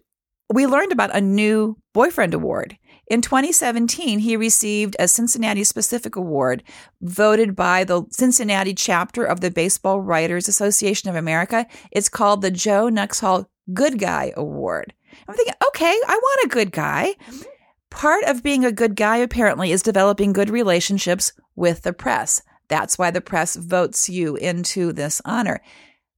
we 0.52 0.66
learned 0.66 0.92
about 0.92 1.16
a 1.16 1.22
new 1.22 1.78
boyfriend 1.94 2.34
award. 2.34 2.78
In 3.08 3.22
2017, 3.22 4.20
he 4.20 4.36
received 4.36 4.96
a 4.98 5.08
Cincinnati 5.08 5.64
specific 5.64 6.16
award 6.16 6.64
voted 7.02 7.56
by 7.56 7.84
the 7.84 8.04
Cincinnati 8.10 8.74
chapter 8.74 9.24
of 9.24 9.42
the 9.42 9.52
Baseball 9.52 10.02
Writers 10.02 10.48
Association 10.48 11.10
of 11.10 11.16
America. 11.16 11.68
It's 11.92 12.10
called 12.10 12.42
the 12.42 12.50
Joe 12.50 12.90
Nuxhall 12.90 13.46
Good 13.74 14.00
Guy 14.00 14.34
Award. 14.36 14.94
I'm 15.28 15.36
thinking, 15.36 15.54
okay, 15.68 15.96
I 16.08 16.20
want 16.22 16.46
a 16.46 16.54
good 16.54 16.72
guy. 16.72 17.16
Mm-hmm. 17.30 17.42
Part 17.92 18.24
of 18.26 18.44
being 18.44 18.66
a 18.66 18.72
good 18.72 18.96
guy, 18.96 19.18
apparently, 19.18 19.72
is 19.72 19.82
developing 19.82 20.34
good 20.34 20.50
relationships 20.50 21.32
with 21.56 21.84
the 21.84 21.94
press. 21.94 22.42
That's 22.68 22.98
why 22.98 23.12
the 23.12 23.22
press 23.22 23.56
votes 23.56 24.10
you 24.10 24.36
into 24.36 24.92
this 24.92 25.22
honor. 25.24 25.62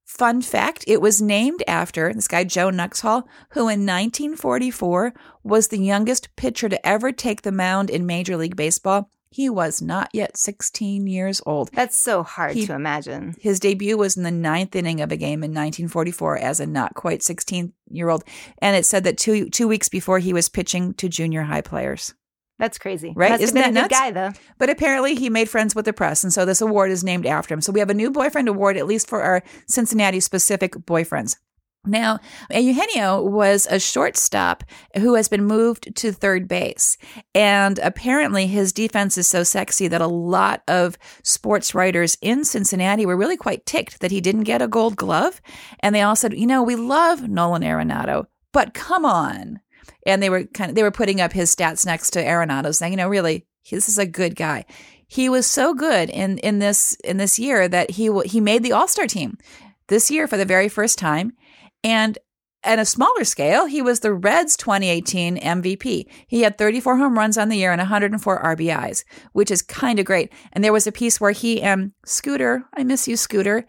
Fun 0.07 0.41
fact 0.41 0.85
it 0.87 1.01
was 1.01 1.21
named 1.21 1.61
after 1.67 2.13
this 2.13 2.29
guy, 2.29 2.45
Joe 2.45 2.69
Nuxhall, 2.69 3.23
who 3.49 3.63
in 3.63 3.85
1944 3.85 5.13
was 5.43 5.67
the 5.67 5.79
youngest 5.79 6.33
pitcher 6.37 6.69
to 6.69 6.87
ever 6.87 7.11
take 7.11 7.41
the 7.41 7.51
mound 7.51 7.89
in 7.89 8.05
Major 8.05 8.37
League 8.37 8.55
Baseball. 8.55 9.09
He 9.29 9.49
was 9.49 9.81
not 9.81 10.09
yet 10.13 10.37
16 10.37 11.07
years 11.07 11.41
old. 11.45 11.71
That's 11.73 11.97
so 11.97 12.23
hard 12.23 12.55
he, 12.55 12.65
to 12.67 12.73
imagine. 12.73 13.35
His 13.37 13.59
debut 13.59 13.97
was 13.97 14.15
in 14.15 14.23
the 14.23 14.31
ninth 14.31 14.77
inning 14.77 15.01
of 15.01 15.11
a 15.11 15.17
game 15.17 15.43
in 15.43 15.51
1944 15.51 16.37
as 16.37 16.61
a 16.61 16.65
not 16.65 16.95
quite 16.95 17.21
16 17.21 17.73
year 17.91 18.07
old. 18.07 18.23
And 18.59 18.77
it 18.77 18.85
said 18.85 19.03
that 19.03 19.17
two, 19.17 19.49
two 19.49 19.67
weeks 19.67 19.89
before 19.89 20.19
he 20.19 20.31
was 20.31 20.47
pitching 20.47 20.93
to 20.95 21.09
junior 21.09 21.43
high 21.43 21.61
players. 21.61 22.13
That's 22.59 22.77
crazy. 22.77 23.13
Right? 23.15 23.31
Must 23.31 23.43
Isn't 23.43 23.55
that 23.55 23.73
nuts? 23.73 23.97
guy, 23.97 24.11
though. 24.11 24.31
But 24.57 24.69
apparently 24.69 25.15
he 25.15 25.29
made 25.29 25.49
friends 25.49 25.75
with 25.75 25.85
the 25.85 25.93
press. 25.93 26.23
And 26.23 26.33
so 26.33 26.43
this 26.43 26.61
award 26.61 26.89
is 26.89 27.03
named 27.03 27.25
after 27.25 27.53
him. 27.53 27.61
So 27.61 27.71
we 27.71 27.79
have 27.79 27.89
a 27.89 27.93
new 27.93 28.09
boyfriend 28.09 28.47
award, 28.47 28.77
at 28.77 28.87
least 28.87 29.07
for 29.07 29.21
our 29.21 29.43
Cincinnati 29.67 30.19
specific 30.19 30.73
boyfriends. 30.73 31.35
Now, 31.85 32.19
Eugenio 32.51 33.21
was 33.21 33.65
a 33.69 33.79
shortstop 33.79 34.63
who 34.97 35.13
has 35.13 35.29
been 35.29 35.45
moved 35.45 35.95
to 35.95 36.11
third 36.11 36.47
base. 36.47 36.97
And 37.33 37.79
apparently, 37.79 38.47
his 38.47 38.73
defense 38.73 39.17
is 39.17 39.27
so 39.27 39.43
sexy 39.43 39.87
that 39.87 40.01
a 40.01 40.07
lot 40.07 40.63
of 40.67 40.97
sports 41.23 41.73
writers 41.73 42.17
in 42.21 42.43
Cincinnati 42.43 43.05
were 43.05 43.15
really 43.15 43.37
quite 43.37 43.65
ticked 43.65 44.01
that 44.01 44.11
he 44.11 44.19
didn't 44.19 44.43
get 44.43 44.61
a 44.61 44.67
gold 44.67 44.97
glove. 44.97 45.39
And 45.79 45.95
they 45.95 46.01
all 46.01 46.15
said, 46.15 46.37
you 46.37 46.47
know, 46.47 46.61
we 46.61 46.75
love 46.75 47.29
Nolan 47.29 47.61
Arenado, 47.61 48.25
but 48.51 48.73
come 48.73 49.05
on 49.05 49.61
and 50.05 50.21
they 50.21 50.29
were 50.29 50.43
kind 50.45 50.69
of 50.69 50.75
they 50.75 50.83
were 50.83 50.91
putting 50.91 51.21
up 51.21 51.33
his 51.33 51.55
stats 51.55 51.85
next 51.85 52.11
to 52.11 52.23
Arenado, 52.23 52.73
saying, 52.73 52.93
you 52.93 52.97
know, 52.97 53.09
really, 53.09 53.45
this 53.69 53.89
is 53.89 53.97
a 53.97 54.05
good 54.05 54.35
guy. 54.35 54.65
He 55.07 55.29
was 55.29 55.45
so 55.45 55.73
good 55.73 56.09
in 56.09 56.37
in 56.39 56.59
this 56.59 56.93
in 57.03 57.17
this 57.17 57.39
year 57.39 57.67
that 57.67 57.91
he 57.91 58.11
he 58.25 58.41
made 58.41 58.63
the 58.63 58.73
All 58.73 58.87
Star 58.87 59.07
team 59.07 59.37
this 59.87 60.11
year 60.11 60.27
for 60.27 60.37
the 60.37 60.45
very 60.45 60.69
first 60.69 60.97
time, 60.97 61.33
and 61.83 62.17
at 62.63 62.79
a 62.79 62.85
smaller 62.85 63.23
scale, 63.23 63.65
he 63.65 63.81
was 63.81 64.01
the 64.01 64.13
Reds 64.13 64.57
2018 64.57 65.37
MVP. 65.37 66.05
He 66.27 66.41
had 66.41 66.57
34 66.57 66.97
home 66.97 67.17
runs 67.17 67.37
on 67.37 67.49
the 67.49 67.55
year 67.55 67.71
and 67.71 67.79
104 67.79 68.43
RBIs, 68.43 69.03
which 69.31 69.51
is 69.51 69.61
kind 69.61 69.99
of 69.99 70.05
great. 70.05 70.33
And 70.51 70.63
there 70.63 70.73
was 70.73 70.87
a 70.87 70.91
piece 70.91 71.21
where 71.21 71.31
he 71.31 71.61
and 71.61 71.93
Scooter, 72.05 72.63
I 72.75 72.83
miss 72.83 73.07
you, 73.07 73.15
Scooter, 73.15 73.65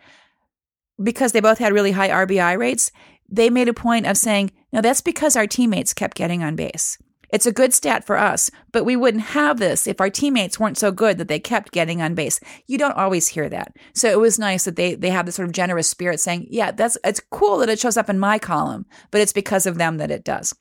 because 1.02 1.32
they 1.32 1.40
both 1.40 1.58
had 1.58 1.72
really 1.72 1.92
high 1.92 2.08
RBI 2.08 2.58
rates, 2.58 2.90
they 3.28 3.50
made 3.50 3.68
a 3.68 3.74
point 3.74 4.06
of 4.06 4.16
saying, 4.16 4.50
no, 4.72 4.80
that's 4.80 5.00
because 5.00 5.36
our 5.36 5.46
teammates 5.46 5.94
kept 5.94 6.16
getting 6.16 6.42
on 6.42 6.56
base. 6.56 6.98
It's 7.30 7.46
a 7.46 7.52
good 7.52 7.74
stat 7.74 8.04
for 8.06 8.16
us, 8.16 8.50
but 8.72 8.84
we 8.84 8.96
wouldn't 8.96 9.24
have 9.24 9.58
this 9.58 9.86
if 9.86 10.00
our 10.00 10.08
teammates 10.08 10.58
weren't 10.58 10.78
so 10.78 10.90
good 10.90 11.18
that 11.18 11.28
they 11.28 11.38
kept 11.38 11.72
getting 11.72 12.00
on 12.00 12.14
base. 12.14 12.40
You 12.66 12.78
don't 12.78 12.96
always 12.96 13.28
hear 13.28 13.50
that. 13.50 13.76
So 13.94 14.08
it 14.08 14.18
was 14.18 14.38
nice 14.38 14.64
that 14.64 14.76
they 14.76 14.94
they 14.94 15.10
have 15.10 15.26
this 15.26 15.34
sort 15.34 15.46
of 15.46 15.52
generous 15.52 15.88
spirit 15.88 16.20
saying, 16.20 16.46
yeah, 16.50 16.70
that's 16.70 16.96
it's 17.04 17.20
cool 17.30 17.58
that 17.58 17.68
it 17.68 17.78
shows 17.78 17.98
up 17.98 18.08
in 18.08 18.18
my 18.18 18.38
column, 18.38 18.86
but 19.10 19.20
it's 19.20 19.32
because 19.32 19.66
of 19.66 19.76
them 19.76 19.98
that 19.98 20.10
it 20.10 20.24
does. 20.24 20.54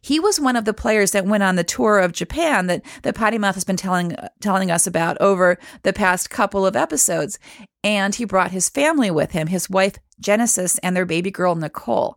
He 0.00 0.18
was 0.18 0.40
one 0.40 0.56
of 0.56 0.64
the 0.64 0.74
players 0.74 1.12
that 1.12 1.26
went 1.26 1.44
on 1.44 1.54
the 1.54 1.64
tour 1.64 2.00
of 2.00 2.10
Japan 2.10 2.66
that 2.66 2.82
that 3.02 3.14
Potty 3.14 3.38
Mouth 3.38 3.54
has 3.54 3.64
been 3.64 3.76
telling 3.76 4.16
telling 4.40 4.68
us 4.68 4.86
about 4.86 5.16
over 5.20 5.58
the 5.84 5.92
past 5.92 6.28
couple 6.28 6.66
of 6.66 6.74
episodes, 6.74 7.38
and 7.84 8.16
he 8.16 8.24
brought 8.24 8.50
his 8.50 8.68
family 8.68 9.12
with 9.12 9.30
him, 9.30 9.46
his 9.46 9.70
wife 9.70 9.94
Genesis 10.22 10.78
and 10.78 10.96
their 10.96 11.06
baby 11.06 11.30
girl 11.30 11.54
Nicole. 11.54 12.16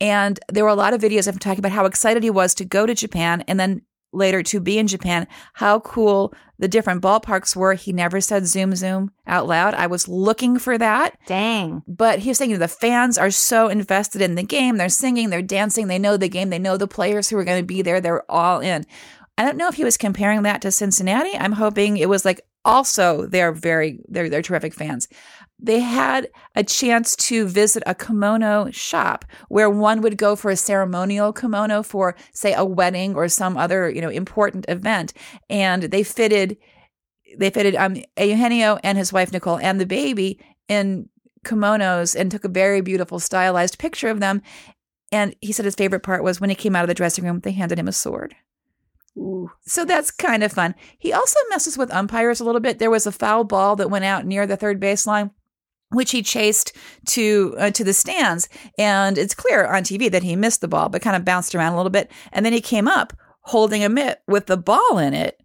And 0.00 0.38
there 0.48 0.64
were 0.64 0.70
a 0.70 0.74
lot 0.74 0.94
of 0.94 1.00
videos 1.00 1.26
of 1.26 1.34
him 1.34 1.38
talking 1.38 1.58
about 1.58 1.72
how 1.72 1.84
excited 1.84 2.22
he 2.22 2.30
was 2.30 2.54
to 2.54 2.64
go 2.64 2.86
to 2.86 2.94
Japan 2.94 3.44
and 3.48 3.58
then 3.58 3.82
later 4.12 4.42
to 4.42 4.60
be 4.60 4.78
in 4.78 4.86
Japan, 4.86 5.26
how 5.54 5.80
cool 5.80 6.32
the 6.58 6.68
different 6.68 7.02
ballparks 7.02 7.54
were. 7.54 7.74
He 7.74 7.92
never 7.92 8.20
said 8.20 8.46
zoom 8.46 8.74
zoom 8.74 9.12
out 9.26 9.46
loud. 9.46 9.74
I 9.74 9.86
was 9.86 10.08
looking 10.08 10.58
for 10.58 10.78
that. 10.78 11.18
Dang. 11.26 11.82
But 11.86 12.20
he 12.20 12.30
was 12.30 12.38
saying 12.38 12.50
you 12.50 12.56
know, 12.56 12.60
the 12.60 12.68
fans 12.68 13.18
are 13.18 13.30
so 13.30 13.68
invested 13.68 14.22
in 14.22 14.34
the 14.34 14.42
game. 14.42 14.76
They're 14.76 14.88
singing, 14.88 15.30
they're 15.30 15.42
dancing, 15.42 15.88
they 15.88 15.98
know 15.98 16.16
the 16.16 16.28
game, 16.28 16.50
they 16.50 16.58
know 16.58 16.76
the 16.76 16.88
players 16.88 17.28
who 17.28 17.36
are 17.36 17.44
going 17.44 17.60
to 17.60 17.66
be 17.66 17.82
there. 17.82 18.00
They're 18.00 18.30
all 18.30 18.60
in. 18.60 18.86
I 19.36 19.44
don't 19.44 19.56
know 19.56 19.68
if 19.68 19.74
he 19.74 19.84
was 19.84 19.96
comparing 19.96 20.42
that 20.42 20.62
to 20.62 20.72
Cincinnati. 20.72 21.36
I'm 21.36 21.52
hoping 21.52 21.96
it 21.96 22.08
was 22.08 22.24
like 22.24 22.40
also 22.64 23.26
they're 23.26 23.52
very 23.52 24.00
they're 24.08 24.28
they're 24.28 24.42
terrific 24.42 24.74
fans 24.74 25.08
they 25.58 25.80
had 25.80 26.28
a 26.54 26.62
chance 26.62 27.16
to 27.16 27.46
visit 27.46 27.82
a 27.86 27.94
kimono 27.94 28.70
shop 28.70 29.24
where 29.48 29.68
one 29.68 30.00
would 30.00 30.16
go 30.16 30.36
for 30.36 30.50
a 30.50 30.56
ceremonial 30.56 31.32
kimono 31.32 31.82
for 31.82 32.14
say 32.32 32.54
a 32.54 32.64
wedding 32.64 33.14
or 33.14 33.28
some 33.28 33.56
other 33.56 33.90
you 33.90 34.00
know 34.00 34.08
important 34.08 34.64
event 34.68 35.12
and 35.50 35.84
they 35.84 36.02
fitted 36.02 36.56
they 37.36 37.50
fitted 37.50 37.74
um 37.76 37.96
Eugenio 38.18 38.78
and 38.84 38.96
his 38.96 39.12
wife 39.12 39.32
Nicole 39.32 39.58
and 39.58 39.80
the 39.80 39.86
baby 39.86 40.40
in 40.68 41.08
kimonos 41.44 42.18
and 42.18 42.30
took 42.30 42.44
a 42.44 42.48
very 42.48 42.80
beautiful 42.80 43.18
stylized 43.18 43.78
picture 43.78 44.08
of 44.08 44.20
them 44.20 44.42
and 45.10 45.34
he 45.40 45.52
said 45.52 45.64
his 45.64 45.74
favorite 45.74 46.02
part 46.02 46.22
was 46.22 46.40
when 46.40 46.50
he 46.50 46.56
came 46.56 46.76
out 46.76 46.84
of 46.84 46.88
the 46.88 46.94
dressing 46.94 47.24
room 47.24 47.40
they 47.40 47.52
handed 47.52 47.78
him 47.78 47.88
a 47.88 47.92
sword 47.92 48.34
Ooh. 49.16 49.50
So 49.62 49.84
that's 49.84 50.12
kind 50.12 50.44
of 50.44 50.52
fun. 50.52 50.76
He 50.96 51.12
also 51.12 51.40
messes 51.50 51.76
with 51.76 51.92
umpires 51.92 52.38
a 52.38 52.44
little 52.44 52.60
bit. 52.60 52.78
There 52.78 52.90
was 52.90 53.04
a 53.04 53.10
foul 53.10 53.42
ball 53.42 53.74
that 53.74 53.90
went 53.90 54.04
out 54.04 54.24
near 54.24 54.46
the 54.46 54.56
third 54.56 54.80
baseline 54.80 55.32
which 55.90 56.10
he 56.10 56.22
chased 56.22 56.76
to 57.06 57.54
uh, 57.58 57.70
to 57.70 57.84
the 57.84 57.92
stands. 57.92 58.48
And 58.78 59.16
it's 59.18 59.34
clear 59.34 59.66
on 59.66 59.82
TV 59.82 60.10
that 60.10 60.22
he 60.22 60.36
missed 60.36 60.60
the 60.60 60.68
ball 60.68 60.88
but 60.88 61.02
kind 61.02 61.16
of 61.16 61.24
bounced 61.24 61.54
around 61.54 61.72
a 61.72 61.76
little 61.76 61.90
bit. 61.90 62.10
And 62.32 62.44
then 62.44 62.52
he 62.52 62.60
came 62.60 62.88
up 62.88 63.12
holding 63.42 63.82
a 63.82 63.88
mitt 63.88 64.22
with 64.26 64.46
the 64.46 64.56
ball 64.56 64.98
in 64.98 65.14
it. 65.14 65.40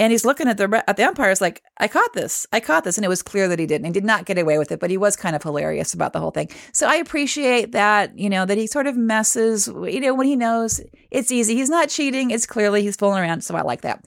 And 0.00 0.12
he's 0.12 0.24
looking 0.24 0.46
at 0.46 0.58
the 0.58 0.84
at 0.86 0.96
the 0.96 1.02
umpires 1.02 1.40
like 1.40 1.62
I 1.78 1.88
caught 1.88 2.12
this. 2.14 2.46
I 2.52 2.60
caught 2.60 2.84
this. 2.84 2.96
And 2.96 3.04
it 3.04 3.08
was 3.08 3.22
clear 3.22 3.48
that 3.48 3.58
he 3.58 3.66
didn't. 3.66 3.86
He 3.86 3.92
did 3.92 4.04
not 4.04 4.26
get 4.26 4.38
away 4.38 4.56
with 4.56 4.72
it 4.72 4.80
but 4.80 4.90
he 4.90 4.96
was 4.96 5.16
kind 5.16 5.34
of 5.34 5.42
hilarious 5.42 5.92
about 5.92 6.12
the 6.12 6.20
whole 6.20 6.30
thing. 6.30 6.48
So 6.72 6.86
I 6.86 6.96
appreciate 6.96 7.72
that 7.72 8.16
you 8.16 8.30
know 8.30 8.46
that 8.46 8.56
he 8.56 8.66
sort 8.66 8.86
of 8.86 8.96
messes 8.96 9.66
you 9.66 10.00
know 10.00 10.14
when 10.14 10.26
he 10.26 10.36
knows 10.36 10.80
it's 11.10 11.32
easy. 11.32 11.56
He's 11.56 11.70
not 11.70 11.88
cheating. 11.88 12.30
It's 12.30 12.46
clearly 12.46 12.82
he's 12.82 12.96
fooling 12.96 13.20
around. 13.20 13.42
So 13.42 13.54
I 13.56 13.62
like 13.62 13.82
that 13.82 14.04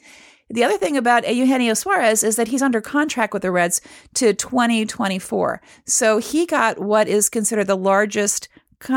the 0.53 0.63
other 0.63 0.77
thing 0.77 0.97
about 0.97 1.27
Eugenio 1.33 1.73
Suarez 1.73 2.23
is 2.23 2.35
that 2.35 2.47
he's 2.47 2.61
under 2.61 2.81
contract 2.81 3.33
with 3.33 3.41
the 3.41 3.51
Reds 3.51 3.81
to 4.15 4.33
2024. 4.33 5.61
So 5.85 6.17
he 6.17 6.45
got 6.45 6.79
what 6.79 7.07
is 7.07 7.29
considered 7.29 7.67
the 7.67 7.77
largest 7.77 8.49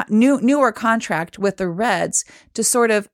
new 0.09 0.41
newer 0.41 0.73
contract 0.73 1.39
with 1.39 1.57
the 1.59 1.69
Reds 1.69 2.25
to 2.55 2.65
sort 2.65 2.91
of 2.91 3.09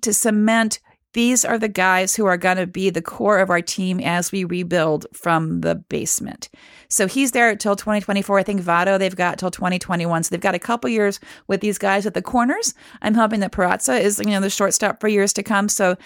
to 0.00 0.12
cement 0.12 0.80
these 1.16 1.46
are 1.46 1.58
the 1.58 1.66
guys 1.66 2.14
who 2.14 2.26
are 2.26 2.36
going 2.36 2.58
to 2.58 2.66
be 2.66 2.90
the 2.90 3.00
core 3.00 3.38
of 3.38 3.48
our 3.48 3.62
team 3.62 4.00
as 4.00 4.30
we 4.30 4.44
rebuild 4.44 5.06
from 5.14 5.62
the 5.62 5.74
basement. 5.74 6.50
So 6.90 7.06
he's 7.06 7.32
there 7.32 7.56
till 7.56 7.74
2024. 7.74 8.38
I 8.38 8.42
think 8.42 8.60
Votto, 8.60 8.98
they've 8.98 9.16
got 9.16 9.38
till 9.38 9.50
2021. 9.50 10.24
So 10.24 10.28
they've 10.28 10.38
got 10.38 10.54
a 10.54 10.58
couple 10.58 10.90
years 10.90 11.18
with 11.48 11.62
these 11.62 11.78
guys 11.78 12.04
at 12.04 12.12
the 12.12 12.20
corners. 12.20 12.74
I'm 13.00 13.14
hoping 13.14 13.40
that 13.40 13.52
Peraza 13.52 13.98
is, 13.98 14.18
you 14.18 14.26
know, 14.26 14.42
the 14.42 14.50
shortstop 14.50 15.00
for 15.00 15.08
years 15.08 15.32
to 15.32 15.42
come. 15.42 15.70
So 15.70 15.96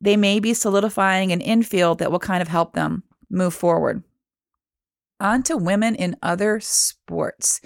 they 0.00 0.16
may 0.16 0.40
be 0.40 0.54
solidifying 0.54 1.32
an 1.32 1.40
infield 1.40 1.98
that 1.98 2.10
will 2.10 2.18
kind 2.18 2.42
of 2.42 2.48
help 2.48 2.72
them 2.72 3.02
move 3.30 3.54
forward. 3.54 4.02
On 5.20 5.42
to 5.44 5.56
women 5.56 5.94
in 5.94 6.16
other 6.22 6.60
sports. 6.60 7.60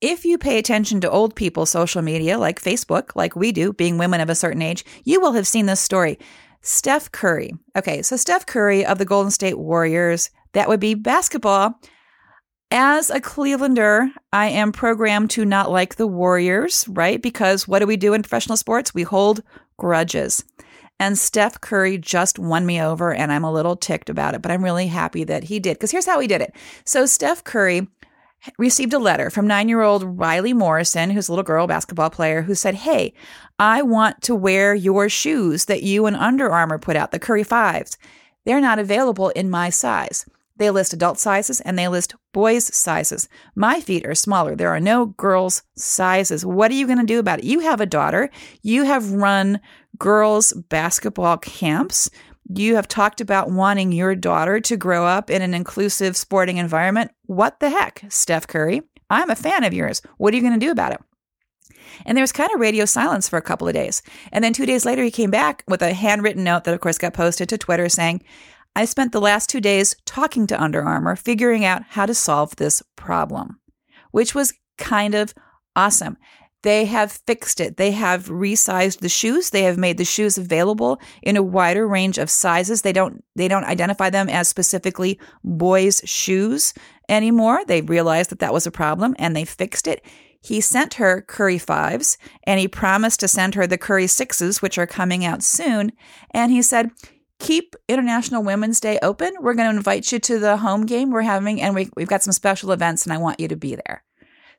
If 0.00 0.24
you 0.24 0.38
pay 0.38 0.58
attention 0.58 1.02
to 1.02 1.10
old 1.10 1.36
people's 1.36 1.70
social 1.70 2.00
media 2.00 2.38
like 2.38 2.60
Facebook, 2.60 3.14
like 3.14 3.36
we 3.36 3.52
do, 3.52 3.74
being 3.74 3.98
women 3.98 4.22
of 4.22 4.30
a 4.30 4.34
certain 4.34 4.62
age, 4.62 4.84
you 5.04 5.20
will 5.20 5.32
have 5.32 5.46
seen 5.46 5.66
this 5.66 5.80
story. 5.80 6.18
Steph 6.62 7.12
Curry. 7.12 7.52
Okay, 7.76 8.00
so 8.00 8.16
Steph 8.16 8.46
Curry 8.46 8.84
of 8.84 8.98
the 8.98 9.04
Golden 9.04 9.30
State 9.30 9.58
Warriors, 9.58 10.30
that 10.52 10.68
would 10.68 10.80
be 10.80 10.94
basketball. 10.94 11.78
As 12.70 13.10
a 13.10 13.20
Clevelander, 13.20 14.10
I 14.32 14.46
am 14.48 14.72
programmed 14.72 15.30
to 15.30 15.44
not 15.44 15.70
like 15.70 15.96
the 15.96 16.06
Warriors, 16.06 16.86
right? 16.88 17.20
Because 17.20 17.66
what 17.66 17.80
do 17.80 17.86
we 17.86 17.96
do 17.96 18.14
in 18.14 18.22
professional 18.22 18.56
sports? 18.56 18.94
We 18.94 19.02
hold 19.02 19.42
grudges. 19.76 20.44
And 21.00 21.18
Steph 21.18 21.62
Curry 21.62 21.96
just 21.96 22.38
won 22.38 22.66
me 22.66 22.80
over, 22.80 23.14
and 23.14 23.32
I'm 23.32 23.42
a 23.42 23.50
little 23.50 23.74
ticked 23.74 24.10
about 24.10 24.34
it, 24.34 24.42
but 24.42 24.52
I'm 24.52 24.62
really 24.62 24.86
happy 24.86 25.24
that 25.24 25.44
he 25.44 25.58
did. 25.58 25.78
Because 25.78 25.90
here's 25.90 26.04
how 26.04 26.20
he 26.20 26.26
did 26.28 26.42
it. 26.42 26.54
So, 26.84 27.06
Steph 27.06 27.42
Curry 27.42 27.88
received 28.58 28.92
a 28.92 28.98
letter 28.98 29.30
from 29.30 29.46
nine 29.46 29.70
year 29.70 29.80
old 29.80 30.18
Riley 30.18 30.52
Morrison, 30.52 31.08
who's 31.08 31.28
a 31.28 31.32
little 31.32 31.42
girl 31.42 31.66
basketball 31.66 32.10
player, 32.10 32.42
who 32.42 32.54
said, 32.54 32.74
Hey, 32.74 33.14
I 33.58 33.80
want 33.80 34.20
to 34.22 34.34
wear 34.34 34.74
your 34.74 35.08
shoes 35.08 35.64
that 35.64 35.82
you 35.82 36.04
and 36.04 36.16
Under 36.16 36.50
Armour 36.50 36.78
put 36.78 36.96
out, 36.96 37.12
the 37.12 37.18
Curry 37.18 37.44
Fives. 37.44 37.96
They're 38.44 38.60
not 38.60 38.78
available 38.78 39.30
in 39.30 39.48
my 39.48 39.70
size. 39.70 40.26
They 40.56 40.68
list 40.68 40.92
adult 40.92 41.18
sizes 41.18 41.62
and 41.62 41.78
they 41.78 41.88
list 41.88 42.14
boys' 42.32 42.74
sizes. 42.74 43.28
My 43.54 43.80
feet 43.80 44.06
are 44.06 44.14
smaller. 44.14 44.54
There 44.54 44.70
are 44.70 44.80
no 44.80 45.06
girls' 45.06 45.62
sizes. 45.76 46.44
What 46.44 46.70
are 46.70 46.74
you 46.74 46.86
going 46.86 46.98
to 46.98 47.04
do 47.04 47.18
about 47.18 47.40
it? 47.40 47.44
You 47.44 47.60
have 47.60 47.80
a 47.80 47.86
daughter. 47.86 48.30
You 48.62 48.84
have 48.84 49.12
run 49.12 49.60
girls' 49.98 50.52
basketball 50.52 51.38
camps. 51.38 52.10
You 52.52 52.74
have 52.76 52.88
talked 52.88 53.20
about 53.20 53.50
wanting 53.50 53.92
your 53.92 54.14
daughter 54.14 54.60
to 54.60 54.76
grow 54.76 55.06
up 55.06 55.30
in 55.30 55.42
an 55.42 55.54
inclusive 55.54 56.16
sporting 56.16 56.56
environment. 56.56 57.12
What 57.26 57.60
the 57.60 57.70
heck, 57.70 58.02
Steph 58.08 58.46
Curry? 58.46 58.82
I'm 59.08 59.30
a 59.30 59.36
fan 59.36 59.64
of 59.64 59.74
yours. 59.74 60.02
What 60.18 60.32
are 60.32 60.36
you 60.36 60.42
going 60.42 60.58
to 60.58 60.66
do 60.66 60.72
about 60.72 60.92
it? 60.92 61.00
And 62.06 62.16
there 62.16 62.22
was 62.22 62.32
kind 62.32 62.50
of 62.54 62.60
radio 62.60 62.84
silence 62.84 63.28
for 63.28 63.36
a 63.36 63.42
couple 63.42 63.68
of 63.68 63.74
days. 63.74 64.02
And 64.32 64.42
then 64.42 64.52
two 64.52 64.66
days 64.66 64.84
later, 64.84 65.02
he 65.02 65.10
came 65.10 65.30
back 65.30 65.64
with 65.68 65.82
a 65.82 65.92
handwritten 65.92 66.44
note 66.44 66.64
that, 66.64 66.74
of 66.74 66.80
course, 66.80 66.98
got 66.98 67.14
posted 67.14 67.48
to 67.48 67.58
Twitter 67.58 67.88
saying, 67.88 68.22
I 68.76 68.84
spent 68.84 69.12
the 69.12 69.20
last 69.20 69.48
two 69.48 69.60
days 69.60 69.96
talking 70.06 70.46
to 70.46 70.62
Under 70.62 70.82
Armour, 70.82 71.16
figuring 71.16 71.64
out 71.64 71.82
how 71.90 72.06
to 72.06 72.14
solve 72.14 72.56
this 72.56 72.82
problem, 72.96 73.60
which 74.10 74.34
was 74.34 74.54
kind 74.78 75.14
of 75.14 75.34
awesome. 75.74 76.16
They 76.62 76.84
have 76.84 77.12
fixed 77.26 77.58
it. 77.58 77.78
They 77.78 77.92
have 77.92 78.26
resized 78.26 78.98
the 78.98 79.08
shoes. 79.08 79.50
They 79.50 79.62
have 79.62 79.78
made 79.78 79.96
the 79.96 80.04
shoes 80.04 80.36
available 80.36 81.00
in 81.22 81.36
a 81.36 81.42
wider 81.42 81.88
range 81.88 82.18
of 82.18 82.28
sizes. 82.28 82.82
They 82.82 82.92
don't 82.92 83.24
they 83.34 83.48
don't 83.48 83.64
identify 83.64 84.10
them 84.10 84.28
as 84.28 84.48
specifically 84.48 85.18
boys' 85.42 86.02
shoes 86.04 86.74
anymore. 87.08 87.64
They 87.66 87.80
realized 87.80 88.30
that 88.30 88.40
that 88.40 88.52
was 88.52 88.66
a 88.66 88.70
problem 88.70 89.16
and 89.18 89.34
they 89.34 89.46
fixed 89.46 89.86
it. 89.86 90.04
He 90.42 90.60
sent 90.60 90.94
her 90.94 91.22
Curry 91.22 91.58
fives 91.58 92.18
and 92.44 92.60
he 92.60 92.68
promised 92.68 93.20
to 93.20 93.28
send 93.28 93.54
her 93.54 93.66
the 93.66 93.78
Curry 93.78 94.06
sixes, 94.06 94.60
which 94.60 94.76
are 94.76 94.86
coming 94.86 95.24
out 95.24 95.42
soon. 95.42 95.92
And 96.32 96.52
he 96.52 96.60
said, 96.60 96.90
keep 97.40 97.74
International 97.88 98.42
Women's 98.42 98.78
Day 98.78 98.98
open. 99.02 99.34
We're 99.40 99.54
going 99.54 99.70
to 99.70 99.76
invite 99.76 100.12
you 100.12 100.18
to 100.20 100.38
the 100.38 100.58
home 100.58 100.86
game 100.86 101.10
we're 101.10 101.22
having, 101.22 101.60
and 101.60 101.74
we, 101.74 101.88
we've 101.96 102.08
got 102.08 102.22
some 102.22 102.32
special 102.32 102.70
events, 102.70 103.04
and 103.04 103.12
I 103.12 103.18
want 103.18 103.40
you 103.40 103.48
to 103.48 103.56
be 103.56 103.74
there. 103.74 104.04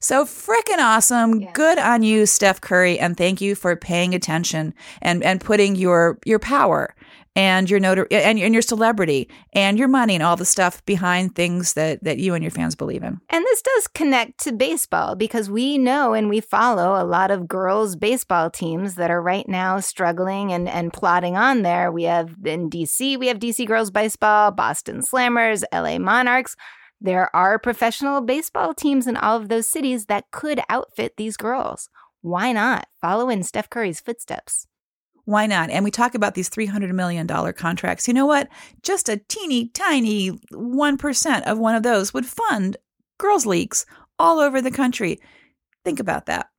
So 0.02 0.26
freaking 0.26 0.80
awesome. 0.80 1.42
Yeah. 1.42 1.52
Good 1.54 1.78
on 1.78 2.02
you, 2.02 2.26
Steph 2.26 2.60
Curry, 2.60 2.98
and 2.98 3.16
thank 3.16 3.40
you 3.40 3.54
for 3.54 3.76
paying 3.76 4.16
attention 4.16 4.74
and 5.00 5.24
and 5.24 5.40
putting 5.40 5.76
your 5.76 6.18
your 6.26 6.40
power 6.40 6.96
and 7.36 7.70
your 7.70 7.80
notor- 7.80 8.08
and, 8.12 8.40
and 8.40 8.54
your 8.54 8.62
celebrity 8.62 9.30
and 9.54 9.80
your 9.80 9.88
money 9.88 10.16
and 10.16 10.24
all 10.24 10.36
the 10.36 10.46
stuff 10.46 10.84
behind 10.86 11.36
things 11.36 11.74
that 11.74 12.04
that 12.04 12.18
you 12.18 12.34
and 12.34 12.44
your 12.44 12.52
fans 12.52 12.76
believe 12.76 13.04
in. 13.04 13.20
And 13.30 13.46
this 13.46 13.62
does 13.62 13.88
connect 13.88 14.40
to 14.42 14.52
baseball 14.52 15.16
because 15.16 15.50
we 15.50 15.78
know 15.78 16.14
and 16.14 16.30
we 16.30 16.42
follow 16.42 17.02
a 17.02 17.06
lot 17.06 17.32
of 17.32 17.48
girls 17.48 17.96
baseball 17.96 18.50
teams 18.50 18.96
that 18.96 19.12
are 19.12 19.22
right 19.22 19.48
now 19.48 19.80
struggling 19.80 20.52
and 20.52 20.68
and 20.68 20.92
plotting 20.92 21.38
on 21.38 21.62
there. 21.62 21.92
We 21.92 22.04
have 22.04 22.36
in 22.44 22.70
DC, 22.70 23.18
we 23.18 23.28
have 23.28 23.40
DC 23.40 23.66
girls 23.66 23.92
baseball, 23.92 24.52
Boston 24.52 25.02
Slammers, 25.02 25.64
LA 25.74 26.00
Monarchs. 26.00 26.56
There 27.00 27.36
are 27.36 27.58
professional 27.58 28.22
baseball 28.22 28.76
teams 28.76 29.08
in 29.08 29.18
all 29.18 29.38
of 29.38 29.50
those 29.50 29.68
cities 29.68 30.06
that 30.06 30.26
could 30.32 30.62
outfit 30.70 31.14
these 31.18 31.36
girls. 31.36 31.90
Why 32.22 32.52
not 32.52 32.86
follow 33.02 33.30
in 33.30 33.42
Steph 33.42 33.72
Curry's 33.72 34.00
footsteps? 34.00 34.68
Why 35.26 35.46
not? 35.46 35.70
And 35.70 35.84
we 35.84 35.92
talk 35.92 36.16
about 36.16 36.34
these 36.34 36.50
$300 36.50 36.92
million 36.92 37.28
contracts. 37.28 38.08
You 38.08 38.14
know 38.14 38.26
what? 38.26 38.50
Just 38.82 39.10
a 39.10 39.18
teeny 39.18 39.70
tiny 39.70 40.32
1% 40.32 41.44
of 41.44 41.58
one 41.58 41.76
of 41.76 41.84
those 41.84 42.14
would 42.14 42.26
fund 42.26 42.78
girls' 43.18 43.46
leagues 43.46 43.86
all 44.18 44.40
over 44.40 44.62
the 44.62 44.72
country. 44.72 45.20
Think 45.84 46.00
about 46.00 46.26
that. 46.28 46.50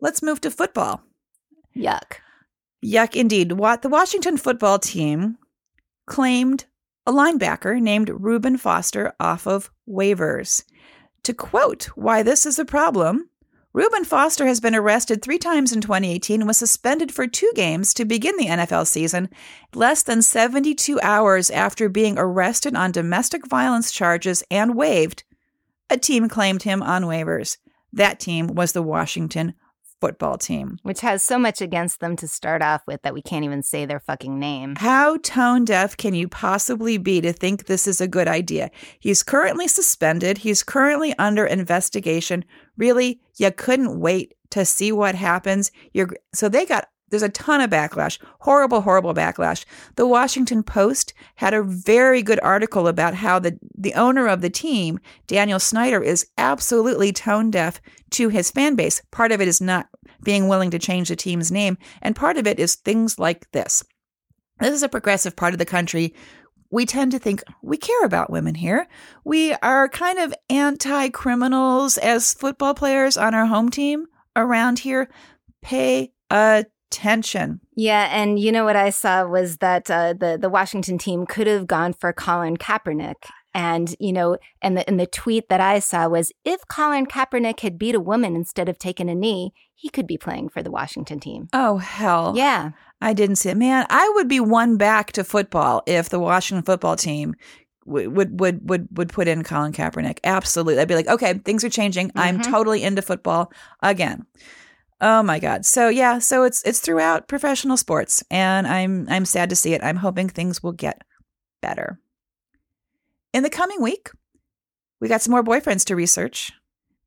Let's 0.00 0.22
move 0.22 0.40
to 0.42 0.50
football. 0.50 1.02
Yuck. 1.76 2.18
Yuck 2.84 3.14
indeed. 3.14 3.52
What 3.52 3.82
the 3.82 3.88
Washington 3.88 4.36
football 4.36 4.78
team 4.78 5.36
claimed 6.06 6.64
a 7.06 7.12
linebacker 7.12 7.80
named 7.80 8.10
Reuben 8.12 8.56
Foster 8.56 9.12
off 9.18 9.46
of 9.46 9.70
waivers. 9.88 10.64
To 11.24 11.34
quote 11.34 11.84
why 11.96 12.22
this 12.22 12.46
is 12.46 12.58
a 12.58 12.64
problem, 12.64 13.29
Reuben 13.72 14.04
Foster 14.04 14.48
has 14.48 14.58
been 14.58 14.74
arrested 14.74 15.22
three 15.22 15.38
times 15.38 15.72
in 15.72 15.80
2018 15.80 16.40
and 16.40 16.48
was 16.48 16.56
suspended 16.56 17.12
for 17.12 17.28
two 17.28 17.52
games 17.54 17.94
to 17.94 18.04
begin 18.04 18.36
the 18.36 18.48
NFL 18.48 18.84
season, 18.84 19.28
less 19.74 20.02
than 20.02 20.22
72 20.22 21.00
hours 21.02 21.50
after 21.50 21.88
being 21.88 22.18
arrested 22.18 22.74
on 22.74 22.90
domestic 22.90 23.46
violence 23.46 23.92
charges 23.92 24.42
and 24.50 24.74
waived. 24.74 25.22
A 25.88 25.96
team 25.96 26.28
claimed 26.28 26.64
him 26.64 26.82
on 26.82 27.04
waivers. 27.04 27.58
That 27.92 28.18
team 28.18 28.48
was 28.48 28.72
the 28.72 28.82
Washington 28.82 29.54
football 30.00 30.38
team. 30.38 30.78
Which 30.82 31.00
has 31.00 31.22
so 31.22 31.38
much 31.38 31.60
against 31.60 32.00
them 32.00 32.16
to 32.16 32.28
start 32.28 32.62
off 32.62 32.82
with 32.86 33.02
that 33.02 33.14
we 33.14 33.22
can't 33.22 33.44
even 33.44 33.62
say 33.62 33.86
their 33.86 34.00
fucking 34.00 34.38
name. 34.38 34.76
How 34.76 35.18
tone 35.18 35.64
deaf 35.64 35.96
can 35.96 36.14
you 36.14 36.28
possibly 36.28 36.98
be 36.98 37.20
to 37.20 37.32
think 37.32 37.66
this 37.66 37.86
is 37.86 38.00
a 38.00 38.08
good 38.08 38.28
idea? 38.28 38.70
He's 38.98 39.22
currently 39.22 39.68
suspended. 39.68 40.38
He's 40.38 40.62
currently 40.62 41.14
under 41.18 41.46
investigation. 41.46 42.44
Really, 42.76 43.20
you 43.36 43.50
couldn't 43.52 44.00
wait 44.00 44.34
to 44.50 44.64
see 44.64 44.92
what 44.92 45.14
happens. 45.14 45.70
You're 45.92 46.10
so 46.34 46.48
they 46.48 46.66
got 46.66 46.88
there's 47.10 47.22
a 47.22 47.28
ton 47.28 47.60
of 47.60 47.70
backlash, 47.70 48.18
horrible, 48.40 48.80
horrible 48.80 49.12
backlash. 49.12 49.64
The 49.96 50.06
Washington 50.06 50.62
Post 50.62 51.12
had 51.34 51.52
a 51.52 51.62
very 51.62 52.22
good 52.22 52.40
article 52.40 52.88
about 52.88 53.14
how 53.14 53.38
the, 53.38 53.58
the 53.76 53.94
owner 53.94 54.26
of 54.26 54.40
the 54.40 54.50
team, 54.50 55.00
Daniel 55.26 55.58
Snyder, 55.58 56.02
is 56.02 56.26
absolutely 56.38 57.12
tone 57.12 57.50
deaf 57.50 57.80
to 58.10 58.28
his 58.28 58.50
fan 58.50 58.76
base. 58.76 59.02
Part 59.10 59.32
of 59.32 59.40
it 59.40 59.48
is 59.48 59.60
not 59.60 59.88
being 60.22 60.48
willing 60.48 60.70
to 60.70 60.78
change 60.78 61.08
the 61.08 61.16
team's 61.16 61.50
name, 61.50 61.76
and 62.00 62.14
part 62.14 62.36
of 62.36 62.46
it 62.46 62.60
is 62.60 62.76
things 62.76 63.18
like 63.18 63.50
this. 63.50 63.82
This 64.60 64.74
is 64.74 64.82
a 64.82 64.88
progressive 64.88 65.34
part 65.34 65.52
of 65.52 65.58
the 65.58 65.64
country. 65.64 66.14
We 66.70 66.86
tend 66.86 67.10
to 67.12 67.18
think 67.18 67.42
we 67.62 67.76
care 67.76 68.04
about 68.04 68.30
women 68.30 68.54
here. 68.54 68.86
We 69.24 69.54
are 69.54 69.88
kind 69.88 70.20
of 70.20 70.34
anti 70.48 71.08
criminals 71.08 71.98
as 71.98 72.34
football 72.34 72.74
players 72.74 73.16
on 73.16 73.34
our 73.34 73.46
home 73.46 73.70
team 73.70 74.06
around 74.36 74.78
here. 74.78 75.10
Pay 75.62 76.12
attention 76.30 76.70
tension. 76.90 77.60
Yeah, 77.76 78.08
and 78.10 78.38
you 78.38 78.52
know 78.52 78.64
what 78.64 78.76
I 78.76 78.90
saw 78.90 79.24
was 79.24 79.58
that 79.58 79.90
uh, 79.90 80.12
the 80.12 80.38
the 80.40 80.48
Washington 80.48 80.98
team 80.98 81.26
could 81.26 81.46
have 81.46 81.66
gone 81.66 81.92
for 81.92 82.12
Colin 82.12 82.56
Kaepernick. 82.56 83.26
And 83.52 83.96
you 83.98 84.12
know, 84.12 84.36
and 84.62 84.76
the 84.76 84.88
and 84.88 85.00
the 85.00 85.06
tweet 85.06 85.48
that 85.48 85.60
I 85.60 85.80
saw 85.80 86.08
was 86.08 86.32
if 86.44 86.60
Colin 86.68 87.06
Kaepernick 87.06 87.60
had 87.60 87.78
beat 87.78 87.96
a 87.96 88.00
woman 88.00 88.36
instead 88.36 88.68
of 88.68 88.78
taking 88.78 89.08
a 89.08 89.14
knee, 89.14 89.52
he 89.74 89.88
could 89.88 90.06
be 90.06 90.16
playing 90.18 90.50
for 90.50 90.62
the 90.62 90.70
Washington 90.70 91.18
team. 91.18 91.48
Oh 91.52 91.78
hell. 91.78 92.34
Yeah. 92.36 92.70
I 93.00 93.12
didn't 93.12 93.36
see 93.36 93.48
it. 93.48 93.56
Man, 93.56 93.86
I 93.88 94.12
would 94.14 94.28
be 94.28 94.40
one 94.40 94.76
back 94.76 95.12
to 95.12 95.24
football 95.24 95.82
if 95.86 96.10
the 96.10 96.20
Washington 96.20 96.64
football 96.64 96.96
team 96.96 97.34
would 97.86 98.38
would 98.38 98.68
would 98.68 98.88
would 98.96 99.08
put 99.08 99.26
in 99.26 99.42
Colin 99.42 99.72
Kaepernick. 99.72 100.18
Absolutely. 100.22 100.80
I'd 100.80 100.88
be 100.88 100.94
like, 100.94 101.08
okay, 101.08 101.34
things 101.34 101.64
are 101.64 101.70
changing. 101.70 102.08
Mm-hmm. 102.08 102.18
I'm 102.18 102.40
totally 102.40 102.82
into 102.82 103.02
football 103.02 103.52
again. 103.82 104.26
Oh 105.00 105.22
my 105.22 105.38
god. 105.38 105.64
So 105.64 105.88
yeah, 105.88 106.18
so 106.18 106.44
it's 106.44 106.62
it's 106.64 106.80
throughout 106.80 107.28
professional 107.28 107.76
sports 107.76 108.22
and 108.30 108.66
I'm 108.66 109.06
I'm 109.08 109.24
sad 109.24 109.50
to 109.50 109.56
see 109.56 109.72
it. 109.72 109.82
I'm 109.82 109.96
hoping 109.96 110.28
things 110.28 110.62
will 110.62 110.72
get 110.72 111.02
better. 111.62 112.00
In 113.32 113.42
the 113.42 113.50
coming 113.50 113.80
week, 113.80 114.10
we 115.00 115.08
got 115.08 115.22
some 115.22 115.30
more 115.30 115.44
boyfriends 115.44 115.84
to 115.86 115.96
research. 115.96 116.52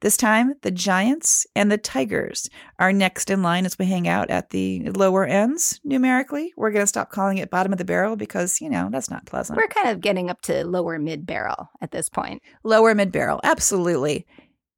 This 0.04 0.18
time, 0.18 0.56
the 0.64 0.72
Giants 0.72 1.48
and 1.56 1.72
the 1.72 1.78
Tigers 1.78 2.50
are 2.78 2.92
next 2.92 3.30
in 3.30 3.42
line 3.42 3.66
as 3.66 3.80
we 3.80 3.86
hang 3.86 4.06
out 4.06 4.30
at 4.30 4.50
the 4.50 4.90
lower 4.90 5.26
ends 5.26 5.80
numerically. 5.86 6.52
We're 6.58 6.72
going 6.72 6.84
to 6.84 6.88
stop 6.88 7.10
calling 7.10 7.38
it 7.38 7.50
bottom 7.50 7.72
of 7.72 7.78
the 7.78 7.86
barrel 7.86 8.18
because, 8.18 8.60
you 8.60 8.70
know, 8.70 8.90
that's 8.92 9.10
not 9.10 9.26
pleasant. 9.26 9.56
We're 9.56 9.68
kind 9.68 9.88
of 9.88 10.02
getting 10.02 10.30
up 10.30 10.42
to 10.42 10.66
lower 10.66 11.00
mid 11.00 11.26
barrel 11.26 11.70
at 11.80 11.92
this 11.92 12.10
point. 12.10 12.42
Lower 12.66 12.94
mid 12.94 13.14
barrel, 13.14 13.40
absolutely. 13.46 14.28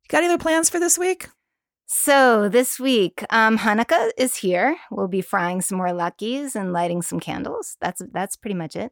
Got 0.09 0.19
any 0.19 0.27
other 0.27 0.37
plans 0.37 0.69
for 0.69 0.79
this 0.79 0.99
week? 0.99 1.27
So 1.85 2.49
this 2.49 2.79
week, 2.79 3.23
um, 3.29 3.59
Hanukkah 3.59 4.09
is 4.17 4.37
here. 4.37 4.75
We'll 4.89 5.07
be 5.07 5.21
frying 5.21 5.61
some 5.61 5.77
more 5.77 5.89
latkes 5.89 6.55
and 6.55 6.73
lighting 6.73 7.01
some 7.01 7.19
candles. 7.19 7.77
That's 7.79 8.01
that's 8.11 8.35
pretty 8.35 8.55
much 8.55 8.75
it. 8.75 8.91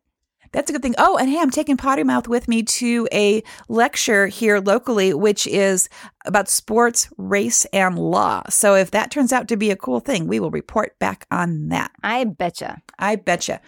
That's 0.52 0.70
a 0.70 0.74
good 0.74 0.84
thing. 0.84 0.94
Oh, 1.00 1.18
and 1.18 1.28
hey, 1.28 1.40
I'm 1.40 1.50
taking 1.50 1.78
Potty 1.78 2.04
Mouth 2.04 2.28
with 2.28 2.48
me 2.48 2.62
to 2.62 3.08
a 3.12 3.42
lecture 3.68 4.28
here 4.28 4.60
locally, 4.60 5.12
which 5.14 5.48
is 5.48 5.90
about 6.26 6.48
sports, 6.48 7.10
race, 7.18 7.66
and 7.74 7.98
law. 7.98 8.44
So 8.50 8.76
if 8.76 8.92
that 8.92 9.10
turns 9.10 9.34
out 9.34 9.48
to 9.48 9.58
be 9.58 9.72
a 9.72 9.76
cool 9.76 10.00
thing, 10.00 10.28
we 10.28 10.40
will 10.40 10.52
report 10.52 10.98
back 11.00 11.26
on 11.32 11.70
that. 11.70 11.92
I 12.04 12.26
betcha. 12.26 12.84
I 13.00 13.16
betcha. 13.16 13.62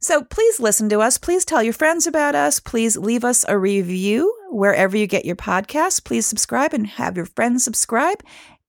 So 0.00 0.24
please 0.24 0.58
listen 0.58 0.88
to 0.88 1.00
us. 1.00 1.18
Please 1.18 1.44
tell 1.44 1.62
your 1.62 1.74
friends 1.74 2.06
about 2.06 2.34
us. 2.34 2.58
Please 2.58 2.96
leave 2.96 3.24
us 3.24 3.44
a 3.46 3.58
review 3.58 4.34
wherever 4.50 4.96
you 4.96 5.06
get 5.06 5.26
your 5.26 5.36
podcast. 5.36 6.04
Please 6.04 6.26
subscribe 6.26 6.72
and 6.72 6.86
have 6.86 7.16
your 7.16 7.26
friends 7.26 7.62
subscribe. 7.62 8.22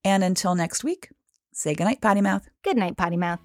And 0.05 0.23
until 0.23 0.55
next 0.55 0.83
week, 0.83 1.09
say 1.53 1.73
goodnight, 1.73 2.01
Potty 2.01 2.21
Mouth. 2.21 2.49
Good 2.63 2.77
night, 2.77 2.97
Potty 2.97 3.17
Mouth. 3.17 3.39